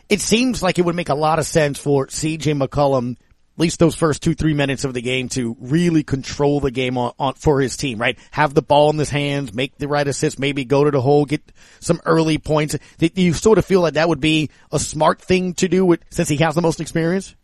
it 0.09 0.21
seems 0.21 0.63
like 0.63 0.79
it 0.79 0.85
would 0.85 0.97
make 0.97 1.09
a 1.09 1.15
lot 1.15 1.39
of 1.39 1.47
sense 1.47 1.79
for 1.79 2.07
CJ 2.09 2.61
McCollum, 2.61 3.13
at 3.13 3.61
least 3.61 3.79
those 3.79 3.95
first 3.95 4.23
two, 4.23 4.35
three 4.35 4.53
minutes 4.53 4.85
of 4.85 4.95
the 4.95 5.01
game 5.01 5.29
to 5.31 5.57
really 5.61 6.03
control 6.03 6.61
the 6.61 6.71
game 6.71 6.99
on, 6.99 7.13
on, 7.19 7.35
for 7.35 7.61
his 7.61 7.77
team, 7.77 7.99
right? 7.99 8.19
Have 8.33 8.53
the 8.53 8.63
ball 8.63 8.91
in 8.91 8.99
his 8.99 9.11
hands, 9.11 9.55
make 9.55 9.79
the 9.79 9.89
right 9.89 10.07
assist, 10.07 10.39
maybe 10.39 10.65
go 10.65 10.85
to 10.85 10.91
the 10.91 11.01
hole, 11.01 11.25
get 11.25 11.53
some 11.81 12.01
early 12.05 12.39
points. 12.39 12.77
Do 12.99 13.11
you 13.15 13.33
sort 13.33 13.59
of 13.59 13.65
feel 13.65 13.81
like 13.81 13.95
that 13.95 14.09
would 14.09 14.21
be 14.21 14.51
a 14.73 14.79
smart 14.79 15.23
thing 15.23 15.55
to 15.55 15.69
do 15.69 15.87
with, 15.87 16.01
since 16.11 16.29
he 16.29 16.37
has 16.39 16.55
the 16.57 16.63
most 16.63 16.81
experience? 16.81 17.35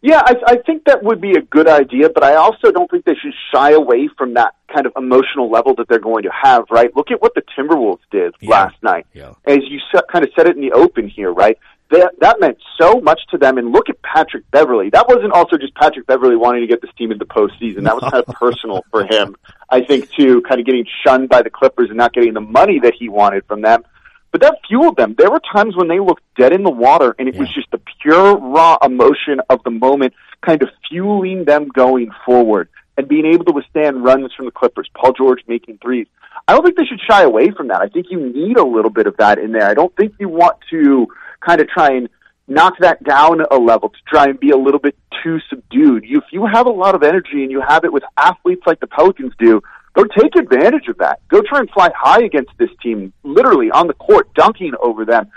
Yeah, 0.00 0.22
I, 0.24 0.34
I 0.46 0.56
think 0.58 0.84
that 0.84 1.02
would 1.02 1.20
be 1.20 1.32
a 1.32 1.42
good 1.42 1.68
idea, 1.68 2.08
but 2.08 2.22
I 2.22 2.34
also 2.34 2.70
don't 2.70 2.90
think 2.90 3.04
they 3.04 3.14
should 3.14 3.34
shy 3.52 3.72
away 3.72 4.08
from 4.16 4.34
that 4.34 4.54
kind 4.72 4.86
of 4.86 4.92
emotional 4.96 5.50
level 5.50 5.74
that 5.76 5.88
they're 5.88 5.98
going 5.98 6.22
to 6.22 6.30
have, 6.30 6.64
right? 6.70 6.94
Look 6.94 7.10
at 7.10 7.20
what 7.20 7.34
the 7.34 7.42
Timberwolves 7.56 8.00
did 8.10 8.34
yeah. 8.40 8.50
last 8.50 8.76
night. 8.82 9.06
Yeah. 9.12 9.34
As 9.46 9.58
you 9.68 9.80
kind 10.10 10.24
of 10.24 10.30
said 10.36 10.46
it 10.46 10.56
in 10.56 10.62
the 10.62 10.72
open 10.72 11.08
here, 11.08 11.32
right? 11.32 11.58
That, 11.90 12.12
that 12.20 12.38
meant 12.38 12.58
so 12.78 13.00
much 13.00 13.20
to 13.30 13.38
them. 13.38 13.56
And 13.56 13.72
look 13.72 13.88
at 13.88 14.00
Patrick 14.02 14.48
Beverley. 14.50 14.90
That 14.90 15.08
wasn't 15.08 15.32
also 15.32 15.56
just 15.56 15.74
Patrick 15.74 16.06
Beverley 16.06 16.36
wanting 16.36 16.60
to 16.60 16.66
get 16.66 16.82
this 16.82 16.90
team 16.98 17.10
into 17.10 17.24
postseason. 17.24 17.84
That 17.84 17.94
was 17.94 18.10
kind 18.10 18.22
of 18.26 18.34
personal 18.34 18.84
for 18.90 19.04
him, 19.10 19.36
I 19.70 19.80
think, 19.80 20.10
too, 20.12 20.42
kind 20.42 20.60
of 20.60 20.66
getting 20.66 20.86
shunned 21.04 21.30
by 21.30 21.42
the 21.42 21.50
Clippers 21.50 21.88
and 21.88 21.96
not 21.96 22.12
getting 22.12 22.34
the 22.34 22.42
money 22.42 22.78
that 22.80 22.94
he 22.94 23.08
wanted 23.08 23.46
from 23.46 23.62
them. 23.62 23.84
But 24.30 24.40
that 24.42 24.58
fueled 24.68 24.96
them. 24.96 25.14
There 25.16 25.30
were 25.30 25.40
times 25.52 25.76
when 25.76 25.88
they 25.88 26.00
looked 26.00 26.22
dead 26.36 26.52
in 26.52 26.62
the 26.62 26.70
water, 26.70 27.14
and 27.18 27.28
it 27.28 27.34
yeah. 27.34 27.40
was 27.40 27.54
just 27.54 27.70
the 27.70 27.80
pure 28.02 28.36
raw 28.36 28.76
emotion 28.82 29.40
of 29.48 29.62
the 29.64 29.70
moment, 29.70 30.14
kind 30.44 30.62
of 30.62 30.68
fueling 30.88 31.44
them 31.44 31.68
going 31.68 32.10
forward 32.24 32.68
and 32.96 33.08
being 33.08 33.26
able 33.26 33.44
to 33.44 33.52
withstand 33.52 34.02
runs 34.02 34.32
from 34.34 34.46
the 34.46 34.50
Clippers. 34.50 34.90
Paul 34.94 35.12
George 35.12 35.40
making 35.46 35.78
threes. 35.78 36.08
I 36.46 36.52
don't 36.52 36.64
think 36.64 36.76
they 36.76 36.84
should 36.84 37.00
shy 37.08 37.22
away 37.22 37.50
from 37.50 37.68
that. 37.68 37.80
I 37.80 37.88
think 37.88 38.06
you 38.10 38.20
need 38.20 38.58
a 38.58 38.64
little 38.64 38.90
bit 38.90 39.06
of 39.06 39.16
that 39.18 39.38
in 39.38 39.52
there. 39.52 39.68
I 39.68 39.74
don't 39.74 39.94
think 39.96 40.14
you 40.18 40.28
want 40.28 40.56
to 40.70 41.06
kind 41.40 41.60
of 41.60 41.68
try 41.68 41.92
and 41.92 42.08
knock 42.48 42.74
that 42.80 43.04
down 43.04 43.42
a 43.50 43.56
level 43.56 43.90
to 43.90 43.98
try 44.06 44.24
and 44.24 44.40
be 44.40 44.50
a 44.50 44.56
little 44.56 44.80
bit 44.80 44.96
too 45.22 45.38
subdued. 45.48 46.04
You, 46.04 46.18
if 46.18 46.24
you 46.32 46.46
have 46.46 46.66
a 46.66 46.70
lot 46.70 46.94
of 46.94 47.02
energy 47.02 47.42
and 47.42 47.50
you 47.50 47.60
have 47.60 47.84
it 47.84 47.92
with 47.92 48.02
athletes 48.16 48.62
like 48.66 48.80
the 48.80 48.86
Pelicans 48.86 49.32
do, 49.38 49.62
go 49.98 50.04
take 50.20 50.36
advantage 50.36 50.88
of 50.88 50.98
that. 50.98 51.20
Go 51.28 51.42
try 51.42 51.60
and 51.60 51.70
fly 51.70 51.90
high 51.96 52.22
against 52.22 52.52
this 52.58 52.70
team, 52.82 53.12
literally 53.24 53.70
on 53.70 53.86
the 53.88 53.94
court, 53.94 54.32
dunking 54.34 54.72
over 54.80 55.04
them, 55.04 55.30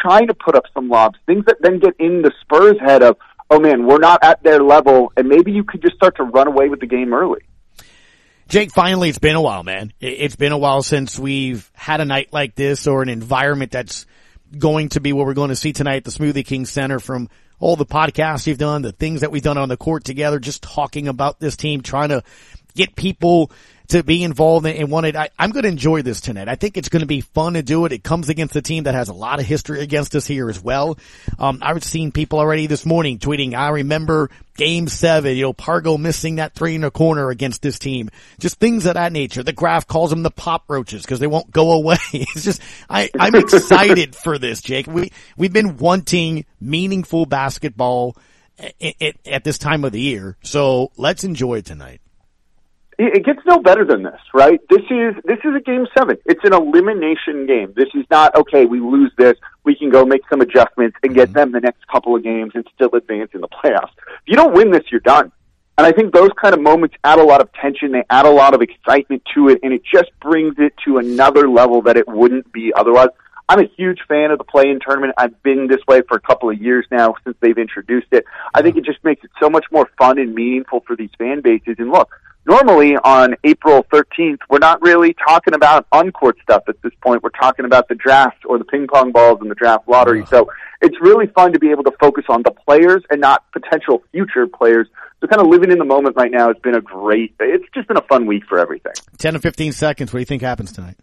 trying 0.00 0.26
to 0.26 0.34
put 0.34 0.54
up 0.54 0.64
some 0.74 0.88
lobs, 0.88 1.18
things 1.26 1.44
that 1.46 1.56
then 1.60 1.78
get 1.78 1.94
in 1.98 2.22
the 2.22 2.32
Spurs' 2.40 2.78
head 2.80 3.02
of, 3.02 3.16
oh 3.50 3.60
man, 3.60 3.86
we're 3.86 3.98
not 3.98 4.22
at 4.22 4.42
their 4.42 4.62
level, 4.62 5.12
and 5.16 5.28
maybe 5.28 5.52
you 5.52 5.64
could 5.64 5.82
just 5.82 5.96
start 5.96 6.16
to 6.16 6.24
run 6.24 6.48
away 6.48 6.68
with 6.68 6.80
the 6.80 6.86
game 6.86 7.14
early. 7.14 7.40
Jake, 8.48 8.72
finally, 8.72 9.10
it's 9.10 9.18
been 9.18 9.36
a 9.36 9.42
while, 9.42 9.62
man. 9.62 9.92
It's 10.00 10.36
been 10.36 10.52
a 10.52 10.58
while 10.58 10.82
since 10.82 11.18
we've 11.18 11.70
had 11.74 12.00
a 12.00 12.04
night 12.04 12.32
like 12.32 12.54
this 12.54 12.86
or 12.86 13.02
an 13.02 13.10
environment 13.10 13.70
that's 13.70 14.06
going 14.56 14.88
to 14.90 15.00
be 15.00 15.12
what 15.12 15.26
we're 15.26 15.34
going 15.34 15.50
to 15.50 15.56
see 15.56 15.74
tonight 15.74 15.96
at 15.96 16.04
the 16.04 16.10
Smoothie 16.10 16.46
King 16.46 16.64
Center 16.64 16.98
from 16.98 17.28
all 17.60 17.76
the 17.76 17.84
podcasts 17.84 18.46
you've 18.46 18.56
done, 18.56 18.82
the 18.82 18.92
things 18.92 19.20
that 19.20 19.30
we've 19.30 19.42
done 19.42 19.58
on 19.58 19.68
the 19.68 19.76
court 19.76 20.04
together, 20.04 20.38
just 20.38 20.62
talking 20.62 21.08
about 21.08 21.40
this 21.40 21.56
team, 21.56 21.82
trying 21.82 22.08
to 22.08 22.22
get 22.78 22.96
people 22.96 23.50
to 23.88 24.02
be 24.02 24.22
involved 24.22 24.66
and 24.66 24.90
wanted. 24.90 25.16
I, 25.16 25.30
am 25.38 25.50
going 25.50 25.62
to 25.62 25.68
enjoy 25.68 26.02
this 26.02 26.20
tonight. 26.20 26.46
I 26.46 26.56
think 26.56 26.76
it's 26.76 26.90
going 26.90 27.00
to 27.00 27.06
be 27.06 27.22
fun 27.22 27.54
to 27.54 27.62
do 27.62 27.86
it. 27.86 27.92
It 27.92 28.04
comes 28.04 28.28
against 28.28 28.54
a 28.54 28.60
team 28.60 28.84
that 28.84 28.94
has 28.94 29.08
a 29.08 29.14
lot 29.14 29.40
of 29.40 29.46
history 29.46 29.80
against 29.80 30.14
us 30.14 30.26
here 30.26 30.50
as 30.50 30.62
well. 30.62 30.98
Um, 31.38 31.60
I've 31.62 31.82
seen 31.82 32.12
people 32.12 32.38
already 32.38 32.66
this 32.66 32.84
morning 32.84 33.18
tweeting, 33.18 33.54
I 33.54 33.70
remember 33.70 34.28
game 34.56 34.88
seven, 34.88 35.36
you 35.36 35.42
know, 35.42 35.54
Pargo 35.54 35.98
missing 35.98 36.36
that 36.36 36.54
three 36.54 36.74
in 36.74 36.82
the 36.82 36.90
corner 36.90 37.30
against 37.30 37.62
this 37.62 37.78
team. 37.78 38.10
Just 38.38 38.60
things 38.60 38.84
of 38.84 38.94
that 38.94 39.10
nature. 39.10 39.42
The 39.42 39.54
graph 39.54 39.86
calls 39.86 40.10
them 40.10 40.22
the 40.22 40.30
pop 40.30 40.64
roaches 40.68 41.02
because 41.02 41.18
they 41.18 41.26
won't 41.26 41.50
go 41.50 41.72
away. 41.72 41.96
It's 42.12 42.44
just, 42.44 42.60
I, 42.90 43.10
I'm 43.18 43.34
excited 43.34 44.14
for 44.14 44.38
this, 44.38 44.60
Jake. 44.60 44.86
We, 44.86 45.12
we've 45.36 45.52
been 45.52 45.78
wanting 45.78 46.44
meaningful 46.60 47.24
basketball 47.24 48.16
at, 48.58 48.74
at, 49.00 49.16
at 49.24 49.44
this 49.44 49.56
time 49.56 49.84
of 49.84 49.92
the 49.92 50.00
year. 50.00 50.36
So 50.42 50.92
let's 50.96 51.24
enjoy 51.24 51.58
it 51.58 51.64
tonight 51.64 52.00
it 52.98 53.24
gets 53.24 53.40
no 53.46 53.60
better 53.60 53.84
than 53.84 54.02
this, 54.02 54.20
right? 54.34 54.60
This 54.68 54.82
is 54.90 55.14
this 55.24 55.38
is 55.44 55.54
a 55.54 55.60
game 55.60 55.86
seven. 55.96 56.18
It's 56.26 56.44
an 56.44 56.52
elimination 56.52 57.46
game. 57.46 57.72
This 57.76 57.88
is 57.94 58.04
not 58.10 58.34
okay. 58.34 58.66
We 58.66 58.80
lose 58.80 59.12
this, 59.16 59.36
we 59.64 59.76
can 59.76 59.90
go 59.90 60.04
make 60.04 60.22
some 60.28 60.40
adjustments 60.40 60.96
and 61.02 61.14
get 61.14 61.28
mm-hmm. 61.28 61.38
them 61.38 61.52
the 61.52 61.60
next 61.60 61.86
couple 61.86 62.16
of 62.16 62.22
games 62.22 62.52
and 62.54 62.66
still 62.74 62.90
advance 62.94 63.30
in 63.34 63.40
the 63.40 63.48
playoffs. 63.48 63.92
If 63.98 64.26
you 64.26 64.36
don't 64.36 64.54
win 64.54 64.70
this, 64.70 64.82
you're 64.90 65.00
done. 65.00 65.30
And 65.76 65.86
I 65.86 65.92
think 65.92 66.12
those 66.12 66.30
kind 66.40 66.54
of 66.54 66.60
moments 66.60 66.96
add 67.04 67.20
a 67.20 67.22
lot 67.22 67.40
of 67.40 67.52
tension. 67.52 67.92
They 67.92 68.02
add 68.10 68.26
a 68.26 68.30
lot 68.30 68.52
of 68.52 68.62
excitement 68.62 69.22
to 69.34 69.48
it, 69.48 69.60
and 69.62 69.72
it 69.72 69.82
just 69.84 70.10
brings 70.20 70.56
it 70.58 70.74
to 70.86 70.98
another 70.98 71.48
level 71.48 71.82
that 71.82 71.96
it 71.96 72.08
wouldn't 72.08 72.50
be 72.52 72.72
otherwise. 72.74 73.10
I'm 73.48 73.60
a 73.60 73.68
huge 73.76 74.00
fan 74.08 74.30
of 74.32 74.38
the 74.38 74.44
play-in 74.44 74.80
tournament. 74.80 75.14
I've 75.16 75.40
been 75.42 75.68
this 75.68 75.80
way 75.86 76.02
for 76.08 76.16
a 76.16 76.20
couple 76.20 76.50
of 76.50 76.60
years 76.60 76.84
now 76.90 77.14
since 77.24 77.36
they've 77.40 77.56
introduced 77.56 78.08
it. 78.10 78.24
I 78.54 78.60
think 78.60 78.76
it 78.76 78.84
just 78.84 79.02
makes 79.04 79.22
it 79.22 79.30
so 79.40 79.48
much 79.48 79.66
more 79.70 79.88
fun 79.96 80.18
and 80.18 80.34
meaningful 80.34 80.80
for 80.86 80.96
these 80.96 81.10
fan 81.16 81.42
bases. 81.42 81.76
And 81.78 81.90
look, 81.90 82.10
normally 82.48 82.96
on 82.96 83.36
April 83.44 83.84
13th, 83.92 84.38
we're 84.48 84.58
not 84.58 84.80
really 84.82 85.14
talking 85.26 85.54
about 85.54 85.86
on-court 85.92 86.38
stuff 86.42 86.62
at 86.68 86.80
this 86.82 86.92
point. 87.02 87.22
We're 87.22 87.30
talking 87.30 87.64
about 87.64 87.88
the 87.88 87.94
draft 87.94 88.44
or 88.46 88.58
the 88.58 88.64
ping 88.64 88.86
pong 88.86 89.12
balls 89.12 89.38
and 89.40 89.50
the 89.50 89.54
draft 89.54 89.86
lottery. 89.86 90.24
So 90.26 90.50
it's 90.80 90.96
really 91.00 91.26
fun 91.26 91.52
to 91.52 91.58
be 91.58 91.70
able 91.70 91.84
to 91.84 91.92
focus 92.00 92.24
on 92.28 92.42
the 92.42 92.50
players 92.50 93.04
and 93.10 93.20
not 93.20 93.44
potential 93.52 94.02
future 94.12 94.46
players. 94.46 94.88
So 95.20 95.26
kind 95.26 95.42
of 95.42 95.48
living 95.48 95.70
in 95.70 95.78
the 95.78 95.84
moment 95.84 96.16
right 96.16 96.30
now 96.30 96.48
has 96.48 96.56
been 96.62 96.74
a 96.74 96.80
great, 96.80 97.34
it's 97.38 97.64
just 97.74 97.86
been 97.86 97.98
a 97.98 98.02
fun 98.02 98.26
week 98.26 98.44
for 98.48 98.58
everything. 98.58 98.94
10 99.18 99.34
to 99.34 99.40
15 99.40 99.72
seconds. 99.72 100.12
What 100.12 100.18
do 100.18 100.20
you 100.20 100.26
think 100.26 100.42
happens 100.42 100.72
tonight? 100.72 100.96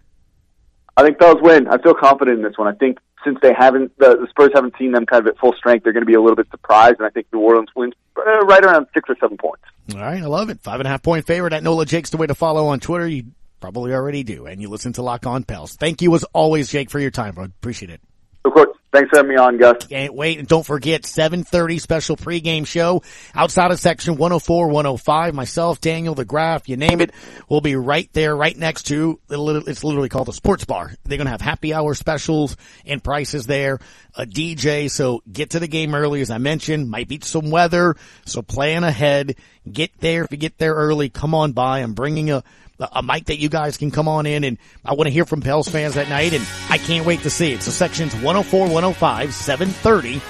I 0.97 1.03
think 1.03 1.19
Pels 1.19 1.41
win. 1.41 1.67
I 1.67 1.77
feel 1.77 1.93
confident 1.93 2.37
in 2.37 2.43
this 2.43 2.57
one. 2.57 2.67
I 2.67 2.77
think 2.77 2.97
since 3.25 3.37
they 3.41 3.53
haven't, 3.53 3.97
the, 3.97 4.15
the 4.15 4.27
Spurs 4.29 4.51
haven't 4.53 4.75
seen 4.77 4.93
them 4.93 5.05
kind 5.05 5.27
of 5.27 5.33
at 5.33 5.37
full 5.39 5.53
strength, 5.53 5.83
they're 5.83 5.91
going 5.93 6.05
to 6.05 6.07
be 6.09 6.13
a 6.13 6.21
little 6.21 6.35
bit 6.35 6.47
surprised, 6.51 6.95
and 6.99 7.05
I 7.05 7.09
think 7.09 7.27
New 7.33 7.39
Orleans 7.39 7.69
wins 7.75 7.93
uh, 8.15 8.45
right 8.45 8.63
around 8.63 8.87
six 8.93 9.09
or 9.09 9.15
seven 9.19 9.37
points. 9.37 9.63
All 9.93 9.99
right, 9.99 10.21
I 10.21 10.25
love 10.25 10.49
it. 10.49 10.61
Five 10.61 10.79
and 10.79 10.87
a 10.87 10.89
half 10.89 11.03
point 11.03 11.27
favorite 11.27 11.51
at 11.51 11.63
Nola 11.63 11.85
Jake's 11.85 12.11
the 12.11 12.17
way 12.17 12.27
to 12.27 12.35
follow 12.35 12.67
on 12.67 12.79
Twitter. 12.79 13.07
You 13.07 13.25
probably 13.59 13.93
already 13.93 14.23
do, 14.23 14.45
and 14.45 14.61
you 14.61 14.69
listen 14.69 14.93
to 14.93 15.01
Lock 15.01 15.25
On 15.25 15.43
Pels. 15.43 15.75
Thank 15.75 16.01
you 16.01 16.13
as 16.15 16.23
always, 16.25 16.69
Jake, 16.69 16.89
for 16.89 16.99
your 16.99 17.11
time, 17.11 17.35
bro. 17.35 17.45
Appreciate 17.45 17.91
it. 17.91 18.01
Of 18.45 18.53
course. 18.53 18.77
Thanks 18.95 19.09
for 19.09 19.17
having 19.17 19.31
me 19.31 19.35
on, 19.35 19.57
Gus. 19.57 19.87
Can't 19.87 20.13
wait. 20.13 20.39
And 20.39 20.47
don't 20.47 20.65
forget, 20.65 21.01
7.30 21.01 21.81
special 21.81 22.15
pregame 22.15 22.65
show 22.65 23.03
outside 23.33 23.71
of 23.71 23.79
section 23.79 24.15
104, 24.15 24.69
105. 24.69 25.33
Myself, 25.33 25.81
Daniel, 25.81 26.15
the 26.15 26.23
Graph, 26.23 26.69
you 26.69 26.77
name 26.77 27.01
it. 27.01 27.11
We'll 27.49 27.59
be 27.59 27.75
right 27.75 28.09
there, 28.13 28.33
right 28.33 28.55
next 28.55 28.83
to, 28.83 29.19
it's 29.29 29.83
literally 29.83 30.07
called 30.07 30.29
the 30.29 30.33
sports 30.33 30.63
bar. 30.63 30.93
They're 31.03 31.17
going 31.17 31.25
to 31.25 31.31
have 31.31 31.41
happy 31.41 31.73
hour 31.73 31.93
specials 31.93 32.55
and 32.85 33.03
prices 33.03 33.45
there. 33.45 33.79
A 34.15 34.25
DJ. 34.25 34.89
So 34.89 35.21
get 35.29 35.49
to 35.49 35.59
the 35.59 35.67
game 35.67 35.93
early, 35.93 36.21
as 36.21 36.31
I 36.31 36.37
mentioned. 36.37 36.89
Might 36.89 37.09
be 37.09 37.19
some 37.21 37.51
weather. 37.51 37.97
So 38.25 38.41
plan 38.41 38.85
ahead. 38.85 39.35
Get 39.69 39.91
there. 39.99 40.23
If 40.23 40.31
you 40.31 40.37
get 40.37 40.57
there 40.57 40.73
early, 40.73 41.09
come 41.09 41.35
on 41.35 41.51
by. 41.51 41.79
I'm 41.79 41.95
bringing 41.95 42.31
a, 42.31 42.45
a 42.79 43.01
mic 43.01 43.25
that 43.25 43.37
you 43.37 43.49
guys 43.49 43.77
can 43.77 43.91
come 43.91 44.07
on 44.07 44.25
in 44.25 44.43
and 44.43 44.57
I 44.83 44.93
want 44.93 45.07
to 45.07 45.11
hear 45.11 45.25
from 45.25 45.41
Pels 45.41 45.67
fans 45.67 45.95
that 45.95 46.09
night 46.09 46.33
and 46.33 46.45
I 46.69 46.77
can't 46.77 47.05
wait 47.05 47.21
to 47.21 47.29
see 47.29 47.53
it. 47.53 47.61
So 47.61 47.71
sections 47.71 48.13
104, 48.13 48.61
105, 48.65 49.33
730. 49.33 50.21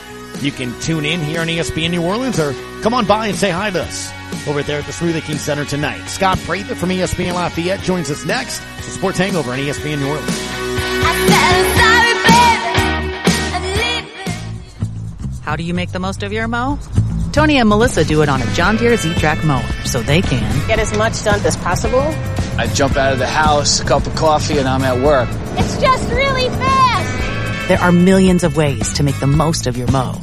You 0.45 0.51
can 0.51 0.77
tune 0.81 1.05
in 1.05 1.21
here 1.21 1.41
on 1.41 1.47
ESPN 1.47 1.91
New 1.91 2.03
Orleans 2.03 2.39
or 2.39 2.53
come 2.81 2.93
on 2.93 3.05
by 3.05 3.27
and 3.27 3.37
say 3.37 3.49
hi 3.49 3.69
to 3.71 3.81
us 3.81 4.11
over 4.47 4.61
there 4.61 4.79
at 4.79 4.85
the 4.85 4.91
Smoothie 4.91 5.21
King 5.21 5.37
Center 5.37 5.65
tonight. 5.65 6.05
Scott 6.07 6.37
Prather 6.39 6.75
from 6.75 6.89
ESPN 6.89 7.33
Lafayette 7.33 7.79
joins 7.81 8.11
us 8.11 8.25
next. 8.25 8.61
So 8.83 8.91
Sports 8.91 9.17
Hangover 9.17 9.51
on 9.51 9.59
ESPN 9.59 9.99
New 9.99 10.09
Orleans. 10.09 10.29
How 15.41 15.55
do 15.55 15.63
you 15.63 15.73
make 15.73 15.91
the 15.91 15.99
most 15.99 16.23
of 16.23 16.33
your 16.33 16.47
mo? 16.47 16.79
Tony 17.35 17.57
and 17.57 17.67
Melissa 17.67 18.05
do 18.05 18.21
it 18.21 18.29
on 18.29 18.41
a 18.41 18.53
John 18.53 18.77
Deere 18.77 18.95
Z-Trak 18.95 19.43
mower 19.43 19.61
so 19.83 20.01
they 20.01 20.21
can 20.21 20.67
get 20.69 20.79
as 20.79 20.97
much 20.97 21.21
done 21.21 21.45
as 21.45 21.57
possible. 21.57 21.99
I 22.57 22.71
jump 22.73 22.95
out 22.95 23.11
of 23.11 23.19
the 23.19 23.27
house, 23.27 23.81
a 23.81 23.83
cup 23.83 24.07
of 24.07 24.15
coffee, 24.15 24.57
and 24.57 24.65
I'm 24.65 24.83
at 24.83 25.03
work. 25.03 25.27
It's 25.59 25.81
just 25.81 26.09
really 26.11 26.47
fast. 26.47 27.67
There 27.67 27.77
are 27.77 27.91
millions 27.91 28.45
of 28.45 28.55
ways 28.55 28.93
to 28.93 29.03
make 29.03 29.19
the 29.19 29.27
most 29.27 29.67
of 29.67 29.75
your 29.75 29.91
mow. 29.91 30.13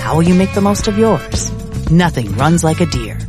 How 0.00 0.16
will 0.16 0.24
you 0.24 0.34
make 0.34 0.54
the 0.54 0.60
most 0.60 0.88
of 0.88 0.98
yours? 0.98 1.52
Nothing 1.88 2.34
runs 2.34 2.64
like 2.64 2.80
a 2.80 2.86
Deere. 2.86 3.20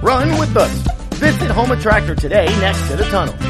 Run 0.00 0.38
with 0.38 0.56
us. 0.56 0.72
Visit 1.18 1.50
Houma 1.50 1.76
Tractor 1.80 2.14
today 2.14 2.46
next 2.60 2.86
to 2.86 2.94
the 2.94 3.04
tunnel. 3.06 3.49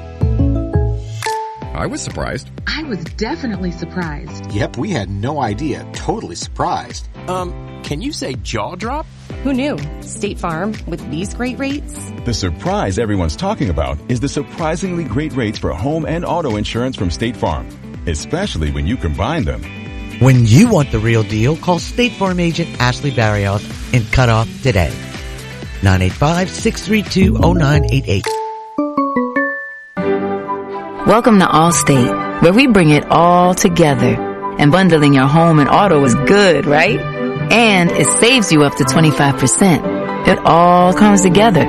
I 1.73 1.87
was 1.87 2.01
surprised. 2.01 2.51
I 2.67 2.83
was 2.83 3.01
definitely 3.03 3.71
surprised. 3.71 4.51
Yep, 4.51 4.75
we 4.77 4.89
had 4.89 5.09
no 5.09 5.41
idea. 5.41 5.87
Totally 5.93 6.35
surprised. 6.35 7.07
Um, 7.29 7.81
can 7.83 8.01
you 8.01 8.11
say 8.11 8.33
jaw 8.35 8.75
drop? 8.75 9.05
Who 9.43 9.53
knew? 9.53 9.77
State 10.01 10.37
Farm 10.37 10.73
with 10.85 11.09
these 11.09 11.33
great 11.33 11.57
rates? 11.59 12.11
The 12.25 12.33
surprise 12.33 12.99
everyone's 12.99 13.37
talking 13.37 13.69
about 13.69 13.97
is 14.09 14.19
the 14.19 14.27
surprisingly 14.27 15.05
great 15.05 15.31
rates 15.33 15.57
for 15.57 15.71
home 15.73 16.05
and 16.05 16.25
auto 16.25 16.57
insurance 16.57 16.97
from 16.97 17.09
State 17.09 17.37
Farm, 17.37 17.69
especially 18.05 18.71
when 18.71 18.85
you 18.85 18.97
combine 18.97 19.45
them. 19.45 19.63
When 20.19 20.45
you 20.45 20.69
want 20.69 20.91
the 20.91 20.99
real 20.99 21.23
deal, 21.23 21.55
call 21.55 21.79
State 21.79 22.11
Farm 22.11 22.41
agent 22.41 22.81
Ashley 22.81 23.11
Barrios 23.11 23.63
and 23.93 24.03
cut 24.11 24.27
off 24.27 24.49
today. 24.61 24.91
985-632-0988. 25.81 28.40
Welcome 31.11 31.39
to 31.39 31.45
Allstate, 31.45 32.41
where 32.41 32.53
we 32.53 32.67
bring 32.67 32.89
it 32.89 33.03
all 33.11 33.53
together. 33.53 34.15
And 34.57 34.71
bundling 34.71 35.13
your 35.13 35.27
home 35.27 35.59
and 35.59 35.67
auto 35.67 36.01
is 36.05 36.15
good, 36.15 36.65
right? 36.65 36.97
And 37.51 37.91
it 37.91 38.07
saves 38.21 38.49
you 38.49 38.63
up 38.63 38.77
to 38.77 38.85
25%. 38.85 40.29
It 40.29 40.39
all 40.45 40.93
comes 40.93 41.21
together. 41.21 41.65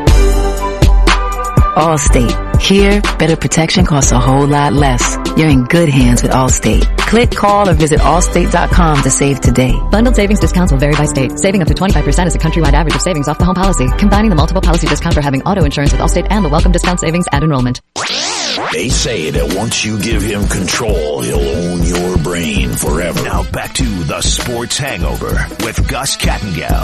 Allstate. 1.74 2.60
Here, 2.60 3.00
better 3.18 3.34
protection 3.34 3.84
costs 3.84 4.12
a 4.12 4.20
whole 4.20 4.46
lot 4.46 4.74
less. 4.74 5.18
You're 5.36 5.48
in 5.48 5.64
good 5.64 5.88
hands 5.88 6.22
with 6.22 6.30
Allstate. 6.30 6.84
Click, 6.98 7.32
call, 7.32 7.68
or 7.68 7.74
visit 7.74 7.98
allstate.com 7.98 9.02
to 9.02 9.10
save 9.10 9.40
today. 9.40 9.72
Bundled 9.90 10.14
savings 10.14 10.38
discounts 10.38 10.70
will 10.70 10.78
vary 10.78 10.94
by 10.94 11.06
state. 11.06 11.36
Saving 11.36 11.62
up 11.62 11.66
to 11.66 11.74
25% 11.74 12.26
is 12.26 12.36
a 12.36 12.38
countrywide 12.38 12.74
average 12.74 12.94
of 12.94 13.02
savings 13.02 13.26
off 13.26 13.38
the 13.38 13.44
home 13.44 13.56
policy. 13.56 13.88
Combining 13.98 14.30
the 14.30 14.36
multiple 14.36 14.62
policy 14.62 14.86
discount 14.86 15.16
for 15.16 15.20
having 15.20 15.42
auto 15.42 15.64
insurance 15.64 15.90
with 15.90 16.00
Allstate 16.00 16.28
and 16.30 16.44
the 16.44 16.48
welcome 16.48 16.70
discount 16.70 17.00
savings 17.00 17.26
at 17.32 17.42
enrollment. 17.42 17.80
They 18.72 18.88
say 18.88 19.30
that 19.30 19.54
once 19.56 19.84
you 19.84 19.98
give 19.98 20.22
him 20.22 20.46
control, 20.46 21.22
he'll 21.22 21.38
own 21.38 21.82
your 21.82 22.18
brain 22.18 22.70
forever. 22.70 23.22
Now 23.22 23.50
back 23.50 23.72
to 23.74 23.84
the 23.84 24.20
Sports 24.20 24.76
Hangover 24.76 25.32
with 25.64 25.88
Gus 25.88 26.16
Kattengell. 26.16 26.82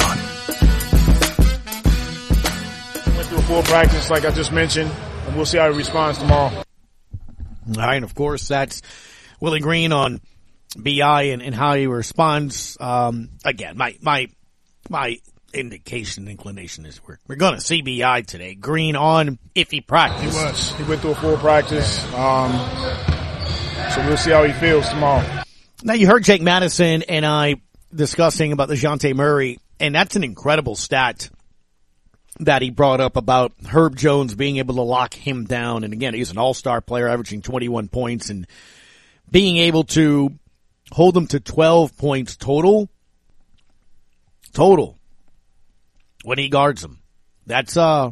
Went 3.16 3.29
through 3.29 3.39
a 3.39 3.43
full 3.43 3.62
practice, 3.64 4.09
like 4.11 4.25
I 4.25 4.31
just 4.31 4.53
mentioned, 4.53 4.91
and 5.27 5.37
we'll 5.37 5.47
see 5.47 5.59
how 5.59 5.71
he 5.71 5.77
responds 5.77 6.19
tomorrow. 6.19 6.55
All 6.57 6.64
right, 7.77 7.97
and 7.97 8.05
of 8.05 8.14
course, 8.14 8.49
that's 8.49 8.81
Willie 9.41 9.61
Green 9.61 9.93
on 9.93 10.21
BI 10.77 11.23
and, 11.25 11.43
and 11.43 11.55
how 11.55 11.75
he 11.75 11.87
responds. 11.87 12.79
Um, 12.81 13.31
again, 13.45 13.77
my, 13.77 13.97
my, 14.01 14.29
my 14.89 15.19
indication, 15.53 16.28
inclination 16.28 16.86
is 16.86 17.01
we're, 17.07 17.18
we're 17.26 17.36
going 17.36 17.59
to 17.59 17.61
CBI 17.61 18.26
today. 18.26 18.55
Green 18.55 18.96
on 18.96 19.38
if 19.55 19.70
he 19.70 19.80
practice. 19.80 20.34
He 20.34 20.44
was. 20.44 20.72
He 20.72 20.82
went 20.84 21.01
through 21.01 21.12
a 21.12 21.14
full 21.16 21.36
practice. 21.36 22.05
Um, 22.14 22.53
so 23.92 24.07
we'll 24.07 24.16
see 24.16 24.30
how 24.30 24.44
he 24.44 24.53
feels 24.53 24.88
tomorrow. 24.88 25.24
Now 25.82 25.94
you 25.94 26.07
heard 26.07 26.24
Jake 26.24 26.42
Madison 26.42 27.03
and 27.03 27.24
I 27.24 27.57
discussing 27.94 28.53
about 28.53 28.68
the 28.68 28.74
Dejounte 28.74 29.14
Murray, 29.14 29.59
and 29.80 29.94
that's 29.94 30.16
an 30.16 30.24
incredible 30.24 30.76
stat 30.76 31.30
that 32.40 32.62
he 32.62 32.70
brought 32.70 33.01
up 33.01 33.16
about 33.16 33.53
Herb 33.66 33.96
Jones 33.96 34.34
being 34.34 34.59
able 34.59 34.76
to 34.76 34.82
lock 34.82 35.14
him 35.14 35.44
down. 35.44 35.84
And 35.84 35.92
again, 35.92 36.14
he's 36.14 36.30
an 36.30 36.38
all-star 36.38 36.80
player 36.80 37.09
averaging 37.09 37.42
21 37.42 37.88
points 37.88 38.30
and 38.30 38.46
being 39.30 39.57
able 39.57 39.84
to 39.84 40.32
hold 40.92 41.16
him 41.16 41.26
to 41.28 41.40
12 41.40 41.96
points 41.96 42.36
total. 42.36 42.88
Total. 44.53 44.97
When 46.25 46.39
he 46.39 46.49
guards 46.49 46.83
him. 46.83 47.01
That's, 47.47 47.77
uh, 47.77 48.11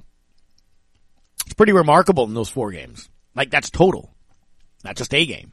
it's 1.45 1.55
pretty 1.55 1.73
remarkable 1.73 2.25
in 2.25 2.35
those 2.35 2.49
four 2.49 2.73
games. 2.73 3.09
Like 3.35 3.51
that's 3.51 3.71
total. 3.71 4.15
Not 4.85 4.97
just 4.97 5.15
a 5.15 5.27
game. 5.27 5.53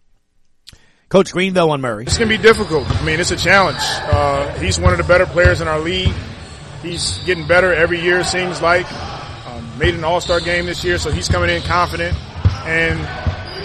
Coach 1.10 1.32
Green 1.32 1.54
though 1.54 1.70
on 1.70 1.82
Murray. 1.82 2.06
It's 2.06 2.18
going 2.18 2.30
to 2.30 2.38
be 2.38 2.42
difficult. 2.42 2.90
I 2.90 3.06
mean, 3.06 3.20
it's 3.20 3.32
a 3.32 3.38
challenge. 3.38 3.78
Uh, 3.80 4.52
he's 4.58 4.80
one 4.80 4.94
of 4.94 4.98
the 4.98 5.04
better 5.04 5.26
players 5.26 5.62
in 5.62 5.68
our 5.68 5.80
league. 5.80 6.14
He's 6.82 7.20
getting 7.20 7.48
better 7.48 7.72
every 7.72 8.02
year, 8.02 8.24
seems 8.24 8.62
like. 8.62 8.92
Um, 9.48 9.78
made 9.78 9.94
an 9.94 10.04
all-star 10.04 10.40
game 10.40 10.66
this 10.66 10.84
year, 10.84 10.98
so 10.98 11.12
he's 11.12 11.30
coming 11.30 11.50
in 11.50 11.62
confident. 11.62 12.18
And 12.66 13.00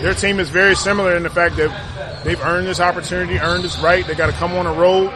their 0.04 0.14
team 0.14 0.40
is 0.40 0.50
very 0.50 0.76
similar 0.76 1.16
in 1.16 1.22
the 1.22 1.30
fact 1.30 1.56
that 1.56 2.24
they've 2.24 2.40
earned 2.42 2.66
this 2.66 2.80
opportunity, 2.80 3.38
earned 3.38 3.64
this 3.64 3.78
right. 3.78 4.06
They 4.06 4.14
got 4.14 4.26
to 4.26 4.32
come 4.32 4.52
on 4.52 4.66
a 4.66 4.72
road, 4.72 5.10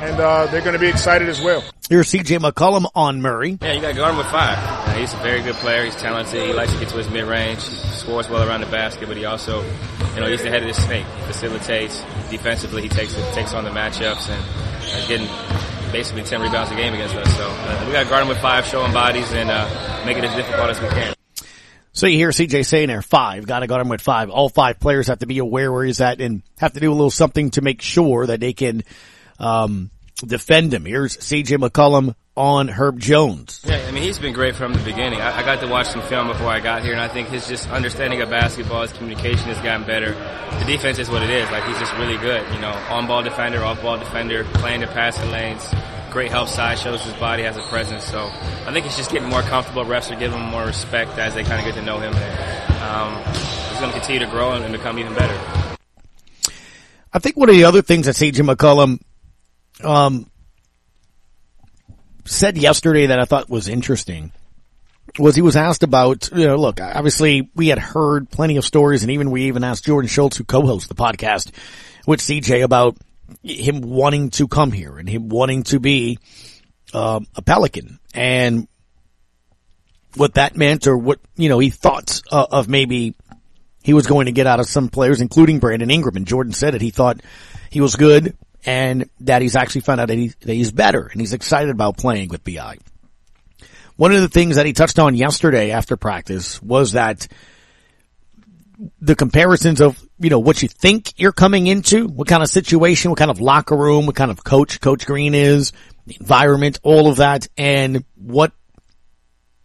and 0.00 0.20
uh, 0.20 0.46
they're 0.46 0.60
going 0.60 0.72
to 0.72 0.78
be 0.78 0.88
excited 0.88 1.28
as 1.28 1.40
well. 1.40 1.62
Here's 1.88 2.10
CJ 2.10 2.38
McCollum 2.38 2.90
on 2.94 3.20
Murray. 3.20 3.58
Yeah, 3.60 3.72
you 3.72 3.80
got 3.80 3.88
to 3.88 3.94
guard 3.94 4.12
him 4.12 4.18
with 4.18 4.26
five. 4.28 4.58
Uh, 4.58 4.94
he's 4.94 5.12
a 5.12 5.18
very 5.18 5.42
good 5.42 5.56
player. 5.56 5.84
He's 5.84 5.96
talented. 5.96 6.46
He 6.46 6.52
likes 6.52 6.72
to 6.72 6.78
get 6.78 6.88
to 6.90 6.96
his 6.96 7.10
mid-range. 7.10 7.60
Scores 7.60 8.28
well 8.28 8.48
around 8.48 8.60
the 8.60 8.66
basket, 8.66 9.08
but 9.08 9.16
he 9.16 9.24
also, 9.24 9.62
you 10.14 10.20
know, 10.20 10.26
he's 10.26 10.42
the 10.42 10.50
head 10.50 10.62
of 10.62 10.68
the 10.68 10.74
snake. 10.74 11.04
He 11.04 11.22
facilitates 11.24 12.00
defensively. 12.30 12.82
He 12.82 12.88
takes 12.88 13.16
it, 13.16 13.34
takes 13.34 13.52
on 13.52 13.64
the 13.64 13.70
matchups 13.70 14.28
and 14.30 14.42
uh, 14.42 15.08
getting 15.08 15.28
basically 15.92 16.22
10 16.22 16.40
rebounds 16.40 16.70
a 16.70 16.76
game 16.76 16.94
against 16.94 17.14
us. 17.16 17.36
So 17.36 17.46
uh, 17.46 17.84
we 17.86 17.92
got 17.92 18.04
to 18.04 18.08
guard 18.08 18.22
him 18.22 18.28
with 18.28 18.38
five, 18.38 18.64
show 18.66 18.84
him 18.84 18.92
bodies, 18.92 19.30
and 19.32 19.50
uh, 19.50 20.02
make 20.06 20.16
it 20.16 20.24
as 20.24 20.34
difficult 20.34 20.70
as 20.70 20.80
we 20.80 20.88
can. 20.88 21.14
So 21.92 22.06
you 22.06 22.16
hear 22.16 22.30
CJ 22.30 22.64
saying 22.66 22.86
there, 22.88 23.02
five, 23.02 23.46
gotta 23.46 23.66
guard 23.66 23.82
him 23.82 23.88
with 23.88 24.00
five. 24.00 24.30
All 24.30 24.48
five 24.48 24.78
players 24.78 25.08
have 25.08 25.18
to 25.18 25.26
be 25.26 25.38
aware 25.38 25.72
where 25.72 25.84
he's 25.84 26.00
at 26.00 26.20
and 26.20 26.42
have 26.58 26.72
to 26.74 26.80
do 26.80 26.90
a 26.90 26.94
little 26.94 27.10
something 27.10 27.50
to 27.52 27.62
make 27.62 27.82
sure 27.82 28.26
that 28.26 28.38
they 28.38 28.52
can, 28.52 28.84
um, 29.40 29.90
defend 30.24 30.72
him. 30.72 30.84
Here's 30.84 31.16
CJ 31.16 31.58
McCollum 31.58 32.14
on 32.36 32.68
Herb 32.68 32.98
Jones. 32.98 33.60
Yeah, 33.66 33.84
I 33.86 33.90
mean, 33.90 34.02
he's 34.02 34.18
been 34.18 34.32
great 34.32 34.54
from 34.54 34.72
the 34.72 34.82
beginning. 34.82 35.20
I, 35.20 35.38
I, 35.38 35.42
got 35.42 35.60
to 35.60 35.66
watch 35.66 35.88
some 35.88 36.02
film 36.02 36.28
before 36.28 36.46
I 36.46 36.60
got 36.60 36.82
here, 36.82 36.92
and 36.92 37.00
I 37.00 37.08
think 37.08 37.28
his 37.28 37.48
just 37.48 37.68
understanding 37.70 38.22
of 38.22 38.30
basketball, 38.30 38.82
his 38.82 38.92
communication 38.92 39.46
has 39.46 39.58
gotten 39.60 39.86
better. 39.86 40.12
The 40.60 40.64
defense 40.64 40.98
is 40.98 41.10
what 41.10 41.22
it 41.22 41.30
is. 41.30 41.50
Like, 41.50 41.64
he's 41.64 41.78
just 41.78 41.92
really 41.94 42.16
good. 42.18 42.46
You 42.54 42.60
know, 42.60 42.70
on-ball 42.88 43.24
defender, 43.24 43.62
off-ball 43.62 43.98
defender, 43.98 44.44
playing 44.54 44.80
the 44.80 44.86
passing 44.86 45.30
lanes, 45.30 45.68
great 46.10 46.30
help 46.30 46.48
side, 46.48 46.78
shows 46.78 47.02
his 47.02 47.14
body 47.14 47.42
has 47.42 47.56
a 47.56 47.62
presence. 47.62 48.04
So 48.04 48.20
I 48.24 48.72
think 48.72 48.86
he's 48.86 48.96
just 48.96 49.10
getting 49.10 49.28
more 49.28 49.42
comfortable. 49.42 49.84
Refs 49.84 50.14
are 50.14 50.18
giving 50.18 50.38
him 50.38 50.48
more 50.48 50.64
respect 50.64 51.18
as 51.18 51.34
they 51.34 51.42
kind 51.42 51.58
of 51.58 51.66
get 51.66 51.78
to 51.78 51.84
know 51.84 51.98
him. 51.98 52.14
And, 52.14 52.82
um, 52.82 53.34
he's 53.70 53.80
going 53.80 53.92
to 53.92 53.98
continue 53.98 54.20
to 54.20 54.30
grow 54.30 54.52
and, 54.52 54.64
and 54.64 54.72
become 54.72 54.98
even 54.98 55.14
better. 55.14 55.38
I 57.12 57.18
think 57.18 57.36
one 57.36 57.48
of 57.48 57.56
the 57.56 57.64
other 57.64 57.82
things 57.82 58.06
that 58.06 58.14
CJ 58.14 58.54
McCollum 58.54 59.00
um, 59.84 60.30
said 62.24 62.56
yesterday 62.56 63.06
that 63.06 63.18
I 63.18 63.24
thought 63.24 63.50
was 63.50 63.68
interesting 63.68 64.32
was 65.18 65.34
he 65.34 65.42
was 65.42 65.56
asked 65.56 65.82
about, 65.82 66.30
you 66.32 66.46
know, 66.46 66.56
look, 66.56 66.80
obviously 66.80 67.50
we 67.54 67.68
had 67.68 67.78
heard 67.78 68.30
plenty 68.30 68.56
of 68.56 68.64
stories 68.64 69.02
and 69.02 69.10
even 69.10 69.30
we 69.30 69.44
even 69.44 69.64
asked 69.64 69.84
Jordan 69.84 70.08
Schultz 70.08 70.36
who 70.36 70.44
co-hosts 70.44 70.88
the 70.88 70.94
podcast 70.94 71.50
with 72.06 72.20
CJ 72.20 72.62
about 72.62 72.96
him 73.42 73.80
wanting 73.80 74.30
to 74.30 74.46
come 74.46 74.72
here 74.72 74.96
and 74.98 75.08
him 75.08 75.28
wanting 75.28 75.64
to 75.64 75.80
be 75.80 76.18
uh, 76.94 77.20
a 77.34 77.42
Pelican 77.42 77.98
and 78.14 78.68
what 80.14 80.34
that 80.34 80.56
meant 80.56 80.86
or 80.86 80.96
what, 80.96 81.18
you 81.36 81.48
know, 81.48 81.58
he 81.58 81.70
thought 81.70 82.22
uh, 82.30 82.46
of 82.50 82.68
maybe 82.68 83.14
he 83.82 83.94
was 83.94 84.06
going 84.06 84.26
to 84.26 84.32
get 84.32 84.46
out 84.46 84.60
of 84.60 84.66
some 84.66 84.88
players, 84.88 85.20
including 85.20 85.58
Brandon 85.58 85.90
Ingram. 85.90 86.16
And 86.16 86.26
Jordan 86.26 86.52
said 86.52 86.74
it. 86.74 86.80
He 86.80 86.90
thought 86.90 87.20
he 87.70 87.80
was 87.80 87.96
good 87.96 88.36
and 88.64 89.08
that 89.20 89.42
he's 89.42 89.56
actually 89.56 89.82
found 89.82 90.00
out 90.00 90.08
that, 90.08 90.18
he, 90.18 90.28
that 90.40 90.54
he's 90.54 90.72
better 90.72 91.06
and 91.06 91.20
he's 91.20 91.32
excited 91.32 91.70
about 91.70 91.96
playing 91.96 92.28
with 92.28 92.44
BI. 92.44 92.78
One 93.96 94.12
of 94.12 94.20
the 94.20 94.28
things 94.28 94.56
that 94.56 94.66
he 94.66 94.72
touched 94.72 94.98
on 94.98 95.14
yesterday 95.14 95.72
after 95.72 95.96
practice 95.96 96.62
was 96.62 96.92
that 96.92 97.28
the 99.00 99.14
comparisons 99.14 99.80
of, 99.80 100.02
you 100.18 100.30
know, 100.30 100.38
what 100.38 100.62
you 100.62 100.68
think 100.68 101.12
you're 101.18 101.32
coming 101.32 101.66
into, 101.66 102.06
what 102.06 102.26
kind 102.26 102.42
of 102.42 102.48
situation, 102.48 103.10
what 103.10 103.18
kind 103.18 103.30
of 103.30 103.40
locker 103.40 103.76
room, 103.76 104.06
what 104.06 104.16
kind 104.16 104.30
of 104.30 104.42
coach 104.42 104.80
Coach 104.80 105.06
Green 105.06 105.34
is, 105.34 105.72
the 106.06 106.16
environment, 106.18 106.80
all 106.82 107.08
of 107.08 107.16
that, 107.16 107.46
and 107.58 108.04
what 108.14 108.52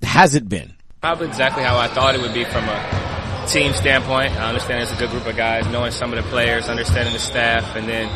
has 0.01 0.35
it 0.35 0.49
been? 0.49 0.73
Probably 1.01 1.27
exactly 1.27 1.63
how 1.63 1.77
I 1.77 1.87
thought 1.87 2.15
it 2.15 2.21
would 2.21 2.33
be 2.33 2.43
from 2.43 2.65
a 2.65 3.04
team 3.45 3.73
standpoint. 3.73 4.33
I 4.33 4.49
understand 4.49 4.81
it's 4.81 4.91
a 4.91 4.95
good 4.95 5.09
group 5.09 5.25
of 5.25 5.35
guys, 5.35 5.67
knowing 5.67 5.91
some 5.91 6.13
of 6.13 6.23
the 6.23 6.29
players, 6.29 6.67
understanding 6.67 7.13
the 7.13 7.19
staff, 7.19 7.75
and 7.75 7.87
then 7.87 8.09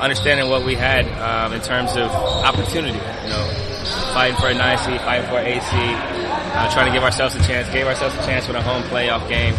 understanding 0.00 0.48
what 0.48 0.64
we 0.64 0.74
had 0.74 1.06
um, 1.20 1.52
in 1.52 1.60
terms 1.60 1.96
of 1.96 2.10
opportunity. 2.10 2.98
You 2.98 3.30
know, 3.30 3.50
fighting 4.14 4.36
for 4.36 4.48
a 4.48 4.54
nine 4.54 4.78
seed, 4.78 5.00
fighting 5.00 5.28
for 5.28 5.38
an 5.38 5.60
seed, 5.60 5.96
uh, 6.56 6.72
trying 6.72 6.86
to 6.86 6.92
give 6.92 7.02
ourselves 7.02 7.34
a 7.34 7.42
chance. 7.44 7.68
Gave 7.72 7.86
ourselves 7.86 8.14
a 8.14 8.26
chance 8.26 8.46
with 8.46 8.56
a 8.56 8.62
home 8.62 8.82
playoff 8.84 9.28
game. 9.28 9.54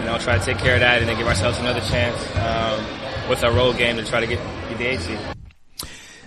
You 0.00 0.06
know, 0.06 0.18
try 0.18 0.38
to 0.38 0.44
take 0.44 0.58
care 0.58 0.74
of 0.74 0.80
that, 0.80 1.00
and 1.00 1.08
then 1.08 1.16
give 1.16 1.26
ourselves 1.26 1.58
another 1.58 1.80
chance 1.80 2.16
um, 2.36 3.28
with 3.28 3.42
our 3.44 3.52
road 3.52 3.76
game 3.78 3.96
to 3.96 4.04
try 4.04 4.20
to 4.20 4.26
get, 4.26 4.38
get 4.68 4.78
the 4.78 4.98
seed. 4.98 5.18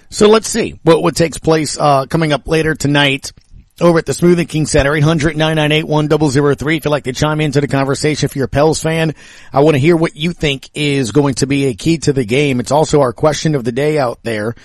So 0.10 0.30
let's 0.30 0.47
see 0.47 0.80
what 0.84 1.01
what 1.03 1.16
takes 1.16 1.38
place 1.38 1.78
uh, 1.78 2.06
coming 2.06 2.32
up 2.32 2.47
later 2.47 2.74
tonight 2.74 3.34
over 3.82 3.99
at 3.99 4.05
the 4.05 4.13
Smoothie 4.13 4.47
King 4.47 4.65
Center, 4.65 4.91
800-998-1003. 4.91 6.78
If 6.78 6.86
you'd 6.86 6.91
like 6.91 7.03
to 7.05 7.13
chime 7.13 7.41
into 7.41 7.59
the 7.59 7.67
conversation, 7.67 8.26
if 8.26 8.36
you're 8.36 8.45
a 8.45 8.49
Pels 8.49 8.82
fan, 8.82 9.15
I 9.51 9.61
want 9.61 9.76
to 9.76 9.80
hear 9.80 9.97
what 9.97 10.15
you 10.15 10.32
think 10.32 10.69
is 10.73 11.11
going 11.11 11.36
to 11.36 11.47
be 11.47 11.65
a 11.65 11.73
key 11.73 11.97
to 11.99 12.13
the 12.13 12.26
game. 12.26 12.59
It's 12.59 12.71
also 12.71 13.01
our 13.01 13.11
question 13.11 13.55
of 13.55 13.63
the 13.63 13.73
day 13.73 13.97
out 13.97 14.19
there, 14.23 14.55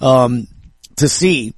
um, 0.00 0.48
to 0.96 1.08
see. 1.08 1.54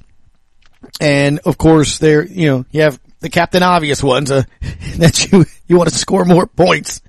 And 1.00 1.40
of 1.44 1.56
course 1.56 1.98
there, 1.98 2.24
you 2.24 2.48
know, 2.48 2.64
you 2.72 2.82
have 2.82 2.98
the 3.20 3.30
captain 3.30 3.62
obvious 3.62 4.02
ones, 4.02 4.30
uh, 4.30 4.42
that 4.98 5.30
you, 5.30 5.44
you 5.66 5.76
want 5.76 5.90
to 5.90 5.94
score 5.94 6.24
more 6.24 6.46
points 6.46 7.00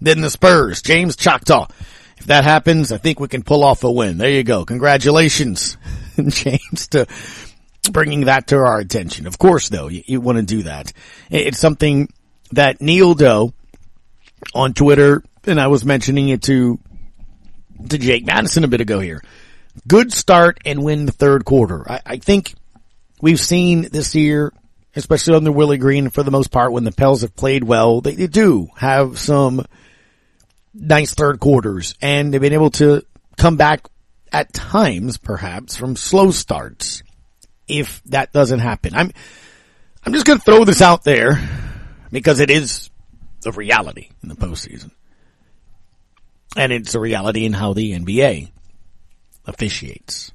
than 0.00 0.20
the 0.20 0.30
Spurs. 0.30 0.82
James 0.82 1.14
Choctaw. 1.14 1.68
If 2.16 2.26
that 2.26 2.42
happens, 2.42 2.90
I 2.90 2.98
think 2.98 3.20
we 3.20 3.28
can 3.28 3.44
pull 3.44 3.62
off 3.62 3.84
a 3.84 3.92
win. 3.92 4.18
There 4.18 4.30
you 4.30 4.42
go. 4.42 4.64
Congratulations, 4.64 5.76
James, 6.16 6.88
to 6.88 7.06
bringing 7.90 8.26
that 8.26 8.48
to 8.48 8.56
our 8.56 8.78
attention. 8.78 9.26
Of 9.26 9.38
course, 9.38 9.68
though, 9.68 9.88
you, 9.88 10.02
you 10.06 10.20
want 10.20 10.38
to 10.38 10.44
do 10.44 10.62
that. 10.64 10.92
It's 11.30 11.58
something 11.58 12.12
that 12.52 12.80
Neil 12.80 13.14
Doe 13.14 13.52
on 14.54 14.74
Twitter, 14.74 15.22
and 15.44 15.60
I 15.60 15.68
was 15.68 15.84
mentioning 15.84 16.28
it 16.28 16.42
to, 16.42 16.78
to 17.88 17.98
Jake 17.98 18.26
Madison 18.26 18.64
a 18.64 18.68
bit 18.68 18.80
ago 18.80 19.00
here. 19.00 19.22
Good 19.86 20.12
start 20.12 20.58
and 20.64 20.82
win 20.82 21.06
the 21.06 21.12
third 21.12 21.44
quarter. 21.44 21.90
I, 21.90 22.00
I 22.04 22.16
think 22.16 22.54
we've 23.20 23.40
seen 23.40 23.88
this 23.90 24.14
year, 24.14 24.52
especially 24.96 25.36
under 25.36 25.52
Willie 25.52 25.78
Green 25.78 26.10
for 26.10 26.22
the 26.22 26.30
most 26.30 26.50
part, 26.50 26.72
when 26.72 26.84
the 26.84 26.92
Pels 26.92 27.22
have 27.22 27.36
played 27.36 27.64
well, 27.64 28.00
they, 28.00 28.14
they 28.14 28.26
do 28.26 28.68
have 28.76 29.18
some 29.18 29.64
nice 30.74 31.14
third 31.14 31.40
quarters 31.40 31.94
and 32.00 32.32
they've 32.32 32.40
been 32.40 32.52
able 32.52 32.70
to 32.70 33.02
come 33.36 33.56
back 33.56 33.86
at 34.32 34.52
times, 34.52 35.16
perhaps, 35.16 35.76
from 35.76 35.96
slow 35.96 36.30
starts 36.30 37.02
if 37.68 38.02
that 38.04 38.32
doesn't 38.32 38.60
happen. 38.60 38.94
I'm, 38.94 39.12
I'm 40.04 40.12
just 40.12 40.26
going 40.26 40.38
to 40.38 40.44
throw 40.44 40.64
this 40.64 40.82
out 40.82 41.04
there 41.04 41.38
because 42.10 42.40
it 42.40 42.50
is 42.50 42.90
the 43.42 43.52
reality 43.52 44.10
in 44.22 44.28
the 44.28 44.34
postseason. 44.34 44.90
And 46.56 46.72
it's 46.72 46.94
a 46.94 47.00
reality 47.00 47.44
in 47.44 47.52
how 47.52 47.72
the 47.72 47.92
NBA 47.92 48.50
officiates. 49.46 50.32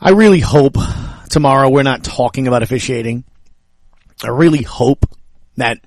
I 0.00 0.10
really 0.10 0.40
hope 0.40 0.76
tomorrow 1.28 1.68
we're 1.68 1.82
not 1.82 2.04
talking 2.04 2.46
about 2.46 2.62
officiating. 2.62 3.24
I 4.22 4.28
really 4.28 4.62
hope 4.62 5.06
that, 5.56 5.78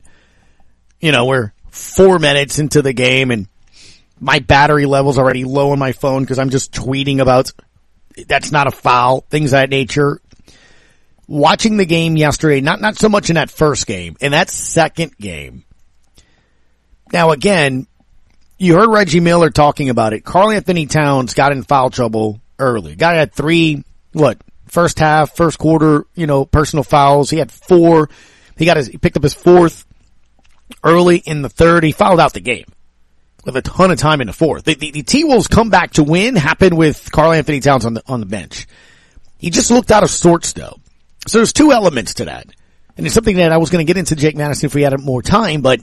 you 0.99 1.11
know, 1.11 1.25
we're 1.25 1.53
four 1.69 2.19
minutes 2.19 2.59
into 2.59 2.81
the 2.81 2.93
game 2.93 3.31
and 3.31 3.47
my 4.19 4.39
battery 4.39 4.85
level's 4.85 5.17
already 5.17 5.43
low 5.43 5.71
on 5.71 5.79
my 5.79 5.91
phone 5.91 6.23
because 6.23 6.39
I'm 6.39 6.49
just 6.49 6.71
tweeting 6.73 7.19
about 7.19 7.53
that's 8.27 8.51
not 8.51 8.67
a 8.67 8.71
foul, 8.71 9.21
things 9.29 9.53
of 9.53 9.59
that 9.59 9.69
nature. 9.69 10.21
Watching 11.27 11.77
the 11.77 11.85
game 11.85 12.15
yesterday, 12.15 12.61
not, 12.61 12.79
not 12.79 12.95
so 12.95 13.09
much 13.09 13.29
in 13.29 13.35
that 13.35 13.51
first 13.51 13.85
game, 13.85 14.15
in 14.21 14.31
that 14.31 14.49
second 14.49 15.17
game. 15.17 15.65
Now 17.11 17.31
again, 17.31 17.87
you 18.57 18.75
heard 18.75 18.89
Reggie 18.89 19.19
Miller 19.19 19.49
talking 19.49 19.89
about 19.89 20.13
it. 20.13 20.23
Karl-Anthony 20.23 20.85
Towns 20.85 21.33
got 21.33 21.51
in 21.51 21.63
foul 21.63 21.89
trouble 21.89 22.41
early. 22.57 22.95
Guy 22.95 23.15
had 23.15 23.33
three, 23.33 23.83
what, 24.13 24.39
first 24.67 24.99
half, 24.99 25.35
first 25.35 25.59
quarter, 25.59 26.05
you 26.15 26.27
know, 26.27 26.45
personal 26.45 26.83
fouls. 26.83 27.29
He 27.29 27.37
had 27.37 27.51
four. 27.51 28.09
He 28.57 28.65
got 28.65 28.77
his, 28.77 28.87
he 28.87 28.97
picked 28.97 29.17
up 29.17 29.23
his 29.23 29.33
fourth 29.33 29.85
early 30.83 31.17
in 31.17 31.41
the 31.41 31.49
third. 31.49 31.83
He 31.83 31.91
fouled 31.91 32.19
out 32.19 32.33
the 32.33 32.39
game 32.39 32.65
with 33.47 33.55
a 33.55 33.61
ton 33.61 33.91
of 33.91 33.97
time 33.97 34.19
in 34.19 34.27
the 34.27 34.33
fourth. 34.33 34.65
The, 34.65 34.75
the, 34.75 34.91
the 34.91 35.03
T-Wolves 35.03 35.47
come 35.47 35.69
back 35.69 35.93
to 35.93 36.03
win 36.03 36.35
happened 36.35 36.77
with 36.77 37.09
Karl-Anthony 37.13 37.61
Towns 37.61 37.85
on 37.85 37.93
the, 37.93 38.03
on 38.05 38.19
the 38.19 38.25
bench. 38.25 38.67
He 39.37 39.49
just 39.51 39.71
looked 39.71 39.89
out 39.89 40.03
of 40.03 40.09
sorts 40.09 40.51
though. 40.51 40.77
So 41.27 41.39
there's 41.39 41.53
two 41.53 41.71
elements 41.71 42.15
to 42.15 42.25
that. 42.25 42.47
And 42.97 43.05
it's 43.05 43.15
something 43.15 43.37
that 43.37 43.53
I 43.53 43.57
was 43.57 43.69
going 43.69 43.85
to 43.85 43.87
get 43.87 43.97
into 43.97 44.17
Jake 44.17 44.35
Madison 44.35 44.65
if 44.65 44.75
we 44.75 44.81
had 44.81 44.99
more 44.99 45.21
time, 45.21 45.61
but 45.61 45.79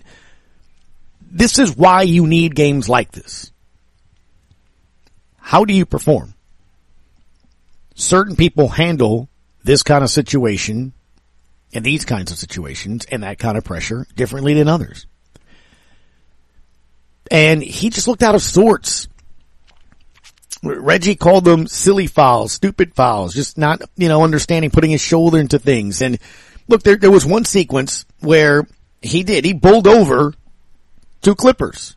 this 1.22 1.58
is 1.58 1.74
why 1.74 2.02
you 2.02 2.26
need 2.26 2.54
games 2.54 2.86
like 2.86 3.12
this. 3.12 3.50
How 5.38 5.64
do 5.64 5.72
you 5.72 5.86
perform? 5.86 6.34
Certain 7.94 8.36
people 8.36 8.68
handle 8.68 9.30
this 9.62 9.82
kind 9.82 10.04
of 10.04 10.10
situation 10.10 10.92
and 11.72 11.82
these 11.82 12.04
kinds 12.04 12.30
of 12.30 12.36
situations 12.36 13.06
and 13.10 13.22
that 13.22 13.38
kind 13.38 13.56
of 13.56 13.64
pressure 13.64 14.06
differently 14.14 14.52
than 14.52 14.68
others 14.68 15.06
and 17.34 17.64
he 17.64 17.90
just 17.90 18.06
looked 18.06 18.22
out 18.22 18.36
of 18.36 18.42
sorts. 18.42 19.08
Reggie 20.62 21.16
called 21.16 21.44
them 21.44 21.66
silly 21.66 22.06
fouls, 22.06 22.52
stupid 22.52 22.94
fouls, 22.94 23.34
just 23.34 23.58
not, 23.58 23.82
you 23.96 24.06
know, 24.06 24.22
understanding, 24.22 24.70
putting 24.70 24.92
his 24.92 25.00
shoulder 25.00 25.40
into 25.40 25.58
things. 25.58 26.00
And 26.00 26.20
look, 26.68 26.84
there, 26.84 26.94
there 26.94 27.10
was 27.10 27.26
one 27.26 27.44
sequence 27.44 28.06
where 28.20 28.68
he 29.02 29.24
did, 29.24 29.44
he 29.44 29.52
bowled 29.52 29.88
over 29.88 30.32
two 31.22 31.34
Clippers. 31.34 31.96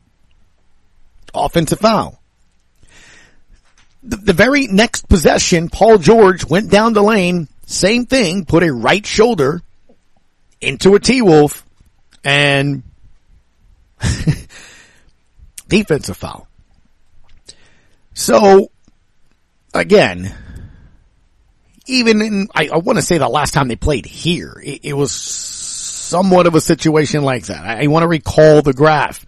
Offensive 1.36 1.80
foul. 1.80 2.20
The, 4.02 4.18
the 4.18 4.34
very 4.34 4.66
next 4.66 5.08
possession, 5.08 5.70
Paul 5.70 6.00
George 6.00 6.46
went 6.46 6.72
down 6.72 6.94
the 6.94 7.04
lane, 7.04 7.48
same 7.68 8.08
thing, 8.08 8.44
put 8.44 8.64
a 8.64 8.74
right 8.74 9.06
shoulder 9.06 9.62
into 10.62 10.96
a 10.96 11.00
T-Wolf 11.00 11.64
and 12.24 12.82
defensive 15.68 16.18
foul. 16.18 16.48
So, 18.14 18.72
again, 19.74 20.36
even 21.86 22.22
in, 22.22 22.48
I, 22.54 22.70
I 22.74 22.78
want 22.78 22.98
to 22.98 23.04
say 23.04 23.18
the 23.18 23.30
last 23.30 23.54
time 23.54 23.68
they 23.68 23.76
played 23.76 24.06
here, 24.06 24.62
it, 24.64 24.82
it 24.84 24.94
was 24.94 25.12
somewhat 25.12 26.48
of 26.48 26.56
a 26.56 26.62
situation 26.62 27.24
like 27.24 27.46
that. 27.46 27.64
I, 27.64 27.84
I 27.84 27.88
want 27.88 28.04
to 28.04 28.08
recall 28.08 28.62
the 28.62 28.74
graph 28.74 29.26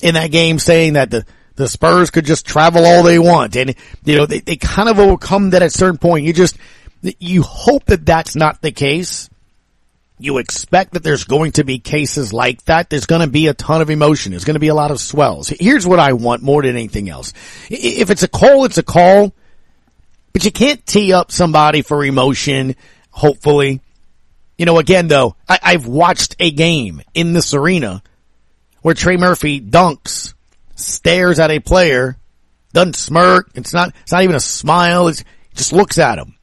in 0.00 0.14
that 0.14 0.30
game 0.30 0.58
saying 0.58 0.94
that 0.94 1.10
the, 1.10 1.26
the 1.56 1.68
Spurs 1.68 2.10
could 2.10 2.24
just 2.24 2.46
travel 2.46 2.84
all 2.84 3.02
they 3.02 3.18
want. 3.18 3.56
And, 3.56 3.74
you 4.04 4.16
know, 4.16 4.26
they, 4.26 4.40
they 4.40 4.56
kind 4.56 4.88
of 4.88 4.98
overcome 4.98 5.50
that 5.50 5.62
at 5.62 5.66
a 5.66 5.70
certain 5.70 5.98
point. 5.98 6.24
You 6.24 6.32
just, 6.32 6.56
you 7.02 7.42
hope 7.42 7.84
that 7.86 8.06
that's 8.06 8.34
not 8.34 8.62
the 8.62 8.72
case. 8.72 9.28
You 10.20 10.38
expect 10.38 10.92
that 10.92 11.02
there's 11.02 11.24
going 11.24 11.52
to 11.52 11.64
be 11.64 11.78
cases 11.78 12.32
like 12.32 12.64
that. 12.66 12.90
There's 12.90 13.06
going 13.06 13.22
to 13.22 13.26
be 13.26 13.46
a 13.46 13.54
ton 13.54 13.80
of 13.80 13.90
emotion. 13.90 14.32
There's 14.32 14.44
going 14.44 14.54
to 14.54 14.60
be 14.60 14.68
a 14.68 14.74
lot 14.74 14.90
of 14.90 15.00
swells. 15.00 15.48
Here's 15.48 15.86
what 15.86 15.98
I 15.98 16.12
want 16.12 16.42
more 16.42 16.62
than 16.62 16.76
anything 16.76 17.08
else. 17.08 17.32
If 17.70 18.10
it's 18.10 18.22
a 18.22 18.28
call, 18.28 18.64
it's 18.66 18.78
a 18.78 18.82
call, 18.82 19.34
but 20.32 20.44
you 20.44 20.52
can't 20.52 20.84
tee 20.86 21.12
up 21.12 21.32
somebody 21.32 21.82
for 21.82 22.04
emotion, 22.04 22.76
hopefully. 23.10 23.80
You 24.58 24.66
know, 24.66 24.78
again 24.78 25.08
though, 25.08 25.36
I, 25.48 25.72
have 25.72 25.86
watched 25.86 26.36
a 26.38 26.50
game 26.50 27.00
in 27.14 27.32
this 27.32 27.54
arena 27.54 28.02
where 28.82 28.94
Trey 28.94 29.16
Murphy 29.16 29.60
dunks, 29.60 30.34
stares 30.76 31.38
at 31.38 31.50
a 31.50 31.60
player, 31.60 32.18
doesn't 32.72 32.96
smirk. 32.96 33.50
It's 33.54 33.72
not, 33.72 33.94
it's 34.02 34.12
not 34.12 34.22
even 34.22 34.36
a 34.36 34.40
smile. 34.40 35.08
It's, 35.08 35.24
just 35.54 35.72
looks 35.72 35.98
at 35.98 36.18
him. 36.18 36.36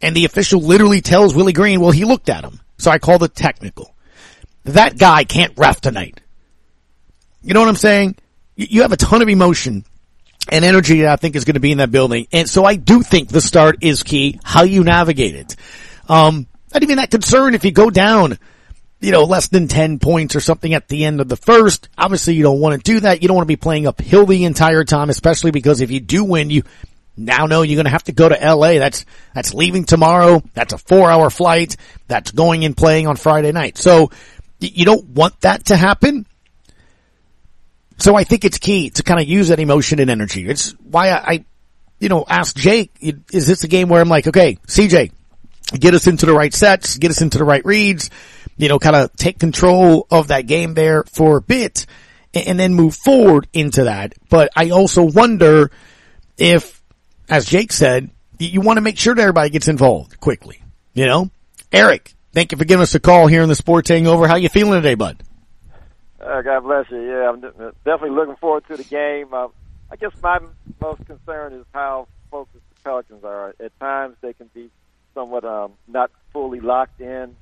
And 0.00 0.14
the 0.14 0.24
official 0.24 0.60
literally 0.60 1.00
tells 1.00 1.34
Willie 1.34 1.52
Green, 1.52 1.80
well, 1.80 1.90
he 1.90 2.04
looked 2.04 2.28
at 2.28 2.44
him. 2.44 2.60
So 2.78 2.90
I 2.90 2.98
call 2.98 3.22
it 3.24 3.34
technical. 3.34 3.94
That 4.64 4.98
guy 4.98 5.24
can't 5.24 5.52
ref 5.56 5.80
tonight. 5.80 6.20
You 7.42 7.54
know 7.54 7.60
what 7.60 7.68
I'm 7.68 7.76
saying? 7.76 8.16
You 8.56 8.82
have 8.82 8.92
a 8.92 8.96
ton 8.96 9.22
of 9.22 9.28
emotion 9.28 9.84
and 10.50 10.64
energy 10.64 11.02
that 11.02 11.10
I 11.10 11.16
think 11.16 11.36
is 11.36 11.44
going 11.44 11.54
to 11.54 11.60
be 11.60 11.72
in 11.72 11.78
that 11.78 11.90
building. 11.90 12.26
And 12.32 12.48
so 12.48 12.64
I 12.64 12.76
do 12.76 13.02
think 13.02 13.28
the 13.28 13.40
start 13.40 13.78
is 13.82 14.02
key, 14.02 14.40
how 14.42 14.62
you 14.62 14.82
navigate 14.82 15.34
it. 15.34 15.56
Um, 16.08 16.46
not 16.72 16.82
even 16.82 16.96
that 16.96 17.10
concerned 17.10 17.54
if 17.54 17.64
you 17.64 17.70
go 17.70 17.90
down, 17.90 18.38
you 19.00 19.12
know, 19.12 19.24
less 19.24 19.48
than 19.48 19.68
10 19.68 19.98
points 19.98 20.34
or 20.34 20.40
something 20.40 20.74
at 20.74 20.88
the 20.88 21.04
end 21.04 21.20
of 21.20 21.28
the 21.28 21.36
first. 21.36 21.88
Obviously 21.96 22.34
you 22.34 22.42
don't 22.42 22.60
want 22.60 22.82
to 22.82 22.92
do 22.92 23.00
that. 23.00 23.22
You 23.22 23.28
don't 23.28 23.36
want 23.36 23.46
to 23.46 23.52
be 23.52 23.56
playing 23.56 23.86
uphill 23.86 24.26
the 24.26 24.44
entire 24.44 24.84
time, 24.84 25.10
especially 25.10 25.50
because 25.50 25.80
if 25.80 25.90
you 25.90 26.00
do 26.00 26.24
win, 26.24 26.50
you 26.50 26.62
now 27.18 27.46
know 27.46 27.62
you're 27.62 27.76
going 27.76 27.84
to 27.84 27.90
have 27.90 28.04
to 28.04 28.12
go 28.12 28.28
to 28.28 28.34
LA. 28.34 28.74
That's, 28.74 29.04
that's 29.34 29.54
leaving 29.54 29.84
tomorrow. 29.84 30.42
That's 30.54 30.72
a 30.72 30.78
four 30.78 31.10
hour 31.10 31.30
flight. 31.30 31.76
That's 32.06 32.30
going 32.30 32.64
and 32.64 32.76
playing 32.76 33.06
on 33.06 33.16
Friday 33.16 33.52
night. 33.52 33.76
So 33.76 34.10
you 34.60 34.84
don't 34.84 35.06
want 35.08 35.40
that 35.42 35.66
to 35.66 35.76
happen. 35.76 36.26
So 37.98 38.14
I 38.14 38.24
think 38.24 38.44
it's 38.44 38.58
key 38.58 38.90
to 38.90 39.02
kind 39.02 39.20
of 39.20 39.26
use 39.26 39.48
that 39.48 39.58
emotion 39.58 39.98
and 39.98 40.10
energy. 40.10 40.48
It's 40.48 40.70
why 40.78 41.10
I, 41.10 41.16
I 41.16 41.44
you 41.98 42.08
know, 42.08 42.24
ask 42.28 42.56
Jake, 42.56 42.92
is 43.00 43.46
this 43.46 43.64
a 43.64 43.68
game 43.68 43.88
where 43.88 44.00
I'm 44.00 44.08
like, 44.08 44.28
okay, 44.28 44.56
CJ, 44.66 45.10
get 45.78 45.94
us 45.94 46.06
into 46.06 46.26
the 46.26 46.32
right 46.32 46.54
sets, 46.54 46.96
get 46.96 47.10
us 47.10 47.22
into 47.22 47.38
the 47.38 47.44
right 47.44 47.64
reads, 47.64 48.10
you 48.56 48.68
know, 48.68 48.78
kind 48.78 48.96
of 48.96 49.12
take 49.14 49.38
control 49.38 50.06
of 50.10 50.28
that 50.28 50.46
game 50.46 50.74
there 50.74 51.04
for 51.04 51.38
a 51.38 51.42
bit 51.42 51.86
and 52.34 52.58
then 52.58 52.74
move 52.74 52.94
forward 52.94 53.48
into 53.52 53.84
that. 53.84 54.14
But 54.28 54.50
I 54.54 54.70
also 54.70 55.02
wonder 55.02 55.70
if 56.36 56.77
as 57.28 57.46
Jake 57.46 57.72
said, 57.72 58.10
you 58.38 58.60
want 58.60 58.76
to 58.76 58.80
make 58.80 58.98
sure 58.98 59.14
that 59.14 59.20
everybody 59.20 59.50
gets 59.50 59.68
involved 59.68 60.20
quickly. 60.20 60.62
You 60.94 61.06
know, 61.06 61.30
Eric, 61.72 62.14
thank 62.32 62.52
you 62.52 62.58
for 62.58 62.64
giving 62.64 62.82
us 62.82 62.94
a 62.94 63.00
call 63.00 63.26
here 63.26 63.42
in 63.42 63.48
the 63.48 63.54
Sports 63.54 63.88
Hangover. 63.88 64.26
How 64.26 64.36
you 64.36 64.48
feeling 64.48 64.80
today, 64.80 64.94
bud? 64.94 65.22
Uh, 66.20 66.42
God 66.42 66.60
bless 66.60 66.90
you. 66.90 67.00
Yeah, 67.00 67.30
I'm 67.30 67.40
definitely 67.40 68.10
looking 68.10 68.36
forward 68.36 68.64
to 68.68 68.76
the 68.76 68.84
game. 68.84 69.32
Uh, 69.32 69.48
I 69.90 69.96
guess 69.96 70.12
my 70.22 70.38
most 70.80 71.04
concern 71.06 71.54
is 71.54 71.64
how 71.72 72.08
focused 72.30 72.64
the 72.74 72.82
Pelicans 72.82 73.24
are. 73.24 73.54
At 73.60 73.78
times, 73.78 74.16
they 74.20 74.32
can 74.32 74.50
be 74.52 74.70
somewhat 75.14 75.44
um, 75.44 75.72
not 75.86 76.10
fully 76.32 76.60
locked 76.60 77.00
in, 77.00 77.36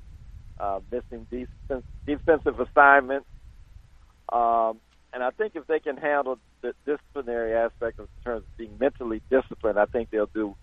uh, 0.59 0.79
missing 0.91 1.27
defense, 1.29 1.85
defensive 2.05 2.59
assignments. 2.59 3.27
Um, 4.31 4.79
and 5.13 5.23
I 5.23 5.31
think 5.31 5.55
if 5.55 5.67
they 5.67 5.79
can 5.79 5.97
handle 5.97 6.39
the 6.61 6.73
disciplinary 6.85 7.53
aspect 7.53 7.99
of 7.99 8.07
terms 8.23 8.43
of 8.43 8.57
being 8.57 8.77
mentally 8.79 9.21
disciplined, 9.29 9.79
I 9.79 9.85
think 9.85 10.09
they'll 10.09 10.25
do 10.27 10.55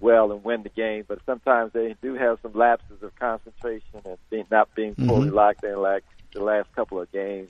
well 0.00 0.32
and 0.32 0.44
win 0.44 0.62
the 0.62 0.68
game. 0.68 1.04
But 1.06 1.20
sometimes 1.26 1.72
they 1.72 1.96
do 2.02 2.14
have 2.14 2.38
some 2.42 2.52
lapses 2.52 3.02
of 3.02 3.14
concentration 3.16 4.02
and 4.04 4.18
being, 4.30 4.46
not 4.50 4.74
being 4.74 4.94
mm-hmm. 4.94 5.08
fully 5.08 5.30
locked 5.30 5.64
in 5.64 5.80
like 5.80 6.04
the 6.32 6.42
last 6.42 6.72
couple 6.74 7.00
of 7.00 7.10
games. 7.12 7.48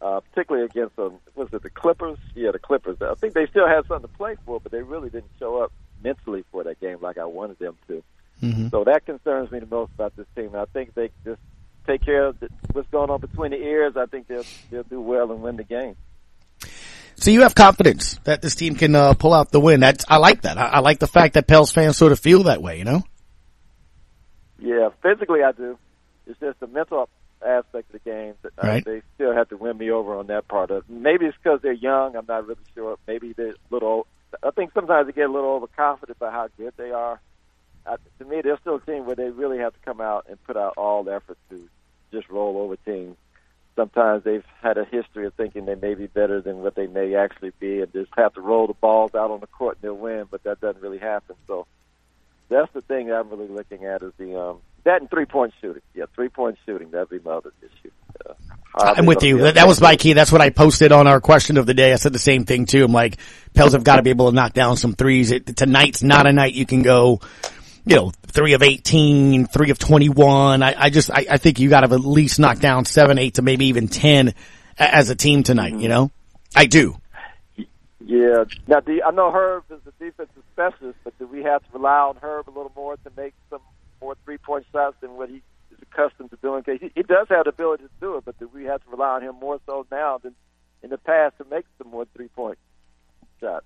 Uh, 0.00 0.18
particularly 0.18 0.66
against 0.66 0.98
um, 0.98 1.16
was 1.36 1.48
it 1.52 1.62
the 1.62 1.70
Clippers? 1.70 2.18
Yeah, 2.34 2.50
the 2.50 2.58
Clippers. 2.58 2.96
I 3.00 3.14
think 3.14 3.34
they 3.34 3.46
still 3.46 3.68
had 3.68 3.86
something 3.86 4.10
to 4.10 4.16
play 4.16 4.34
for, 4.44 4.58
but 4.58 4.72
they 4.72 4.82
really 4.82 5.10
didn't 5.10 5.30
show 5.38 5.62
up 5.62 5.72
mentally 6.02 6.44
for 6.50 6.64
that 6.64 6.80
game 6.80 6.98
like 7.00 7.18
I 7.18 7.24
wanted 7.24 7.60
them 7.60 7.76
to. 7.86 8.02
Mm-hmm. 8.42 8.68
So 8.68 8.82
that 8.82 9.06
concerns 9.06 9.52
me 9.52 9.60
the 9.60 9.66
most 9.66 9.92
about 9.94 10.16
this 10.16 10.26
team. 10.34 10.46
And 10.46 10.56
I 10.56 10.64
think 10.64 10.94
they 10.94 11.10
just 11.24 11.40
take 11.86 12.04
care 12.04 12.26
of 12.26 12.40
the, 12.40 12.48
what's 12.72 12.88
going 12.90 13.10
on 13.10 13.20
between 13.20 13.50
the 13.50 13.58
ears. 13.58 13.94
I 13.96 14.06
think 14.06 14.26
they'll 14.26 14.44
they'll 14.70 14.82
do 14.84 15.00
well 15.00 15.30
and 15.32 15.42
win 15.42 15.56
the 15.56 15.64
game. 15.64 15.96
So 17.16 17.30
you 17.30 17.42
have 17.42 17.54
confidence 17.54 18.18
that 18.24 18.42
this 18.42 18.54
team 18.54 18.74
can 18.74 18.94
uh, 18.94 19.14
pull 19.14 19.32
out 19.34 19.50
the 19.50 19.60
win. 19.60 19.80
That's 19.80 20.04
I 20.08 20.16
like 20.16 20.42
that. 20.42 20.58
I, 20.58 20.66
I, 20.66 20.78
like 20.80 20.98
the 20.98 21.06
fact 21.06 21.34
that 21.34 21.46
Pels 21.46 21.70
fans 21.70 21.96
sort 21.96 22.12
of 22.12 22.18
feel 22.18 22.44
that 22.44 22.62
way. 22.62 22.78
You 22.78 22.84
know. 22.84 23.02
Yeah, 24.58 24.90
physically 25.02 25.42
I 25.42 25.52
do. 25.52 25.78
It's 26.26 26.38
just 26.40 26.60
the 26.60 26.66
mental 26.66 27.08
aspect 27.44 27.92
of 27.94 28.02
the 28.02 28.10
game 28.10 28.34
that 28.42 28.52
uh, 28.58 28.66
right. 28.66 28.84
they 28.84 29.02
still 29.14 29.34
have 29.34 29.48
to 29.48 29.56
win 29.56 29.76
me 29.76 29.90
over 29.90 30.16
on 30.16 30.28
that 30.28 30.48
part 30.48 30.70
of. 30.70 30.78
it. 30.78 30.90
Maybe 30.90 31.26
it's 31.26 31.36
because 31.42 31.60
they're 31.62 31.72
young. 31.72 32.16
I'm 32.16 32.26
not 32.26 32.46
really 32.46 32.60
sure. 32.74 32.96
Maybe 33.06 33.32
they're 33.32 33.50
a 33.50 33.54
little. 33.70 34.06
I 34.42 34.50
think 34.50 34.72
sometimes 34.72 35.06
they 35.06 35.12
get 35.12 35.28
a 35.28 35.32
little 35.32 35.50
overconfident 35.50 36.16
about 36.16 36.32
how 36.32 36.48
good 36.56 36.72
they 36.76 36.90
are. 36.90 37.20
Uh, 37.86 37.96
to 38.18 38.24
me, 38.24 38.40
they're 38.42 38.58
still 38.60 38.76
a 38.76 38.80
team 38.80 39.06
where 39.06 39.16
they 39.16 39.30
really 39.30 39.58
have 39.58 39.72
to 39.72 39.80
come 39.84 40.00
out 40.00 40.26
and 40.28 40.42
put 40.44 40.56
out 40.56 40.74
all 40.76 41.04
the 41.04 41.14
effort 41.14 41.38
to 41.50 41.68
just 42.12 42.28
roll 42.28 42.58
over 42.58 42.76
teams 42.76 43.16
sometimes 43.76 44.24
they've 44.24 44.44
had 44.62 44.78
a 44.78 44.84
history 44.84 45.26
of 45.26 45.34
thinking 45.34 45.64
they 45.64 45.74
may 45.74 45.94
be 45.94 46.06
better 46.06 46.40
than 46.40 46.58
what 46.58 46.74
they 46.74 46.86
may 46.86 47.14
actually 47.14 47.52
be, 47.58 47.80
and 47.80 47.92
just 47.92 48.10
have 48.16 48.34
to 48.34 48.40
roll 48.40 48.66
the 48.66 48.74
balls 48.74 49.14
out 49.14 49.30
on 49.30 49.40
the 49.40 49.46
court 49.46 49.76
and 49.76 49.82
they'll 49.82 49.96
win. 49.96 50.26
But 50.30 50.42
that 50.44 50.60
doesn't 50.60 50.82
really 50.82 50.98
happen. 50.98 51.36
So 51.46 51.66
that's 52.48 52.72
the 52.72 52.80
thing 52.80 53.12
I'm 53.12 53.30
really 53.30 53.48
looking 53.48 53.84
at 53.84 54.02
is 54.02 54.12
the 54.18 54.38
um, 54.38 54.58
that 54.84 55.00
and 55.00 55.10
three 55.10 55.26
point 55.26 55.54
shooting. 55.60 55.82
Yeah, 55.94 56.04
three 56.14 56.28
point 56.28 56.58
shooting. 56.66 56.90
That'd 56.90 57.10
be 57.10 57.20
my 57.20 57.32
other 57.32 57.52
issue. 57.62 57.90
Uh, 58.24 58.34
I'm 58.74 59.06
with 59.06 59.22
you. 59.22 59.38
That, 59.38 59.54
that 59.54 59.66
was 59.66 59.80
my 59.80 59.96
key. 59.96 60.12
That's 60.14 60.32
what 60.32 60.40
I 60.40 60.50
posted 60.50 60.92
on 60.92 61.06
our 61.06 61.20
question 61.20 61.56
of 61.58 61.66
the 61.66 61.74
day. 61.74 61.92
I 61.92 61.96
said 61.96 62.12
the 62.12 62.18
same 62.18 62.44
thing 62.44 62.66
too. 62.66 62.84
I'm 62.84 62.92
like, 62.92 63.18
Pels 63.54 63.72
have 63.72 63.84
got 63.84 63.96
to 63.96 64.02
be 64.02 64.10
able 64.10 64.30
to 64.30 64.34
knock 64.34 64.54
down 64.54 64.76
some 64.76 64.94
threes. 64.94 65.30
It, 65.30 65.56
tonight's 65.56 66.02
not 66.02 66.26
a 66.26 66.32
night 66.32 66.54
you 66.54 66.64
can 66.64 66.82
go, 66.82 67.20
you 67.84 67.96
know, 67.96 68.10
three 68.26 68.52
of 68.54 68.62
18, 68.62 69.46
three 69.46 69.70
of 69.70 69.78
21. 69.78 70.62
I, 70.62 70.74
I 70.76 70.90
just, 70.90 71.10
I, 71.10 71.26
I 71.30 71.36
think 71.38 71.58
you 71.58 71.68
got 71.68 71.80
to 71.80 71.94
at 71.94 72.00
least 72.00 72.38
knock 72.38 72.58
down 72.58 72.84
seven, 72.84 73.18
eight 73.18 73.34
to 73.34 73.42
maybe 73.42 73.66
even 73.66 73.88
10 73.88 74.34
as 74.78 75.10
a 75.10 75.16
team 75.16 75.42
tonight, 75.42 75.72
you 75.72 75.78
mm-hmm. 75.78 75.88
know? 75.88 76.10
I 76.54 76.66
do. 76.66 76.96
Yeah. 78.04 78.44
Now, 78.66 78.80
do 78.80 78.92
you, 78.92 79.02
I 79.06 79.10
know 79.10 79.30
Herb 79.30 79.64
is 79.70 79.80
the 79.84 79.92
defensive 80.04 80.42
specialist, 80.52 80.98
but 81.04 81.18
do 81.18 81.26
we 81.26 81.42
have 81.42 81.62
to 81.62 81.68
rely 81.72 81.98
on 81.98 82.16
Herb 82.20 82.48
a 82.48 82.50
little 82.50 82.72
more 82.74 82.96
to 82.96 83.10
make 83.16 83.34
some 83.50 83.60
more 84.00 84.16
three 84.24 84.38
point 84.38 84.66
shots 84.72 84.96
than 85.00 85.16
what 85.16 85.28
he 85.28 85.36
is 85.70 85.78
accustomed 85.82 86.30
to 86.30 86.36
doing? 86.36 86.62
He, 86.66 86.90
he 86.94 87.02
does 87.02 87.28
have 87.30 87.44
the 87.44 87.50
ability 87.50 87.84
to 87.84 87.90
do 88.00 88.16
it, 88.16 88.24
but 88.24 88.38
do 88.38 88.50
we 88.52 88.64
have 88.64 88.82
to 88.84 88.90
rely 88.90 89.16
on 89.16 89.22
him 89.22 89.36
more 89.40 89.60
so 89.66 89.86
now 89.90 90.18
than 90.18 90.34
in 90.82 90.90
the 90.90 90.98
past 90.98 91.38
to 91.38 91.44
make 91.44 91.64
some 91.78 91.90
more 91.90 92.06
three 92.14 92.28
point 92.28 92.58
shots? 93.40 93.64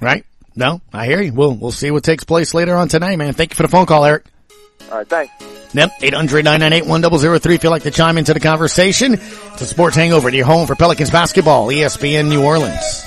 Right. 0.00 0.24
No, 0.58 0.80
I 0.92 1.06
hear 1.06 1.22
you. 1.22 1.32
We'll, 1.32 1.54
we'll 1.54 1.70
see 1.70 1.92
what 1.92 2.02
takes 2.02 2.24
place 2.24 2.52
later 2.52 2.74
on 2.74 2.88
tonight, 2.88 3.14
man. 3.14 3.32
Thank 3.32 3.52
you 3.52 3.54
for 3.54 3.62
the 3.62 3.68
phone 3.68 3.86
call, 3.86 4.04
Eric. 4.04 4.24
All 4.90 4.98
right. 4.98 5.08
Thanks. 5.08 5.32
Yep, 5.72 5.90
800-998-1003 6.00 7.54
if 7.54 7.62
you'd 7.62 7.70
like 7.70 7.84
to 7.84 7.92
chime 7.92 8.18
into 8.18 8.34
the 8.34 8.40
conversation. 8.40 9.14
It's 9.14 9.60
a 9.60 9.66
sports 9.66 9.94
hangover 9.94 10.32
to 10.32 10.36
your 10.36 10.46
home 10.46 10.66
for 10.66 10.74
Pelicans 10.74 11.10
basketball, 11.10 11.68
ESPN 11.68 12.28
New 12.28 12.42
Orleans. 12.42 13.06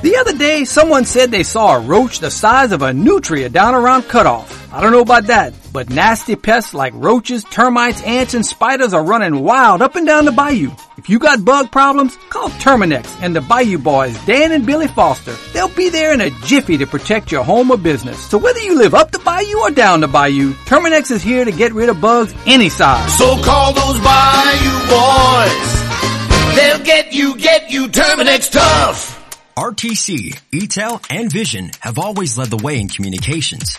The 0.00 0.16
other 0.18 0.32
day, 0.38 0.64
someone 0.64 1.04
said 1.04 1.30
they 1.30 1.42
saw 1.42 1.76
a 1.76 1.80
roach 1.80 2.20
the 2.20 2.30
size 2.30 2.72
of 2.72 2.80
a 2.80 2.94
nutria 2.94 3.50
down 3.50 3.74
around 3.74 4.04
cutoff. 4.04 4.63
I 4.74 4.80
don't 4.80 4.90
know 4.90 5.02
about 5.02 5.28
that, 5.28 5.54
but 5.72 5.88
nasty 5.88 6.34
pests 6.34 6.74
like 6.74 6.92
roaches, 6.96 7.44
termites, 7.44 8.02
ants, 8.02 8.34
and 8.34 8.44
spiders 8.44 8.92
are 8.92 9.04
running 9.04 9.44
wild 9.44 9.82
up 9.82 9.94
and 9.94 10.04
down 10.04 10.24
the 10.24 10.32
bayou. 10.32 10.72
If 10.98 11.08
you 11.08 11.20
got 11.20 11.44
bug 11.44 11.70
problems, 11.70 12.16
call 12.28 12.48
Terminix 12.48 13.06
and 13.22 13.36
the 13.36 13.40
Bayou 13.40 13.78
Boys, 13.78 14.18
Dan 14.26 14.50
and 14.50 14.66
Billy 14.66 14.88
Foster. 14.88 15.36
They'll 15.52 15.68
be 15.68 15.90
there 15.90 16.12
in 16.12 16.20
a 16.20 16.30
jiffy 16.42 16.76
to 16.78 16.88
protect 16.88 17.30
your 17.30 17.44
home 17.44 17.70
or 17.70 17.76
business. 17.76 18.18
So 18.18 18.36
whether 18.36 18.58
you 18.58 18.76
live 18.76 18.94
up 18.94 19.12
the 19.12 19.20
bayou 19.20 19.58
or 19.60 19.70
down 19.70 20.00
the 20.00 20.08
bayou, 20.08 20.54
Terminix 20.64 21.12
is 21.12 21.22
here 21.22 21.44
to 21.44 21.52
get 21.52 21.72
rid 21.72 21.88
of 21.88 22.00
bugs 22.00 22.34
any 22.44 22.68
size. 22.68 23.16
So 23.16 23.40
call 23.44 23.74
those 23.74 24.00
Bayou 24.00 24.78
boys. 24.90 26.56
They'll 26.56 26.84
get 26.84 27.12
you, 27.12 27.36
get 27.36 27.70
you 27.70 27.86
Terminix 27.86 28.50
tough. 28.50 29.20
RTC, 29.56 30.36
EATEL, 30.50 31.06
and 31.10 31.30
Vision 31.30 31.70
have 31.78 31.96
always 32.00 32.36
led 32.36 32.48
the 32.48 32.56
way 32.56 32.80
in 32.80 32.88
communications. 32.88 33.78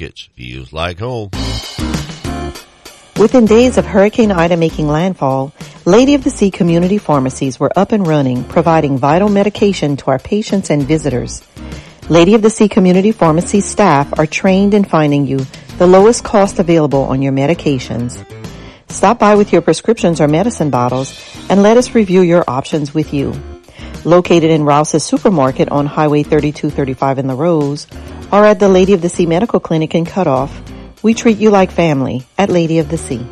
Markets 0.00 0.30
feels 0.34 0.72
like 0.72 0.98
home. 0.98 1.28
Within 3.18 3.44
days 3.44 3.76
of 3.76 3.84
Hurricane 3.84 4.32
Ida 4.32 4.56
making 4.56 4.88
landfall, 4.88 5.52
Lady 5.84 6.14
of 6.14 6.24
the 6.24 6.30
Sea 6.30 6.50
community 6.50 6.96
pharmacies 6.96 7.60
were 7.60 7.70
up 7.76 7.92
and 7.92 8.06
running, 8.06 8.42
providing 8.44 8.96
vital 8.96 9.28
medication 9.28 9.98
to 9.98 10.10
our 10.10 10.18
patients 10.18 10.70
and 10.70 10.84
visitors. 10.84 11.46
Lady 12.08 12.34
of 12.34 12.40
the 12.40 12.48
Sea 12.48 12.66
community 12.66 13.12
pharmacy 13.12 13.60
staff 13.60 14.18
are 14.18 14.24
trained 14.24 14.72
in 14.72 14.84
finding 14.84 15.26
you 15.26 15.44
the 15.76 15.86
lowest 15.86 16.24
cost 16.24 16.58
available 16.58 17.02
on 17.02 17.20
your 17.20 17.34
medications. 17.34 18.24
Stop 18.88 19.18
by 19.18 19.34
with 19.34 19.52
your 19.52 19.60
prescriptions 19.60 20.18
or 20.18 20.28
medicine 20.28 20.70
bottles 20.70 21.12
and 21.50 21.62
let 21.62 21.76
us 21.76 21.94
review 21.94 22.22
your 22.22 22.44
options 22.48 22.94
with 22.94 23.12
you. 23.12 23.34
Located 24.06 24.50
in 24.50 24.64
Rouse's 24.64 25.04
Supermarket 25.04 25.68
on 25.68 25.84
Highway 25.84 26.22
3235 26.22 27.18
in 27.18 27.26
Larose, 27.26 27.86
or 28.32 28.44
at 28.44 28.58
the 28.58 28.68
Lady 28.68 28.92
of 28.92 29.02
the 29.02 29.08
Sea 29.08 29.26
Medical 29.26 29.60
Clinic 29.60 29.94
in 29.94 30.04
Cut 30.04 30.26
Off, 30.26 30.52
we 31.02 31.14
treat 31.14 31.38
you 31.38 31.50
like 31.50 31.70
family 31.70 32.26
at 32.38 32.50
Lady 32.50 32.78
of 32.78 32.88
the 32.88 32.98
Sea. 32.98 33.26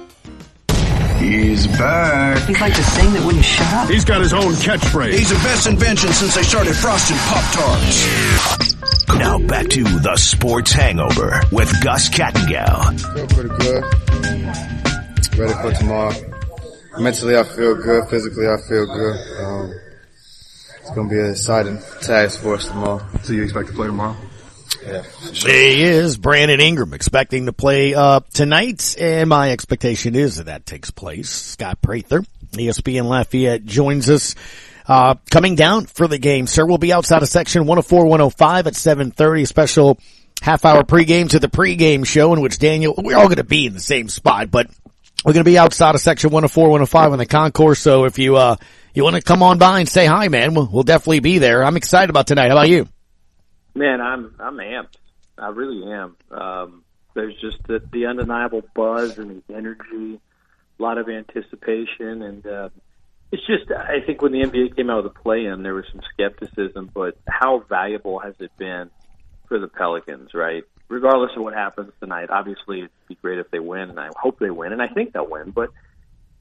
He's 1.19 1.67
back. 1.67 2.47
He's 2.47 2.61
like 2.61 2.75
the 2.77 2.83
thing 2.83 3.13
that 3.13 3.27
wouldn't 3.27 3.45
shut 3.45 3.67
up. 3.73 3.89
He's 3.89 4.05
got 4.05 4.21
his 4.21 4.33
own 4.33 4.53
catchphrase. 4.53 5.13
He's 5.13 5.31
the 5.31 5.35
best 5.37 5.67
invention 5.67 6.13
since 6.13 6.35
they 6.35 6.43
started 6.43 6.75
frosting 6.75 7.17
Pop 7.17 7.45
Tarts. 7.53 8.75
Now 9.19 9.39
back 9.39 9.69
to 9.71 9.83
the 9.83 10.17
Sports 10.17 10.73
Hangover 10.73 11.43
with 11.51 11.73
Gus 11.83 12.09
Kattengell. 12.09 13.01
Feel 13.15 13.27
pretty 13.27 13.49
good. 13.59 13.85
Ready 15.39 15.55
for 15.55 15.73
tomorrow. 15.73 16.15
Mentally, 16.99 17.37
I 17.37 17.43
feel 17.43 17.75
good. 17.75 18.09
Physically, 18.09 18.47
I 18.47 18.57
feel 18.69 18.87
good. 18.87 19.45
Um, 19.45 19.75
it's 20.81 20.91
going 20.91 21.09
to 21.09 21.15
be 21.15 21.21
an 21.21 21.31
exciting 21.31 21.79
task 22.01 22.41
for 22.43 22.55
us 22.55 22.67
tomorrow. 22.69 23.05
So 23.23 23.33
you 23.33 23.43
expect 23.43 23.69
to 23.69 23.75
play 23.75 23.87
tomorrow? 23.89 24.17
He 25.33 25.83
is 25.83 26.17
Brandon 26.17 26.61
Ingram 26.61 26.95
expecting 26.95 27.47
to 27.47 27.53
play 27.53 27.95
uh, 27.95 28.21
tonight, 28.33 28.97
and 28.99 29.29
my 29.29 29.53
expectation 29.53 30.15
is 30.15 30.37
that 30.37 30.47
that 30.47 30.67
takes 30.67 30.91
place. 30.91 31.29
Scott 31.29 31.81
Prather, 31.83 32.25
ESPN 32.53 33.05
Lafayette, 33.05 33.65
joins 33.65 34.09
us. 34.09 34.35
Uh, 34.87 35.17
coming 35.31 35.55
down 35.55 35.85
for 35.85 36.09
the 36.09 36.19
game, 36.19 36.47
sir, 36.47 36.65
we'll 36.65 36.79
be 36.79 36.93
outside 36.95 37.23
of 37.23 37.29
section 37.29 37.67
104, 37.67 38.05
105 38.05 38.67
at 38.67 38.75
730, 38.75 39.45
special 39.45 39.99
half 40.41 40.65
hour 40.65 40.83
pregame 40.83 41.29
to 41.29 41.39
the 41.39 41.49
pregame 41.49 42.07
show 42.07 42.33
in 42.33 42.41
which 42.41 42.59
Daniel, 42.59 42.95
we're 42.97 43.17
all 43.17 43.27
going 43.27 43.37
to 43.37 43.45
be 43.45 43.67
in 43.67 43.75
the 43.75 43.81
same 43.81 44.09
spot, 44.09 44.51
but 44.51 44.69
we're 45.25 45.35
going 45.35 45.45
to 45.45 45.51
be 45.51 45.59
outside 45.59 45.95
of 45.95 46.01
section 46.01 46.31
104, 46.31 46.71
105 46.71 47.13
in 47.13 47.19
the 47.19 47.27
concourse. 47.27 47.81
So 47.81 48.05
if 48.05 48.19
you, 48.19 48.37
uh, 48.37 48.57
you 48.95 49.03
want 49.05 49.17
to 49.17 49.23
come 49.23 49.43
on 49.43 49.59
by 49.59 49.81
and 49.81 49.89
say 49.89 50.07
hi, 50.07 50.29
man, 50.29 50.55
we'll, 50.55 50.69
we'll 50.73 50.85
definitely 50.85 51.21
be 51.21 51.39
there. 51.39 51.65
I'm 51.65 51.77
excited 51.77 52.09
about 52.09 52.27
tonight. 52.27 52.49
How 52.49 52.57
about 52.57 52.69
you? 52.69 52.89
Man, 53.79 54.01
I'm 54.01 54.35
I'm 54.41 54.57
amped. 54.57 54.97
I 55.39 55.51
really 55.51 55.89
am. 55.91 56.17
Um, 56.33 56.85
there's 57.15 57.41
just 57.41 57.59
the, 57.69 57.81
the 57.93 58.07
undeniable 58.07 58.63
buzz 58.75 59.19
and 59.19 59.41
the 59.47 59.55
energy, 59.55 60.21
a 60.79 60.83
lot 60.83 60.99
of 60.99 61.09
anticipation, 61.09 62.23
and 62.23 62.45
uh, 62.45 62.69
it's 63.31 63.47
just 63.47 63.71
I 63.71 64.01
think 64.05 64.21
when 64.21 64.33
the 64.33 64.41
NBA 64.41 64.75
came 64.75 64.91
out 64.91 65.05
with 65.05 65.15
the 65.15 65.21
play-in, 65.21 65.63
there 65.63 65.75
was 65.75 65.85
some 65.93 66.01
skepticism, 66.13 66.91
but 66.93 67.19
how 67.29 67.61
valuable 67.69 68.19
has 68.19 68.35
it 68.41 68.51
been 68.59 68.91
for 69.47 69.61
the 69.61 69.69
Pelicans, 69.69 70.35
right? 70.35 70.65
Regardless 70.89 71.31
of 71.37 71.45
what 71.45 71.55
happens 71.55 71.93
tonight, 72.01 72.31
obviously 72.31 72.79
it'd 72.79 72.91
be 73.07 73.15
great 73.15 73.39
if 73.39 73.49
they 73.53 73.61
win, 73.61 73.91
and 73.91 74.01
I 74.01 74.09
hope 74.17 74.41
they 74.41 74.51
win, 74.51 74.73
and 74.73 74.83
I 74.83 74.89
think 74.89 75.13
they'll 75.13 75.31
win. 75.31 75.51
But 75.51 75.71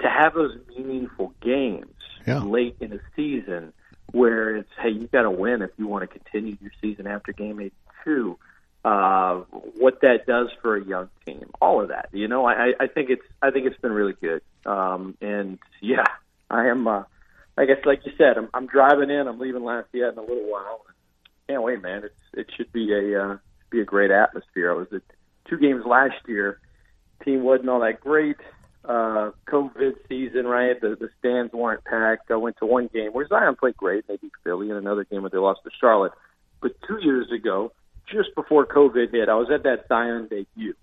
to 0.02 0.10
have 0.10 0.34
those 0.34 0.58
meaningful 0.76 1.36
games 1.40 1.94
yeah. 2.26 2.40
late 2.40 2.78
in 2.80 2.90
the 2.90 3.02
season 3.16 3.74
where 4.12 4.58
it's 4.58 4.70
hey, 4.82 4.90
you 4.90 5.08
got 5.08 5.24
to 5.24 5.32
win 5.32 5.62
if 5.62 5.72
you 5.78 5.88
want 5.88 6.10
to 6.10 6.20
continue 6.20 6.58
your 6.62 6.72
season 6.82 7.08
after 7.08 7.34
game 7.34 7.60
82. 7.60 8.38
Uh, 8.86 9.42
what 9.78 10.02
that 10.02 10.26
does 10.26 10.48
for 10.62 10.78
a 10.78 10.84
young 10.84 11.10
team, 11.26 11.50
all 11.62 11.82
of 11.82 11.90
that, 11.90 12.10
you 12.14 12.28
know, 12.28 12.46
I, 12.46 12.74
I 12.80 12.88
think 12.88 13.10
it's 13.10 13.26
I 13.42 13.52
think 13.52 13.66
it's 13.66 13.80
been 13.82 13.92
really 13.92 14.14
good. 14.14 14.42
Um, 14.66 15.18
and 15.22 15.60
yeah, 15.82 16.06
I 16.50 16.68
am. 16.68 16.88
Uh, 16.88 17.04
I 17.58 17.66
guess, 17.66 17.78
like 17.86 18.06
you 18.06 18.12
said, 18.18 18.38
I'm, 18.38 18.50
I'm 18.54 18.68
driving 18.68 19.10
in. 19.10 19.28
I'm 19.28 19.40
leaving 19.40 19.64
Lafayette 19.64 20.14
in 20.14 20.20
a 20.20 20.22
little 20.22 20.50
while. 20.50 20.86
Can't 21.48 21.64
wait, 21.64 21.82
man. 21.82 22.04
It's 22.04 22.22
it 22.34 22.48
should 22.56 22.72
be 22.72 22.94
a 22.94 23.24
uh, 23.24 23.38
be 23.70 23.82
a 23.82 23.86
great 23.86 24.12
atmosphere. 24.12 24.72
I 24.72 24.76
was 24.76 24.88
at 24.94 25.02
two 25.50 25.58
games 25.58 25.84
last 25.86 26.16
year. 26.28 26.60
Team 27.26 27.44
wasn't 27.44 27.70
all 27.70 27.80
that 27.80 28.00
great. 28.00 28.38
Uh, 28.88 29.32
COVID 29.48 29.96
season, 30.08 30.48
right? 30.48 30.80
The 30.80 30.96
the 30.96 31.10
stands 31.20 31.54
weren't 31.54 31.84
packed. 31.84 32.32
I 32.32 32.36
went 32.36 32.58
to 32.58 32.66
one 32.66 32.90
game 32.94 33.12
where 33.12 33.28
Zion 33.28 33.56
played 33.56 33.78
great. 33.78 34.08
Beat 34.08 34.32
Philly, 34.44 34.70
and 34.70 34.78
another 34.78 35.04
game 35.04 35.22
where 35.22 35.30
they 35.30 35.38
lost 35.38 35.62
to 35.66 35.70
Charlotte. 35.80 36.14
But 36.62 36.72
two 36.88 37.00
years 37.02 37.32
ago, 37.32 37.72
just 38.12 38.34
before 38.36 38.66
COVID 38.66 39.12
hit, 39.12 39.30
I 39.30 39.36
was 39.36 39.50
at 39.54 39.64
that 39.64 39.88
Zion 39.88 40.28
debut. 40.30 40.74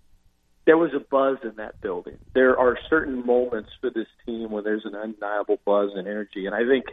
There 0.67 0.79
was 0.79 0.93
a 0.95 1.01
buzz 1.01 1.39
in 1.43 1.57
that 1.57 1.81
building. 1.81 2.17
There 2.35 2.59
are 2.59 2.79
certain 2.89 3.25
moments 3.27 3.71
for 3.81 3.91
this 3.91 4.07
team 4.25 4.51
when 4.51 4.65
there's 4.65 4.85
an 4.85 4.95
undeniable 4.95 5.59
buzz 5.65 5.91
and 5.95 6.07
energy, 6.07 6.47
and 6.47 6.55
I 6.55 6.67
think 6.67 6.87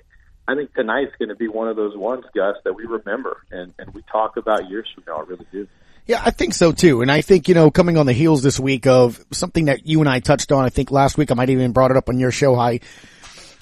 I 0.47 0.55
think 0.55 0.73
tonight's 0.73 1.15
going 1.19 1.29
to 1.29 1.35
be 1.35 1.47
one 1.47 1.67
of 1.67 1.75
those 1.75 1.95
ones, 1.95 2.25
Gus, 2.33 2.55
that 2.63 2.73
we 2.73 2.85
remember 2.85 3.43
and, 3.51 3.73
and 3.77 3.93
we 3.93 4.01
talk 4.11 4.37
about 4.37 4.69
years 4.69 4.87
from 4.93 5.03
now. 5.07 5.17
I 5.17 5.23
really 5.23 5.45
do. 5.51 5.67
Yeah, 6.11 6.21
I 6.25 6.31
think 6.31 6.53
so 6.53 6.73
too. 6.73 7.01
And 7.01 7.09
I 7.09 7.21
think, 7.21 7.47
you 7.47 7.55
know, 7.55 7.71
coming 7.71 7.95
on 7.95 8.05
the 8.05 8.11
heels 8.11 8.43
this 8.43 8.59
week 8.59 8.85
of 8.85 9.17
something 9.31 9.65
that 9.65 9.87
you 9.87 10.01
and 10.01 10.09
I 10.09 10.19
touched 10.19 10.51
on, 10.51 10.65
I 10.65 10.67
think 10.67 10.91
last 10.91 11.17
week, 11.17 11.31
I 11.31 11.35
might 11.35 11.49
even 11.49 11.71
brought 11.71 11.89
it 11.89 11.95
up 11.95 12.09
on 12.09 12.19
your 12.19 12.31
show. 12.31 12.53
I, 12.53 12.81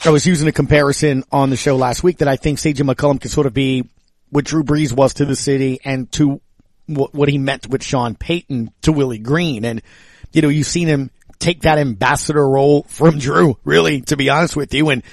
I 0.04 0.10
was 0.10 0.26
using 0.26 0.47
a 0.47 0.52
comparison 0.52 1.24
on 1.32 1.52
the 1.52 1.56
show 1.56 1.76
last 1.76 2.02
week 2.02 2.18
that 2.18 2.28
I 2.28 2.38
think 2.38 2.58
CJ 2.58 2.91
McCollum 2.91 3.22
could 3.22 3.30
sort 3.30 3.45
of 3.45 3.54
be 3.54 3.88
what 4.32 4.45
Drew 4.45 4.64
Brees 4.64 4.91
was 4.91 5.14
to 5.16 5.26
the 5.26 5.36
city 5.36 5.80
and 5.86 6.12
to 6.14 6.41
what, 6.88 7.14
what 7.14 7.30
he 7.30 7.38
meant 7.38 7.68
with 7.68 7.84
Sean 7.84 8.16
Payton 8.16 8.72
to 8.82 8.93
Willie 8.93 9.20
Green. 9.20 9.64
And, 9.64 9.84
you 10.32 10.41
know, 10.41 10.50
you've 10.50 10.66
seen 10.66 10.88
him 10.88 11.12
take 11.38 11.62
that 11.62 11.78
ambassador 11.78 12.50
role 12.50 12.82
from 12.89 13.20
Drew, 13.20 13.60
really, 13.64 14.02
to 14.02 14.18
be 14.18 14.30
honest 14.32 14.56
with 14.56 14.74
you. 14.74 14.89
And, 14.89 15.04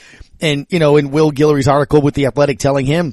and, 0.41 0.67
you 0.71 0.79
know, 0.79 0.97
in 0.97 1.11
Will 1.11 1.31
Guillory's 1.33 1.69
article 1.69 2.01
with 2.01 2.15
the 2.15 2.25
athletic 2.25 2.61
telling 2.61 2.87
him, 2.87 3.13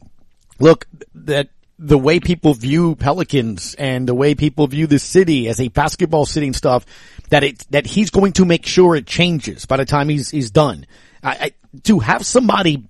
look, 0.60 0.88
that 1.14 1.50
the 1.80 1.98
way 1.98 2.20
people 2.20 2.54
view 2.54 2.96
Pelicans 2.96 3.76
and 3.76 4.08
the 4.08 4.14
way 4.14 4.36
people 4.36 4.68
view 4.68 4.88
the 4.88 5.00
city 5.00 5.48
as 5.48 5.60
a 5.60 5.70
basketball 5.70 6.26
city 6.26 6.48
and 6.48 6.56
stuff, 6.56 6.86
that 7.30 7.44
it, 7.44 7.66
that 7.72 7.86
he's 7.86 8.10
going 8.10 8.34
to 8.34 8.46
make 8.46 8.66
sure 8.66 8.96
it 8.96 9.08
changes 9.08 9.66
by 9.66 9.78
the 9.78 9.86
time 9.86 10.10
he's, 10.10 10.30
he's 10.30 10.52
done. 10.52 10.86
I, 11.24 11.32
I, 11.32 11.52
to 11.84 12.00
have 12.00 12.26
somebody 12.26 12.84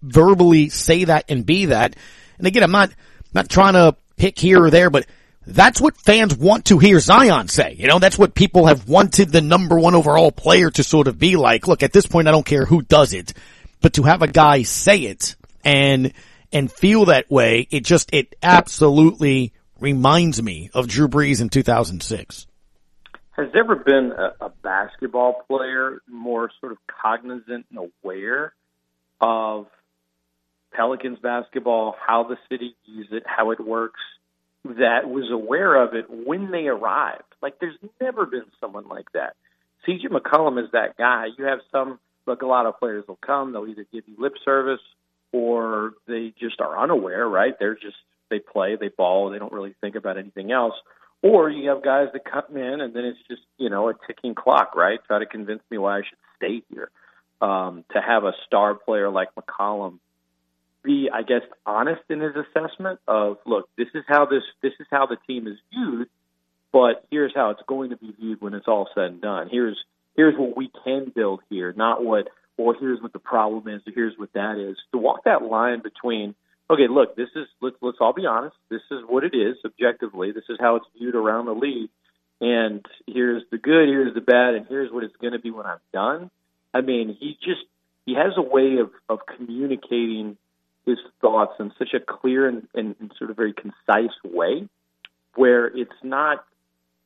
verbally 0.00 0.70
say 0.70 1.04
that 1.04 1.26
and 1.28 1.44
be 1.44 1.66
that, 1.66 1.94
and 2.38 2.46
again, 2.46 2.62
I'm 2.62 2.72
not, 2.72 2.90
not 3.34 3.48
trying 3.48 3.74
to 3.74 3.96
pick 4.16 4.38
here 4.38 4.64
or 4.64 4.70
there, 4.70 4.90
but 4.90 5.06
that's 5.46 5.80
what 5.80 5.96
fans 5.96 6.34
want 6.34 6.66
to 6.66 6.78
hear 6.78 7.00
Zion 7.00 7.48
say. 7.48 7.74
You 7.78 7.88
know, 7.88 7.98
that's 7.98 8.18
what 8.18 8.34
people 8.34 8.66
have 8.66 8.88
wanted 8.88 9.30
the 9.30 9.40
number 9.40 9.78
one 9.78 9.94
overall 9.94 10.32
player 10.32 10.70
to 10.70 10.82
sort 10.82 11.08
of 11.08 11.18
be 11.18 11.36
like. 11.36 11.68
Look, 11.68 11.82
at 11.82 11.92
this 11.92 12.06
point, 12.06 12.28
I 12.28 12.30
don't 12.30 12.46
care 12.46 12.64
who 12.64 12.82
does 12.82 13.12
it, 13.12 13.34
but 13.80 13.94
to 13.94 14.04
have 14.04 14.22
a 14.22 14.28
guy 14.28 14.62
say 14.62 15.00
it 15.00 15.36
and, 15.64 16.12
and 16.52 16.70
feel 16.70 17.06
that 17.06 17.30
way, 17.30 17.66
it 17.70 17.84
just, 17.84 18.12
it 18.12 18.34
absolutely 18.42 19.52
reminds 19.80 20.42
me 20.42 20.70
of 20.74 20.86
Drew 20.88 21.08
Brees 21.08 21.40
in 21.40 21.48
2006. 21.48 22.46
Has 23.32 23.46
there 23.52 23.64
ever 23.64 23.76
been 23.76 24.12
a, 24.16 24.46
a 24.46 24.48
basketball 24.62 25.42
player 25.48 26.02
more 26.08 26.50
sort 26.60 26.72
of 26.72 26.78
cognizant 27.02 27.66
and 27.70 27.90
aware 28.04 28.52
of 29.20 29.66
Pelicans 30.72 31.18
basketball, 31.18 31.96
how 32.06 32.24
the 32.24 32.36
city 32.50 32.76
views 32.86 33.08
it, 33.10 33.24
how 33.26 33.50
it 33.50 33.60
works, 33.60 34.00
that 34.64 35.08
was 35.08 35.30
aware 35.30 35.82
of 35.82 35.94
it 35.94 36.06
when 36.08 36.50
they 36.50 36.66
arrived? 36.66 37.22
Like, 37.40 37.58
there's 37.58 37.76
never 38.00 38.26
been 38.26 38.44
someone 38.60 38.86
like 38.86 39.10
that. 39.14 39.34
CJ 39.88 40.06
McCollum 40.10 40.62
is 40.62 40.70
that 40.72 40.96
guy. 40.96 41.26
You 41.36 41.46
have 41.46 41.60
some, 41.72 41.98
look, 42.26 42.42
a 42.42 42.46
lot 42.46 42.66
of 42.66 42.78
players 42.78 43.04
will 43.08 43.18
come, 43.26 43.52
they'll 43.52 43.66
either 43.66 43.86
give 43.92 44.04
you 44.06 44.14
lip 44.18 44.34
service 44.44 44.80
or 45.32 45.92
they 46.06 46.32
just 46.38 46.60
are 46.60 46.78
unaware, 46.78 47.28
right? 47.28 47.54
They're 47.58 47.74
just, 47.74 47.96
they 48.30 48.38
play, 48.38 48.76
they 48.76 48.88
ball, 48.88 49.30
they 49.30 49.38
don't 49.38 49.52
really 49.52 49.74
think 49.80 49.96
about 49.96 50.18
anything 50.18 50.52
else. 50.52 50.74
Or 51.22 51.48
you 51.48 51.70
have 51.70 51.84
guys 51.84 52.08
that 52.12 52.24
come 52.24 52.56
in 52.56 52.80
and 52.80 52.94
then 52.94 53.04
it's 53.04 53.18
just, 53.28 53.42
you 53.56 53.70
know, 53.70 53.88
a 53.88 53.94
ticking 54.06 54.34
clock, 54.34 54.74
right? 54.74 54.98
Try 55.06 55.20
to 55.20 55.26
convince 55.26 55.62
me 55.70 55.78
why 55.78 55.98
I 55.98 56.02
should 56.02 56.18
stay 56.36 56.62
here. 56.68 56.90
Um, 57.40 57.84
to 57.92 58.00
have 58.00 58.22
a 58.22 58.32
star 58.46 58.74
player 58.74 59.10
like 59.10 59.28
McCollum 59.34 59.98
be, 60.84 61.08
I 61.12 61.22
guess, 61.22 61.42
honest 61.66 62.02
in 62.08 62.20
his 62.20 62.34
assessment 62.36 63.00
of, 63.06 63.38
look, 63.46 63.68
this 63.76 63.88
is 63.94 64.04
how 64.06 64.26
this 64.26 64.42
this 64.62 64.72
is 64.80 64.86
how 64.90 65.06
the 65.06 65.16
team 65.26 65.46
is 65.46 65.56
viewed, 65.72 66.08
but 66.72 67.04
here's 67.10 67.32
how 67.34 67.50
it's 67.50 67.62
going 67.66 67.90
to 67.90 67.96
be 67.96 68.12
viewed 68.18 68.40
when 68.40 68.54
it's 68.54 68.68
all 68.68 68.88
said 68.94 69.04
and 69.04 69.20
done. 69.20 69.48
Here's 69.50 69.78
here's 70.16 70.36
what 70.36 70.56
we 70.56 70.70
can 70.84 71.12
build 71.14 71.40
here, 71.50 71.72
not 71.76 72.04
what 72.04 72.28
or 72.56 72.74
here's 72.78 73.00
what 73.00 73.12
the 73.12 73.18
problem 73.18 73.74
is, 73.74 73.82
or 73.86 73.92
here's 73.94 74.18
what 74.18 74.32
that 74.34 74.58
is. 74.58 74.76
To 74.92 74.98
walk 74.98 75.24
that 75.24 75.42
line 75.42 75.82
between, 75.82 76.34
okay, 76.70 76.88
look, 76.88 77.16
this 77.16 77.28
is 77.34 77.46
let's 77.60 77.76
let's 77.80 77.98
all 78.00 78.12
be 78.12 78.26
honest, 78.26 78.56
this 78.68 78.82
is 78.90 79.00
what 79.06 79.24
it 79.24 79.34
is 79.34 79.56
objectively, 79.64 80.32
this 80.32 80.44
is 80.48 80.58
how 80.60 80.76
it's 80.76 80.86
viewed 80.98 81.14
around 81.14 81.46
the 81.46 81.52
league, 81.52 81.90
and 82.40 82.84
here's 83.06 83.42
the 83.50 83.58
good, 83.58 83.88
here's 83.88 84.14
the 84.14 84.20
bad, 84.20 84.54
and 84.54 84.66
here's 84.68 84.92
what 84.92 85.04
it's 85.04 85.16
going 85.16 85.32
to 85.32 85.38
be 85.38 85.50
when 85.50 85.66
I'm 85.66 85.78
done. 85.92 86.30
I 86.74 86.80
mean, 86.80 87.16
he 87.18 87.38
just 87.42 87.62
he 88.06 88.14
has 88.14 88.32
a 88.36 88.42
way 88.42 88.78
of 88.78 88.90
of 89.08 89.20
communicating 89.36 90.36
his 90.84 90.98
thoughts 91.20 91.54
in 91.60 91.72
such 91.78 91.94
a 91.94 92.00
clear 92.00 92.48
and, 92.48 92.66
and, 92.74 92.96
and 92.98 93.12
sort 93.16 93.30
of 93.30 93.36
very 93.36 93.52
concise 93.52 94.14
way, 94.24 94.68
where 95.34 95.66
it's 95.66 95.92
not 96.02 96.44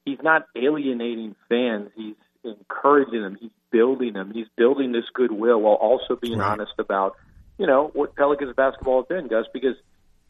he's 0.05 0.18
not 0.22 0.47
alienating 0.57 1.36
fans. 1.49 1.90
He's 1.94 2.14
encouraging 2.44 3.22
them. 3.22 3.36
He's 3.38 3.51
building 3.77 4.14
them. 4.14 4.33
He's 4.33 4.47
building 4.57 4.93
this 4.93 5.05
goodwill 5.12 5.61
while 5.61 5.74
also 5.74 6.16
being 6.16 6.39
right. 6.39 6.53
honest 6.53 6.72
about, 6.79 7.16
you 7.59 7.66
know, 7.66 7.91
what 7.93 8.14
Pelicans 8.16 8.55
basketball 8.57 9.03
has 9.03 9.09
been, 9.09 9.29
Gus. 9.29 9.47
Because 9.53 9.77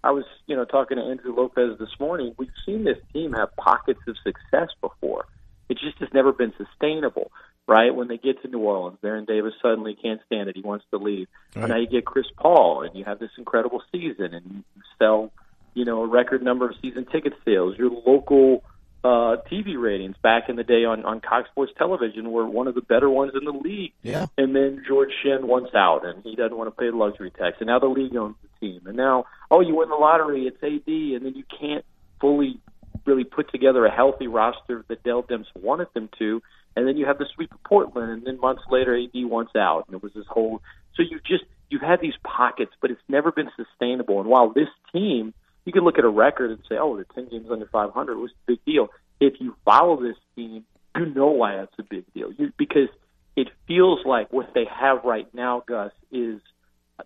I 0.02 0.10
was, 0.10 0.24
you 0.46 0.56
know, 0.56 0.64
talking 0.64 0.96
to 0.96 1.02
Andrew 1.04 1.34
Lopez 1.34 1.78
this 1.78 1.98
morning. 2.00 2.34
We've 2.38 2.48
seen 2.64 2.84
this 2.84 2.98
team 3.12 3.32
have 3.32 3.54
pockets 3.56 4.00
of 4.08 4.16
success 4.24 4.70
before. 4.80 5.26
It 5.68 5.78
just 5.78 5.98
has 5.98 6.08
never 6.12 6.32
been 6.32 6.52
sustainable 6.56 7.30
right? 7.66 7.94
When 7.94 8.08
they 8.08 8.16
get 8.16 8.40
to 8.42 8.48
New 8.48 8.60
Orleans, 8.60 8.98
Baron 9.02 9.24
Davis 9.24 9.52
suddenly 9.60 9.96
can't 10.00 10.20
stand 10.26 10.48
it. 10.48 10.56
He 10.56 10.62
wants 10.62 10.84
to 10.92 10.98
leave. 10.98 11.26
Right. 11.54 11.64
And 11.64 11.72
now 11.72 11.78
you 11.78 11.86
get 11.86 12.04
Chris 12.04 12.26
Paul, 12.36 12.82
and 12.82 12.96
you 12.96 13.04
have 13.04 13.18
this 13.18 13.30
incredible 13.38 13.82
season, 13.92 14.34
and 14.34 14.64
you 14.76 14.82
sell, 14.98 15.32
you 15.74 15.84
know, 15.84 16.02
a 16.02 16.06
record 16.06 16.42
number 16.42 16.68
of 16.68 16.76
season 16.80 17.06
ticket 17.06 17.34
sales. 17.44 17.76
Your 17.76 17.90
local 17.90 18.62
uh, 19.06 19.36
TV 19.50 19.80
ratings 19.80 20.16
back 20.22 20.48
in 20.48 20.56
the 20.56 20.64
day 20.64 20.84
on 20.84 21.04
on 21.04 21.20
Cox 21.20 21.48
Sports 21.50 21.72
Television 21.78 22.30
were 22.30 22.46
one 22.46 22.66
of 22.66 22.74
the 22.74 22.80
better 22.80 23.08
ones 23.08 23.32
in 23.38 23.44
the 23.44 23.52
league. 23.52 23.92
Yeah. 24.02 24.26
And 24.36 24.54
then 24.54 24.82
George 24.86 25.10
Shinn 25.22 25.46
wants 25.46 25.74
out, 25.74 26.04
and 26.04 26.22
he 26.24 26.34
doesn't 26.34 26.56
want 26.56 26.68
to 26.68 26.78
pay 26.78 26.90
the 26.90 26.96
luxury 26.96 27.30
tax. 27.30 27.56
And 27.60 27.68
now 27.68 27.78
the 27.78 27.86
league 27.86 28.16
owns 28.16 28.36
the 28.42 28.66
team. 28.66 28.82
And 28.86 28.96
now, 28.96 29.26
oh, 29.50 29.60
you 29.60 29.76
win 29.76 29.88
the 29.88 29.94
lottery, 29.94 30.46
it's 30.46 30.62
AD, 30.62 30.88
and 30.88 31.24
then 31.24 31.34
you 31.34 31.44
can't 31.58 31.84
fully 32.20 32.58
really 33.04 33.24
put 33.24 33.52
together 33.52 33.86
a 33.86 33.94
healthy 33.94 34.26
roster 34.26 34.84
that 34.88 35.02
Dell 35.04 35.22
Demps 35.22 35.46
wanted 35.54 35.86
them 35.94 36.08
to 36.18 36.42
and 36.76 36.86
then 36.86 36.96
you 36.98 37.06
have 37.06 37.18
the 37.18 37.26
sweep 37.34 37.52
of 37.52 37.62
Portland, 37.64 38.12
and 38.12 38.26
then 38.26 38.38
months 38.38 38.62
later, 38.70 38.94
AD 38.94 39.10
wants 39.14 39.52
out, 39.56 39.84
and 39.86 39.96
it 39.96 40.02
was 40.02 40.12
this 40.12 40.26
whole. 40.28 40.60
So 40.94 41.02
you 41.02 41.18
just 41.26 41.44
you've 41.70 41.82
had 41.82 42.00
these 42.00 42.14
pockets, 42.22 42.72
but 42.80 42.90
it's 42.90 43.00
never 43.08 43.32
been 43.32 43.50
sustainable. 43.56 44.20
And 44.20 44.28
while 44.28 44.50
this 44.50 44.68
team, 44.92 45.32
you 45.66 45.72
can 45.72 45.84
look 45.84 45.98
at 45.98 46.04
a 46.04 46.08
record 46.08 46.50
and 46.50 46.60
say, 46.68 46.76
"Oh, 46.78 46.96
the 46.96 47.04
ten 47.14 47.28
games 47.28 47.48
under 47.50 47.66
500 47.66 48.16
was 48.16 48.30
a 48.30 48.52
big 48.52 48.64
deal." 48.64 48.88
If 49.20 49.34
you 49.40 49.54
follow 49.64 50.00
this 50.00 50.16
team, 50.34 50.64
you 50.96 51.06
know 51.06 51.28
why 51.28 51.56
that's 51.56 51.78
a 51.78 51.82
big 51.82 52.04
deal. 52.14 52.32
You, 52.32 52.52
because 52.56 52.88
it 53.36 53.48
feels 53.66 54.00
like 54.06 54.32
what 54.32 54.54
they 54.54 54.64
have 54.64 55.04
right 55.04 55.32
now, 55.34 55.62
Gus, 55.66 55.92
is 56.10 56.40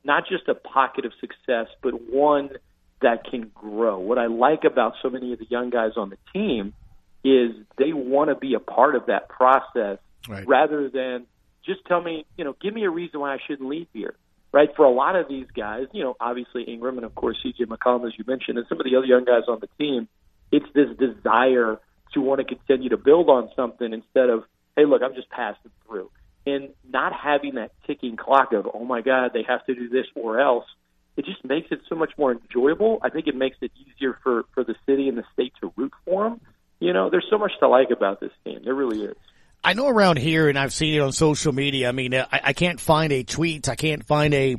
not 0.04 0.24
just 0.28 0.46
a 0.48 0.54
pocket 0.54 1.04
of 1.04 1.12
success, 1.20 1.66
but 1.82 1.94
one 2.10 2.50
that 3.02 3.24
can 3.24 3.50
grow. 3.54 3.98
What 3.98 4.18
I 4.18 4.26
like 4.26 4.64
about 4.64 4.94
so 5.02 5.10
many 5.10 5.32
of 5.32 5.38
the 5.38 5.46
young 5.48 5.70
guys 5.70 5.92
on 5.96 6.10
the 6.10 6.18
team 6.32 6.74
is 7.24 7.52
they 7.76 7.92
want 7.92 8.30
to 8.30 8.36
be 8.36 8.54
a 8.54 8.60
part 8.60 8.94
of 8.94 9.06
that 9.06 9.28
process 9.28 9.98
right. 10.28 10.46
rather 10.46 10.88
than 10.88 11.26
just 11.64 11.84
tell 11.86 12.00
me, 12.00 12.24
you 12.36 12.44
know, 12.44 12.54
give 12.60 12.72
me 12.74 12.84
a 12.84 12.90
reason 12.90 13.20
why 13.20 13.34
I 13.34 13.38
shouldn't 13.46 13.68
leave 13.68 13.88
here. 13.92 14.14
Right? 14.52 14.68
For 14.74 14.84
a 14.84 14.90
lot 14.90 15.14
of 15.14 15.28
these 15.28 15.46
guys, 15.54 15.86
you 15.92 16.02
know, 16.02 16.16
obviously 16.20 16.64
Ingram 16.64 16.96
and 16.96 17.04
of 17.04 17.14
course 17.14 17.38
CJ 17.44 17.66
McCollum, 17.66 18.06
as 18.06 18.18
you 18.18 18.24
mentioned, 18.26 18.58
and 18.58 18.66
some 18.68 18.80
of 18.80 18.84
the 18.84 18.96
other 18.96 19.06
young 19.06 19.24
guys 19.24 19.44
on 19.46 19.60
the 19.60 19.68
team, 19.78 20.08
it's 20.50 20.66
this 20.74 20.88
desire 20.98 21.78
to 22.14 22.20
want 22.20 22.40
to 22.40 22.44
continue 22.44 22.88
to 22.88 22.96
build 22.96 23.28
on 23.28 23.50
something 23.54 23.92
instead 23.92 24.28
of, 24.28 24.44
hey, 24.76 24.84
look, 24.84 25.02
I'm 25.02 25.14
just 25.14 25.30
passing 25.30 25.70
through. 25.86 26.10
And 26.46 26.70
not 26.88 27.12
having 27.12 27.54
that 27.56 27.70
ticking 27.86 28.16
clock 28.16 28.52
of, 28.52 28.68
oh 28.74 28.84
my 28.84 29.02
God, 29.02 29.30
they 29.32 29.44
have 29.46 29.64
to 29.66 29.74
do 29.74 29.88
this 29.88 30.06
or 30.16 30.40
else, 30.40 30.64
it 31.16 31.24
just 31.26 31.44
makes 31.44 31.70
it 31.70 31.80
so 31.88 31.94
much 31.94 32.12
more 32.18 32.32
enjoyable. 32.32 32.98
I 33.02 33.10
think 33.10 33.28
it 33.28 33.36
makes 33.36 33.58
it 33.60 33.70
easier 33.78 34.18
for, 34.22 34.44
for 34.54 34.64
the 34.64 34.74
city 34.86 35.08
and 35.08 35.16
the 35.16 35.24
state 35.32 35.52
to 35.60 35.72
root 35.76 35.92
for 36.04 36.24
them 36.24 36.40
you 36.80 36.94
know, 36.94 37.10
there's 37.10 37.26
so 37.30 37.38
much 37.38 37.52
to 37.60 37.68
like 37.68 37.90
about 37.90 38.20
this 38.20 38.32
team. 38.44 38.62
There 38.64 38.74
really 38.74 39.04
is. 39.04 39.16
I 39.62 39.74
know 39.74 39.88
around 39.88 40.18
here, 40.18 40.48
and 40.48 40.58
I've 40.58 40.72
seen 40.72 40.94
it 40.94 41.00
on 41.00 41.12
social 41.12 41.52
media. 41.52 41.88
I 41.88 41.92
mean, 41.92 42.14
I, 42.14 42.26
I 42.30 42.52
can't 42.52 42.80
find 42.80 43.12
a 43.12 43.22
tweet. 43.22 43.68
I 43.68 43.74
can't 43.74 44.04
find 44.04 44.32
a 44.34 44.56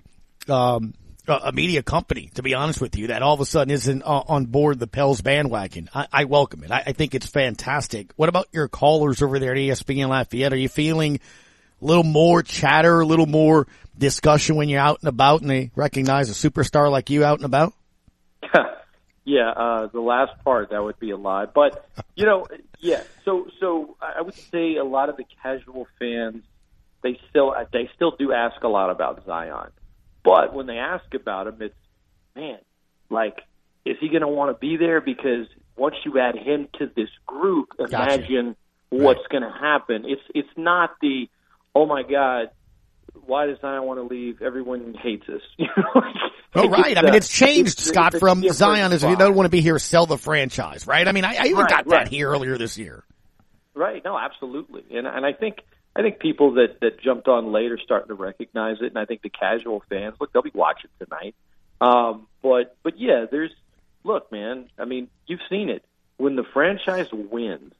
um, 0.47 0.93
a 1.28 1.52
media 1.52 1.84
company, 1.84 2.30
to 2.36 2.43
be 2.43 2.54
honest 2.54 2.82
with 2.82 2.97
you, 2.97 3.08
that 3.08 3.22
all 3.22 3.34
of 3.34 3.39
a 3.39 3.45
sudden 3.45 3.72
isn't 3.72 4.02
on 4.04 4.45
board 4.45 4.80
the 4.80 4.88
Pels 4.88 5.22
bandwagon. 5.22 5.89
I, 5.93 6.08
I 6.12 6.24
welcome 6.26 6.64
it. 6.64 6.72
I, 6.72 6.84
I, 6.88 6.91
think 6.93 7.14
it's 7.14 7.28
fantastic. 7.28 8.12
What 8.16 8.28
about 8.28 8.47
your 8.52 8.68
callers 8.68 9.22
over 9.22 9.38
there 9.38 9.52
at 9.52 9.58
ESPN 9.58 10.10
Lafayette? 10.10 10.52
Are 10.52 10.58
you 10.58 10.68
feeling 10.68 11.20
a 11.82 11.86
little 11.86 12.04
more 12.04 12.41
chatter, 12.41 13.02
a 13.02 13.06
little 13.06 13.28
more 13.28 13.68
discussion 13.97 14.56
when 14.56 14.68
you're 14.68 14.82
out 14.82 14.99
and 15.02 15.10
about 15.10 15.41
and 15.41 15.49
they 15.49 15.70
recognize 15.76 16.30
a 16.30 16.49
superstar 16.49 16.89
like 16.89 17.10
you 17.12 17.24
out 17.24 17.38
and 17.38 17.45
about? 17.45 17.74
Yeah, 19.24 19.49
uh, 19.52 19.88
the 19.88 20.02
last 20.02 20.43
part 20.43 20.72
that 20.72 20.84
would 20.84 20.99
be 20.99 21.12
a 21.12 21.18
lie, 21.18 21.45
but 21.45 21.88
you 22.16 22.26
know, 22.26 22.47
yeah. 22.82 23.04
So, 23.26 23.48
so 23.60 23.96
I 24.02 24.22
would 24.22 24.36
say 24.36 24.76
a 24.76 24.84
lot 24.84 25.10
of 25.10 25.18
the 25.18 25.26
casual 25.42 25.88
fans 26.00 26.44
they 27.02 27.20
still 27.30 27.52
uh, 27.52 27.66
they 27.72 27.90
still 27.96 28.12
do 28.18 28.32
ask 28.32 28.62
a 28.64 28.68
lot 28.68 28.90
about 28.90 29.26
Zion. 29.26 29.72
But 30.24 30.54
when 30.54 30.68
they 30.68 30.78
ask 30.78 31.06
about 31.14 31.48
him, 31.48 31.58
it's 31.62 31.76
man, 32.36 32.60
like, 33.10 33.38
is 33.86 33.98
he 34.00 34.10
going 34.10 34.22
to 34.22 34.28
want 34.28 34.56
to 34.56 34.60
be 34.60 34.78
there? 34.78 35.02
Because 35.02 35.48
once 35.76 35.96
you 36.06 36.20
add 36.20 36.36
him 36.36 36.68
to 36.80 36.90
this 36.96 37.10
group, 37.26 37.70
imagine 37.80 38.56
what's 38.90 39.26
going 39.30 39.44
to 39.44 39.52
happen. 39.52 40.06
It's 40.06 40.22
it's 40.36 40.56
not 40.56 40.92
the 41.02 41.28
oh 41.74 41.86
my 41.86 42.04
god, 42.04 42.52
why 43.26 43.45
does 43.45 43.59
Zion 43.62 43.84
want 43.84 43.99
to 43.99 44.03
leave? 44.03 44.41
Everyone 44.41 44.93
hates 44.93 45.28
us. 45.30 45.41
You 45.57 45.68
know, 45.78 46.01
Oh, 46.53 46.70
right. 46.70 46.97
I 46.97 47.01
mean, 47.01 47.14
uh, 47.14 47.18
it's 47.18 47.30
changed, 47.30 47.80
it's- 47.80 47.88
Scott, 47.88 48.14
it's 48.14 48.20
from 48.20 48.43
Zion 48.51 48.91
is 48.91 49.03
if 49.03 49.09
you 49.09 49.16
don't 49.16 49.36
want 49.36 49.45
to 49.45 49.49
be 49.49 49.62
here, 49.62 49.80
sell 49.80 50.05
the 50.05 50.18
franchise, 50.18 50.86
right? 50.86 51.07
I 51.07 51.14
mean, 51.14 51.24
I, 51.24 51.36
I 51.36 51.45
even 51.45 51.59
Right, 51.59 51.70
got 51.70 51.86
that 51.86 51.95
right. 51.95 52.07
here 52.09 52.30
earlier 52.30 52.57
this 52.57 52.78
year. 52.78 53.03
Right. 53.74 54.03
No, 54.03 54.18
absolutely. 54.20 54.84
And 54.91 55.07
and 55.07 55.26
I 55.26 55.32
think 55.32 55.59
I 55.95 56.01
think 56.01 56.20
people 56.20 56.55
that 56.55 56.80
that 56.82 56.99
jumped 56.99 57.30
on 57.30 57.53
late 57.53 57.72
are 57.72 57.80
starting 57.80 58.09
to 58.09 58.16
recognize 58.16 58.78
it, 58.82 58.88
and 58.88 58.97
I 58.97 59.05
think 59.05 59.22
the 59.22 59.30
casual 59.30 59.82
fans 59.88 60.16
look 60.20 60.34
they'll 60.34 60.41
be 60.41 60.51
watching 60.53 60.89
tonight. 60.99 61.36
Um, 61.80 62.28
but 62.43 62.76
but 62.84 62.99
yeah, 62.99 63.26
there's 63.32 63.51
look, 64.03 64.30
man. 64.30 64.68
I 64.78 64.84
mean, 64.84 65.07
you've 65.28 65.39
seen 65.49 65.70
it 65.70 65.86
when 66.18 66.36
the 66.36 66.43
franchise 66.53 67.07
wins, 67.14 67.74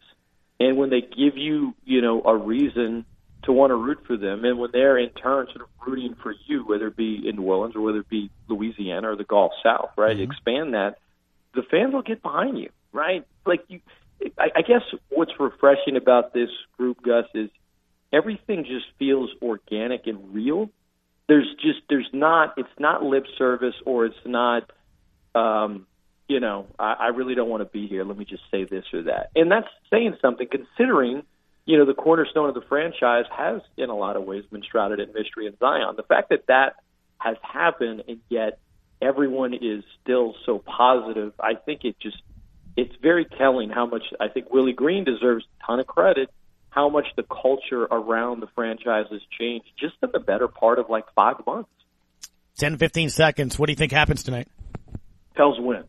and 0.62 0.78
when 0.78 0.90
they 0.90 1.02
give 1.02 1.36
you 1.38 1.74
you 1.84 2.02
know 2.02 2.22
a 2.24 2.38
reason 2.38 3.06
to 3.44 3.52
want 3.52 3.72
to 3.72 3.76
root 3.76 4.00
for 4.06 4.18
them, 4.18 4.46
and 4.46 4.60
when 4.60 4.70
they're 4.72 4.98
in 4.98 5.10
turn 5.10 5.48
sort 5.48 5.62
of 5.62 5.68
rooting 5.88 6.16
for 6.22 6.34
you, 6.48 6.64
whether 6.68 6.88
it 6.88 6.96
be 6.96 7.28
in 7.28 7.38
New 7.38 7.44
Orleans 7.44 7.76
or 7.76 7.82
whether 7.82 8.00
it 8.00 8.10
be 8.10 8.30
Louisiana 8.48 9.12
or 9.12 9.16
the 9.16 9.24
Gulf 9.24 9.52
South, 9.64 9.90
right? 9.98 10.20
Expand 10.20 10.74
that 10.74 10.98
the 11.54 11.64
fans 11.64 11.94
will 11.94 12.02
get 12.02 12.22
behind 12.22 12.58
you, 12.58 12.70
right? 12.94 13.26
Like 13.46 13.62
you, 13.68 13.82
I, 14.38 14.50
I 14.58 14.62
guess 14.62 14.82
what's 15.10 15.32
refreshing 15.40 15.98
about 15.98 16.34
this 16.34 16.50
group, 16.78 17.02
Gus, 17.04 17.26
is 17.34 17.50
everything 18.14 18.64
just 18.66 18.86
feels 19.00 19.30
organic 19.42 20.08
and 20.08 20.34
real. 20.34 20.70
There's 21.28 21.48
just 21.62 21.80
there's 21.90 22.10
not 22.14 22.56
it's 22.58 22.70
not 22.80 23.04
lip 23.04 23.26
service 23.38 23.76
or 23.86 24.06
it's 24.06 24.16
not, 24.26 24.70
um, 25.34 25.88
you 26.28 26.40
know, 26.40 26.68
I, 26.78 26.94
I 27.00 27.08
really 27.08 27.36
don't 27.36 27.50
want 27.50 27.62
to 27.62 27.70
be 27.70 27.88
here. 27.88 28.04
Let 28.04 28.18
me 28.18 28.26
just 28.26 28.44
say 28.52 28.66
this 28.66 28.86
or 28.94 29.04
that, 29.04 29.32
and 29.36 29.52
that's 29.52 29.68
saying 29.90 30.18
something 30.22 30.48
considering. 30.48 31.24
You 31.66 31.78
know, 31.78 31.86
the 31.86 31.94
cornerstone 31.94 32.50
of 32.50 32.56
the 32.56 32.62
franchise 32.62 33.26
has, 33.36 33.62
in 33.78 33.90
a 33.90 33.96
lot 33.96 34.16
of 34.16 34.24
ways, 34.24 34.44
been 34.52 34.64
shrouded 34.64 35.00
in 35.00 35.14
mystery 35.14 35.48
and 35.48 35.58
Zion. 35.60 35.96
The 35.96 36.04
fact 36.04 36.30
that 36.30 36.48
that 36.48 36.76
has 37.20 37.38
happened, 37.42 38.04
and 38.08 38.20
yet 38.30 38.60
everyone 39.02 39.54
is 39.54 39.84
still 40.02 40.36
so 40.46 40.60
positive. 40.60 41.34
I 41.40 41.54
think 41.56 41.84
it 41.84 41.96
just 42.02 42.18
it's 42.78 42.96
very 43.02 43.26
telling 43.26 43.70
how 43.70 43.86
much 43.86 44.04
I 44.20 44.28
think 44.28 44.52
Willie 44.52 44.74
Green 44.74 45.04
deserves 45.04 45.46
a 45.46 45.66
ton 45.66 45.80
of 45.80 45.88
credit. 45.88 46.30
How 46.70 46.88
much 46.88 47.08
the 47.18 47.24
culture 47.24 47.84
around 47.84 48.40
the 48.40 48.48
franchise 48.56 49.06
has 49.12 49.22
changed 49.38 49.68
just 49.78 49.96
in 50.02 50.10
the 50.14 50.20
better 50.20 50.48
part 50.48 50.80
of 50.80 50.90
like 50.90 51.06
five 51.14 51.36
months. 51.46 51.70
10, 52.58 52.78
15 52.78 53.10
seconds. 53.10 53.60
What 53.60 53.66
do 53.68 53.74
you 53.74 53.76
think 53.76 53.92
happens 53.92 54.24
tonight? 54.24 54.48
Pels 55.36 55.60
win. 55.60 55.84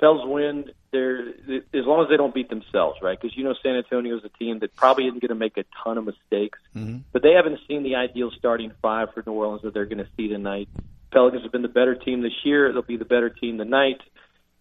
Pels 0.00 0.22
win. 0.24 0.70
They're 0.96 1.28
as 1.74 1.84
long 1.84 2.02
as 2.02 2.08
they 2.08 2.16
don't 2.16 2.34
beat 2.34 2.48
themselves, 2.48 2.98
right? 3.02 3.20
Because 3.20 3.36
you 3.36 3.44
know 3.44 3.54
San 3.62 3.76
Antonio 3.76 4.16
is 4.16 4.24
a 4.24 4.30
team 4.30 4.60
that 4.60 4.74
probably 4.74 5.06
isn't 5.06 5.20
going 5.20 5.28
to 5.28 5.34
make 5.34 5.58
a 5.58 5.64
ton 5.84 5.98
of 5.98 6.06
mistakes, 6.06 6.58
mm-hmm. 6.74 6.98
but 7.12 7.22
they 7.22 7.32
haven't 7.32 7.58
seen 7.68 7.82
the 7.82 7.96
ideal 7.96 8.30
starting 8.38 8.72
five 8.80 9.12
for 9.12 9.22
New 9.26 9.32
Orleans 9.32 9.62
that 9.62 9.74
they're 9.74 9.84
going 9.84 9.98
to 9.98 10.08
see 10.16 10.28
tonight. 10.28 10.68
Pelicans 11.12 11.42
have 11.42 11.52
been 11.52 11.62
the 11.62 11.68
better 11.68 11.94
team 11.94 12.22
this 12.22 12.32
year. 12.44 12.72
They'll 12.72 12.82
be 12.82 12.96
the 12.96 13.04
better 13.04 13.28
team 13.28 13.58
tonight, 13.58 14.00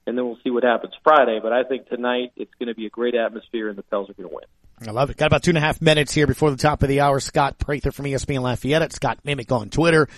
and 0.06 0.18
then 0.18 0.26
we'll 0.26 0.40
see 0.44 0.50
what 0.50 0.64
happens 0.64 0.94
Friday. 1.04 1.40
But 1.42 1.54
I 1.54 1.64
think 1.64 1.88
tonight 1.88 2.34
it's 2.36 2.54
going 2.60 2.68
to 2.68 2.76
be 2.76 2.86
a 2.86 2.90
great 2.90 3.16
atmosphere, 3.16 3.70
and 3.70 3.78
the 3.78 3.84
Pels 3.84 4.10
are 4.10 4.14
going 4.14 4.30
to 4.30 4.36
win. 4.36 4.46
I 4.82 4.92
love 4.92 5.10
it. 5.10 5.18
Got 5.18 5.28
about 5.28 5.44
two 5.44 5.52
and 5.52 5.58
a 5.58 5.62
half 5.62 5.82
minutes 5.82 6.14
here 6.14 6.28
before 6.28 6.52
the 6.52 6.58
top 6.58 6.84
of 6.84 6.90
the 6.90 7.00
hour. 7.00 7.20
Scott 7.20 7.58
Prather 7.58 7.92
from 7.92 8.06
ESPN 8.06 8.42
Lafayette 8.42 8.82
at 8.82 8.94
Scott 8.94 9.20
Mimic 9.24 9.52
on 9.52 9.70
Twitter. 9.70 10.10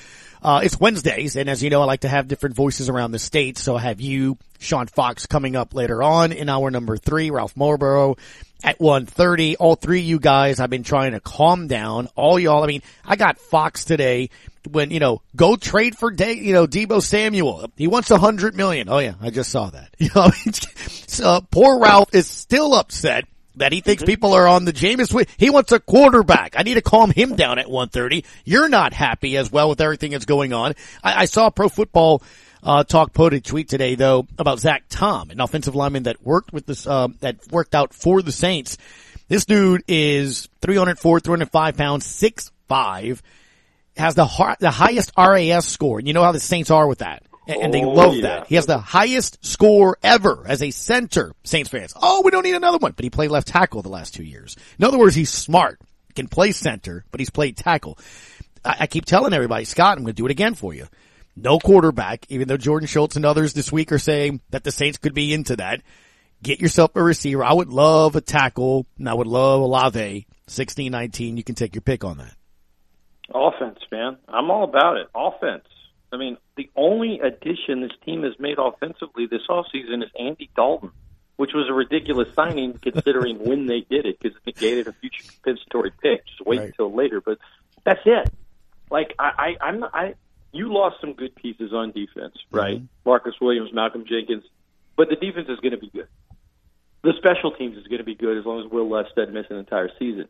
Uh, 0.41 0.61
it's 0.63 0.79
Wednesdays, 0.79 1.35
and 1.35 1.49
as 1.49 1.63
you 1.63 1.69
know, 1.69 1.81
I 1.81 1.85
like 1.85 2.01
to 2.01 2.09
have 2.09 2.27
different 2.27 2.55
voices 2.55 2.89
around 2.89 3.11
the 3.11 3.19
state. 3.19 3.57
So 3.57 3.75
I 3.75 3.81
have 3.81 4.01
you, 4.01 4.37
Sean 4.59 4.87
Fox, 4.87 5.25
coming 5.25 5.55
up 5.55 5.73
later 5.73 6.01
on 6.01 6.31
in 6.31 6.49
hour 6.49 6.71
number 6.71 6.97
three. 6.97 7.29
Ralph 7.29 7.55
Marlboro 7.55 8.17
at 8.63 8.79
1.30. 8.79 9.55
All 9.59 9.75
three 9.75 9.99
of 9.99 10.05
you 10.05 10.19
guys, 10.19 10.59
I've 10.59 10.69
been 10.69 10.83
trying 10.83 11.11
to 11.11 11.19
calm 11.19 11.67
down. 11.67 12.07
All 12.15 12.39
y'all, 12.39 12.63
I 12.63 12.67
mean, 12.67 12.81
I 13.05 13.15
got 13.15 13.39
Fox 13.39 13.85
today 13.85 14.29
when, 14.69 14.91
you 14.91 14.99
know, 14.99 15.21
go 15.35 15.55
trade 15.55 15.97
for, 15.97 16.11
Day, 16.11 16.33
you 16.33 16.53
know, 16.53 16.67
Deebo 16.67 17.01
Samuel. 17.01 17.71
He 17.75 17.87
wants 17.87 18.09
a 18.11 18.17
hundred 18.17 18.55
million. 18.55 18.89
Oh 18.89 18.99
yeah, 18.99 19.13
I 19.21 19.29
just 19.29 19.51
saw 19.51 19.69
that. 19.69 19.93
So 21.09 21.41
poor 21.49 21.79
Ralph 21.79 22.13
is 22.13 22.27
still 22.27 22.75
upset 22.75 23.25
that 23.57 23.71
he 23.71 23.81
thinks 23.81 24.03
people 24.03 24.33
are 24.33 24.47
on 24.47 24.65
the 24.65 24.73
Jameis. 24.73 25.27
He 25.37 25.49
wants 25.49 25.71
a 25.71 25.79
quarterback. 25.79 26.55
I 26.57 26.63
need 26.63 26.75
to 26.75 26.81
calm 26.81 27.11
him 27.11 27.35
down 27.35 27.59
at 27.59 27.67
1:30. 27.67 28.23
You're 28.45 28.69
not 28.69 28.93
happy 28.93 29.37
as 29.37 29.51
well 29.51 29.69
with 29.69 29.81
everything 29.81 30.11
that's 30.11 30.25
going 30.25 30.53
on. 30.53 30.73
I, 31.03 31.23
I 31.23 31.25
saw 31.25 31.49
Pro 31.49 31.69
Football 31.69 32.23
uh, 32.63 32.83
Talk 32.83 33.13
put 33.13 33.33
a 33.33 33.41
tweet 33.41 33.69
today 33.69 33.95
though 33.95 34.27
about 34.37 34.59
Zach 34.59 34.83
Tom, 34.89 35.29
an 35.29 35.39
offensive 35.39 35.75
lineman 35.75 36.03
that 36.03 36.23
worked 36.23 36.53
with 36.53 36.65
this 36.65 36.87
uh, 36.87 37.07
that 37.19 37.37
worked 37.51 37.75
out 37.75 37.93
for 37.93 38.21
the 38.21 38.31
Saints. 38.31 38.77
This 39.27 39.45
dude 39.45 39.83
is 39.87 40.47
304, 40.61 41.19
305 41.19 41.77
pounds, 41.77 42.05
six 42.05 42.51
five, 42.67 43.21
has 43.95 44.15
the 44.15 44.25
har- 44.25 44.57
the 44.59 44.71
highest 44.71 45.11
RAS 45.17 45.65
score, 45.65 45.99
and 45.99 46.07
you 46.07 46.13
know 46.13 46.23
how 46.23 46.31
the 46.31 46.39
Saints 46.39 46.71
are 46.71 46.87
with 46.87 46.99
that. 46.99 47.23
And 47.47 47.61
and 47.63 47.73
they 47.73 47.83
Oh, 47.83 47.89
love 47.89 48.15
yeah. 48.15 48.21
that. 48.21 48.47
He 48.47 48.55
has 48.55 48.65
the 48.65 48.77
highest 48.77 49.43
score 49.45 49.97
ever 50.03 50.43
as 50.47 50.61
a 50.61 50.71
center, 50.71 51.33
Saints 51.43 51.69
fans. 51.69 51.93
Oh, 52.01 52.21
we 52.23 52.31
don't 52.31 52.43
need 52.43 52.55
another 52.55 52.77
one. 52.77 52.91
But 52.95 53.03
he 53.03 53.09
played 53.09 53.31
left 53.31 53.47
tackle 53.47 53.81
the 53.81 53.89
last 53.89 54.13
two 54.13 54.23
years. 54.23 54.55
In 54.77 54.85
other 54.85 54.97
words, 54.97 55.15
he's 55.15 55.29
smart. 55.31 55.79
Can 56.15 56.27
play 56.27 56.51
center, 56.51 57.05
but 57.11 57.19
he's 57.19 57.29
played 57.29 57.55
tackle. 57.57 57.97
I, 58.65 58.75
I 58.81 58.87
keep 58.87 59.05
telling 59.05 59.33
everybody, 59.33 59.65
Scott, 59.65 59.97
I'm 59.97 60.03
going 60.03 60.15
to 60.15 60.21
do 60.21 60.25
it 60.25 60.31
again 60.31 60.55
for 60.55 60.73
you. 60.73 60.87
No 61.35 61.59
quarterback, 61.59 62.25
even 62.29 62.47
though 62.47 62.57
Jordan 62.57 62.87
Schultz 62.87 63.15
and 63.15 63.23
others 63.25 63.53
this 63.53 63.71
week 63.71 63.91
are 63.91 63.99
saying 63.99 64.41
that 64.49 64.63
the 64.63 64.71
Saints 64.71 64.97
could 64.97 65.13
be 65.13 65.31
into 65.33 65.55
that. 65.57 65.83
Get 66.41 66.59
yourself 66.59 66.95
a 66.95 67.03
receiver. 67.03 67.43
I 67.43 67.53
would 67.53 67.69
love 67.69 68.15
a 68.15 68.21
tackle, 68.21 68.87
and 68.97 69.07
I 69.07 69.13
would 69.13 69.27
love 69.27 69.61
Olave. 69.61 70.25
16, 70.47 70.91
19, 70.91 71.37
you 71.37 71.43
can 71.43 71.53
take 71.55 71.75
your 71.75 71.81
pick 71.83 72.03
on 72.03 72.17
that. 72.17 72.33
Offense, 73.33 73.79
man. 73.91 74.17
I'm 74.27 74.49
all 74.49 74.63
about 74.63 74.97
it. 74.97 75.07
Offense. 75.13 75.65
I 76.11 76.17
mean, 76.17 76.37
the 76.55 76.69
only 76.75 77.19
addition 77.19 77.81
this 77.81 77.91
team 78.05 78.23
has 78.23 78.33
made 78.39 78.57
offensively 78.59 79.27
this 79.27 79.41
offseason 79.49 80.03
is 80.03 80.09
Andy 80.17 80.49
Dalton, 80.55 80.91
which 81.35 81.51
was 81.53 81.67
a 81.69 81.73
ridiculous 81.73 82.33
signing 82.33 82.73
considering 82.73 83.39
when 83.39 83.65
they 83.65 83.81
did 83.81 84.05
it 84.05 84.19
because 84.19 84.37
it 84.37 84.45
negated 84.45 84.87
a 84.87 84.93
future 84.93 85.23
compensatory 85.23 85.91
pick. 85.91 86.25
Just 86.25 86.45
wait 86.45 86.61
until 86.61 86.93
later. 86.93 87.21
But 87.21 87.39
that's 87.83 88.01
it. 88.05 88.29
Like 88.89 89.13
I, 89.19 89.55
I 89.59 89.65
I'm 89.65 89.79
not, 89.81 89.91
I 89.93 90.15
you 90.53 90.73
lost 90.73 90.97
some 91.01 91.13
good 91.13 91.35
pieces 91.35 91.73
on 91.73 91.91
defense, 91.91 92.35
mm-hmm. 92.35 92.57
right? 92.57 92.81
Marcus 93.05 93.35
Williams, 93.41 93.71
Malcolm 93.73 94.05
Jenkins, 94.07 94.43
but 94.95 95.09
the 95.09 95.15
defense 95.15 95.47
is 95.49 95.59
going 95.59 95.73
to 95.73 95.77
be 95.77 95.89
good. 95.89 96.07
The 97.03 97.13
special 97.17 97.51
teams 97.51 97.77
is 97.77 97.87
going 97.87 97.99
to 97.99 98.05
be 98.05 98.15
good 98.15 98.37
as 98.37 98.45
long 98.45 98.65
as 98.65 98.71
Wil 98.71 98.89
Lutz 98.89 99.09
doesn't 99.15 99.33
miss 99.33 99.45
an 99.49 99.57
entire 99.57 99.89
season. 99.99 100.27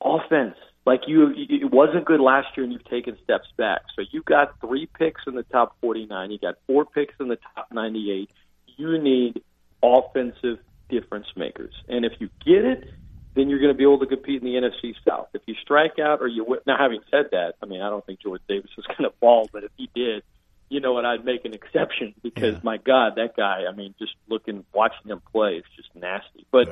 Offense, 0.00 0.56
like 0.90 1.06
you, 1.06 1.32
it 1.36 1.70
wasn't 1.70 2.04
good 2.04 2.18
last 2.18 2.48
year, 2.56 2.64
and 2.64 2.72
you've 2.72 2.82
taken 2.82 3.16
steps 3.22 3.46
back. 3.56 3.82
So 3.94 4.02
you 4.10 4.24
got 4.24 4.58
three 4.60 4.86
picks 4.86 5.22
in 5.28 5.36
the 5.36 5.44
top 5.44 5.76
49. 5.80 6.32
You 6.32 6.38
got 6.38 6.56
four 6.66 6.84
picks 6.84 7.14
in 7.20 7.28
the 7.28 7.38
top 7.54 7.68
98. 7.70 8.28
You 8.76 8.98
need 8.98 9.40
offensive 9.84 10.58
difference 10.88 11.28
makers, 11.36 11.72
and 11.88 12.04
if 12.04 12.14
you 12.18 12.28
get 12.44 12.64
it, 12.64 12.90
then 13.36 13.48
you're 13.48 13.60
going 13.60 13.72
to 13.72 13.78
be 13.78 13.84
able 13.84 14.00
to 14.00 14.06
compete 14.06 14.42
in 14.42 14.44
the 14.44 14.54
NFC 14.54 14.96
South. 15.08 15.28
If 15.32 15.42
you 15.46 15.54
strike 15.62 16.00
out 16.00 16.22
or 16.22 16.26
you 16.26 16.42
win, 16.42 16.58
now 16.66 16.76
having 16.76 17.02
said 17.08 17.26
that, 17.30 17.54
I 17.62 17.66
mean 17.66 17.82
I 17.82 17.88
don't 17.88 18.04
think 18.04 18.20
George 18.20 18.42
Davis 18.48 18.72
is 18.76 18.84
going 18.88 19.08
to 19.08 19.12
ball, 19.20 19.48
but 19.52 19.62
if 19.62 19.70
he 19.76 19.88
did, 19.94 20.24
you 20.70 20.80
know 20.80 20.92
what, 20.92 21.04
I'd 21.04 21.24
make 21.24 21.44
an 21.44 21.54
exception 21.54 22.14
because 22.20 22.64
my 22.64 22.78
God, 22.78 23.14
that 23.14 23.36
guy, 23.36 23.66
I 23.70 23.72
mean, 23.76 23.94
just 24.00 24.14
looking, 24.28 24.64
watching 24.74 25.08
him 25.08 25.22
play, 25.30 25.54
it's 25.54 25.68
just 25.76 25.94
nasty. 25.94 26.46
But 26.50 26.68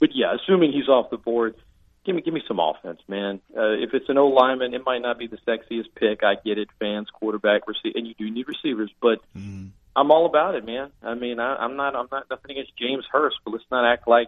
but 0.00 0.10
yeah, 0.14 0.34
assuming 0.34 0.72
he's 0.72 0.88
off 0.88 1.08
the 1.08 1.16
board, 1.16 1.54
give 2.04 2.14
me 2.14 2.22
give 2.22 2.34
me 2.34 2.42
some 2.46 2.60
offense, 2.60 3.00
man. 3.08 3.40
Uh, 3.56 3.72
if 3.72 3.94
it's 3.94 4.08
an 4.08 4.18
O 4.18 4.28
lineman, 4.28 4.74
it 4.74 4.84
might 4.84 5.02
not 5.02 5.18
be 5.18 5.26
the 5.26 5.38
sexiest 5.46 5.94
pick. 5.94 6.22
I 6.22 6.34
get 6.34 6.58
it, 6.58 6.68
fans, 6.78 7.08
quarterback, 7.12 7.66
receiver, 7.66 7.98
and 7.98 8.06
you 8.06 8.14
do 8.14 8.30
need 8.30 8.46
receivers, 8.48 8.90
but. 9.00 9.20
I'm 9.96 10.10
all 10.10 10.26
about 10.26 10.56
it, 10.56 10.66
man. 10.66 10.90
I 11.04 11.14
mean, 11.14 11.38
I, 11.38 11.54
I'm 11.54 11.76
not. 11.76 11.94
I'm 11.94 12.08
not 12.10 12.28
nothing 12.28 12.50
against 12.50 12.76
James 12.76 13.04
Hurst, 13.12 13.36
but 13.44 13.52
let's 13.52 13.64
not 13.70 13.84
act 13.84 14.08
like 14.08 14.26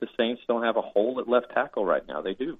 the 0.00 0.08
Saints 0.16 0.42
don't 0.48 0.62
have 0.62 0.76
a 0.76 0.82
hole 0.82 1.20
at 1.20 1.28
left 1.28 1.52
tackle 1.52 1.84
right 1.84 2.06
now. 2.06 2.22
They 2.22 2.34
do. 2.34 2.58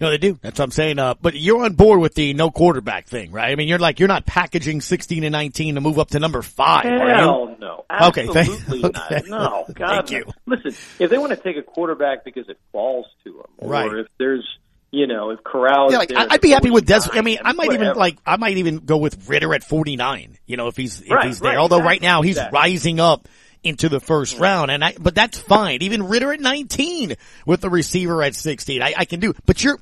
No, 0.00 0.10
they 0.10 0.18
do. 0.18 0.38
That's 0.40 0.58
what 0.58 0.64
I'm 0.64 0.70
saying. 0.70 0.98
Uh, 0.98 1.14
but 1.20 1.34
you're 1.34 1.64
on 1.64 1.72
board 1.74 2.00
with 2.00 2.14
the 2.14 2.32
no 2.34 2.50
quarterback 2.50 3.06
thing, 3.06 3.32
right? 3.32 3.50
I 3.50 3.56
mean, 3.56 3.66
you're 3.68 3.78
like, 3.78 3.98
you're 3.98 4.08
not 4.08 4.26
packaging 4.26 4.80
16 4.80 5.24
and 5.24 5.32
19 5.32 5.74
to 5.74 5.80
move 5.80 5.98
up 5.98 6.10
to 6.10 6.18
number 6.20 6.42
five? 6.42 6.84
Hell 6.84 7.56
no. 7.60 7.84
Okay, 7.90 8.26
thank- 8.28 8.48
Absolutely 8.50 8.84
okay. 9.10 9.22
No, 9.28 9.64
God. 9.74 10.06
Thank 10.08 10.10
you. 10.12 10.32
Listen, 10.46 10.74
if 11.00 11.10
they 11.10 11.18
want 11.18 11.30
to 11.30 11.36
take 11.36 11.56
a 11.56 11.62
quarterback 11.62 12.24
because 12.24 12.48
it 12.48 12.58
falls 12.70 13.06
to 13.24 13.32
them, 13.32 13.46
or 13.58 13.70
Right. 13.70 13.92
if 13.92 14.06
there's, 14.18 14.46
you 14.90 15.06
know, 15.06 15.30
if 15.30 15.42
Corral, 15.42 15.90
Yeah, 15.90 15.98
like, 15.98 16.12
I- 16.14 16.26
I'd 16.30 16.40
be 16.40 16.50
happy 16.50 16.70
with 16.70 16.86
Des. 16.86 17.00
I 17.12 17.22
mean, 17.22 17.38
I 17.44 17.52
might 17.52 17.72
even 17.72 17.94
like, 17.94 18.18
I 18.24 18.36
might 18.36 18.56
even 18.58 18.78
go 18.78 18.98
with 18.98 19.28
Ridder 19.28 19.52
at 19.54 19.64
49. 19.64 20.38
You 20.46 20.56
know, 20.56 20.68
if 20.68 20.76
he's 20.76 21.00
if 21.00 21.10
Right, 21.10 21.26
he's 21.26 21.40
there. 21.40 21.50
right, 21.50 21.58
Although 21.58 21.76
exactly, 21.78 21.88
right 21.94 22.02
now 22.02 22.22
he's 22.22 22.36
exactly. 22.36 22.56
rising 22.58 23.00
up 23.00 23.28
into 23.68 23.88
the 23.88 24.00
first 24.00 24.38
round, 24.38 24.70
and 24.70 24.84
I. 24.84 24.94
But 24.98 25.14
that's 25.14 25.38
fine. 25.38 25.82
Even 25.82 26.08
Ridder 26.08 26.32
at 26.32 26.40
19 26.40 27.14
with 27.46 27.60
the 27.60 27.70
receiver 27.70 28.22
at 28.22 28.34
16, 28.34 28.82
I, 28.82 28.94
I 28.96 29.04
can 29.04 29.20
do. 29.20 29.34
But 29.46 29.62
you're 29.62 29.78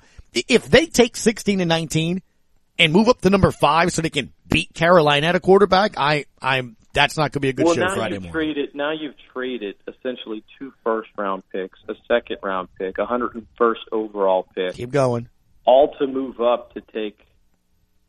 if 0.48 0.66
they 0.66 0.86
take 0.86 1.16
16 1.16 1.60
and 1.60 1.68
19 1.68 2.22
and 2.78 2.92
move 2.92 3.08
up 3.08 3.20
to 3.22 3.30
number 3.30 3.50
five 3.50 3.92
so 3.92 4.02
they 4.02 4.10
can 4.10 4.32
beat 4.48 4.74
Carolina 4.74 5.28
at 5.28 5.34
a 5.34 5.40
quarterback, 5.40 5.94
I, 5.96 6.26
I'm, 6.42 6.76
that's 6.92 7.16
not 7.16 7.32
going 7.32 7.32
to 7.32 7.40
be 7.40 7.48
a 7.48 7.52
good 7.52 7.64
well, 7.66 7.74
show 7.74 7.80
now 7.86 7.94
Friday 7.94 8.14
you've 8.14 8.22
morning. 8.24 8.54
traded. 8.54 8.74
Now 8.74 8.92
you've 8.92 9.14
traded 9.32 9.76
essentially 9.88 10.44
two 10.58 10.72
first 10.84 11.10
round 11.16 11.42
picks, 11.50 11.78
a 11.88 11.94
second 12.08 12.38
round 12.42 12.68
pick, 12.78 12.98
a 12.98 13.06
hundred 13.06 13.34
and 13.34 13.46
first 13.56 13.82
overall 13.92 14.46
pick, 14.54 14.74
Keep 14.74 14.90
going. 14.90 15.28
all 15.64 15.94
to 15.98 16.06
move 16.06 16.40
up 16.40 16.74
to 16.74 16.80
take. 16.80 17.18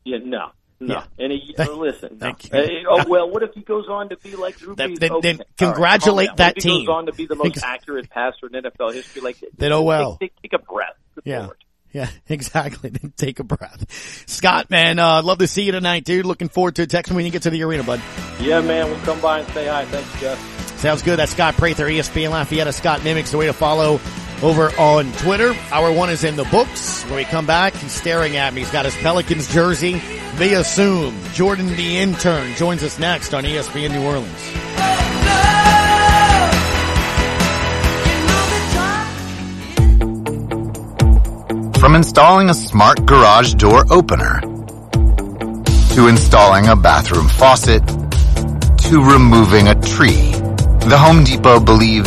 Yeah, 0.04 0.20
no, 0.24 0.52
no. 0.80 0.94
Yeah. 0.96 1.04
And 1.26 1.32
he, 1.32 1.56
listen, 1.58 2.10
no. 2.14 2.18
thank 2.20 2.46
you. 2.46 2.50
Hey, 2.54 2.84
oh 2.88 3.04
well, 3.08 3.30
what 3.30 3.44
if 3.44 3.54
he 3.54 3.62
goes 3.62 3.88
on 3.90 4.10
to 4.10 4.18
be 4.18 4.36
like 4.36 4.58
Drew 4.58 4.76
Brees? 4.76 5.00
then- 5.00 5.12
Okay, 5.12 5.22
then 5.22 5.38
right, 5.38 5.48
congratulate 5.58 6.28
down. 6.30 6.36
that 6.38 6.48
what 6.56 6.58
if 6.58 6.64
he 6.64 6.70
team. 6.70 6.86
goes 6.86 6.94
on 6.94 7.06
to 7.08 7.14
be 7.14 7.26
the 7.26 7.36
most 7.44 7.64
accurate 7.64 8.10
passer 8.10 8.48
in 8.52 8.64
NFL 8.64 8.94
history. 8.94 9.22
Like 9.22 9.38
Then 9.58 9.72
oh 9.74 9.82
well. 9.84 10.18
Take, 10.20 10.34
take, 10.42 10.52
take 10.52 10.62
a 10.62 10.64
breath. 10.64 10.96
Good 11.16 11.24
Yeah. 11.26 11.46
Lord. 11.46 11.58
Yeah, 11.94 12.10
exactly. 12.30 12.90
Then 12.92 13.14
Take 13.16 13.40
a 13.40 13.44
breath. 13.44 13.86
Scott, 14.28 14.70
man, 14.70 15.00
uh, 15.00 15.22
love 15.24 15.40
to 15.40 15.48
see 15.48 15.64
you 15.64 15.72
tonight, 15.72 16.04
dude. 16.04 16.26
Looking 16.26 16.50
forward 16.50 16.76
to 16.76 16.84
it. 16.84 16.90
Text 16.90 17.12
when 17.12 17.26
you 17.26 17.32
get 17.32 17.44
to 17.44 17.50
the 17.50 17.64
arena, 17.64 17.84
bud. 17.84 18.02
Yeah, 18.40 18.60
man. 18.62 18.88
We'll 18.92 19.00
come 19.00 19.20
by 19.22 19.40
and 19.40 19.48
say 19.54 19.66
hi. 19.68 19.86
Thanks, 19.86 20.20
Jeff. 20.22 20.80
Sounds 20.80 21.02
good. 21.02 21.18
That's 21.18 21.32
Scott 21.32 21.56
Prather, 21.56 21.86
ESPN 21.88 22.30
Lafayette. 22.30 22.72
Scott 22.76 23.00
Mimics, 23.04 23.32
the 23.32 23.38
way 23.38 23.48
to 23.48 23.54
follow 23.54 24.00
over 24.42 24.70
on 24.80 25.12
Twitter. 25.14 25.54
Hour 25.72 25.92
one 25.92 26.10
is 26.10 26.24
in 26.24 26.36
the 26.36 26.46
books. 26.46 27.04
When 27.06 27.16
we 27.16 27.26
come 27.26 27.46
back, 27.46 27.74
he's 27.74 27.92
staring 27.92 28.38
at 28.38 28.54
me. 28.54 28.62
He's 28.62 28.72
got 28.72 28.86
his 28.86 28.96
Pelicans 28.96 29.52
jersey. 29.54 30.02
Via 30.36 30.60
assume 30.60 31.20
Jordan 31.34 31.68
the 31.76 31.98
intern 31.98 32.54
joins 32.56 32.84
us 32.84 33.00
next 33.00 33.34
on 33.34 33.44
ESPN 33.44 33.92
New 33.92 34.04
Orleans. 34.04 34.68
From 41.80 41.96
installing 41.96 42.50
a 42.50 42.54
smart 42.54 43.06
garage 43.06 43.54
door 43.54 43.86
opener, 43.90 44.42
to 45.96 46.08
installing 46.08 46.68
a 46.68 46.76
bathroom 46.76 47.28
faucet, 47.28 47.82
to 47.88 49.04
removing 49.04 49.68
a 49.68 49.76
tree, 49.82 50.32
the 50.88 50.98
Home 50.98 51.24
Depot 51.24 51.60
believes 51.60 52.06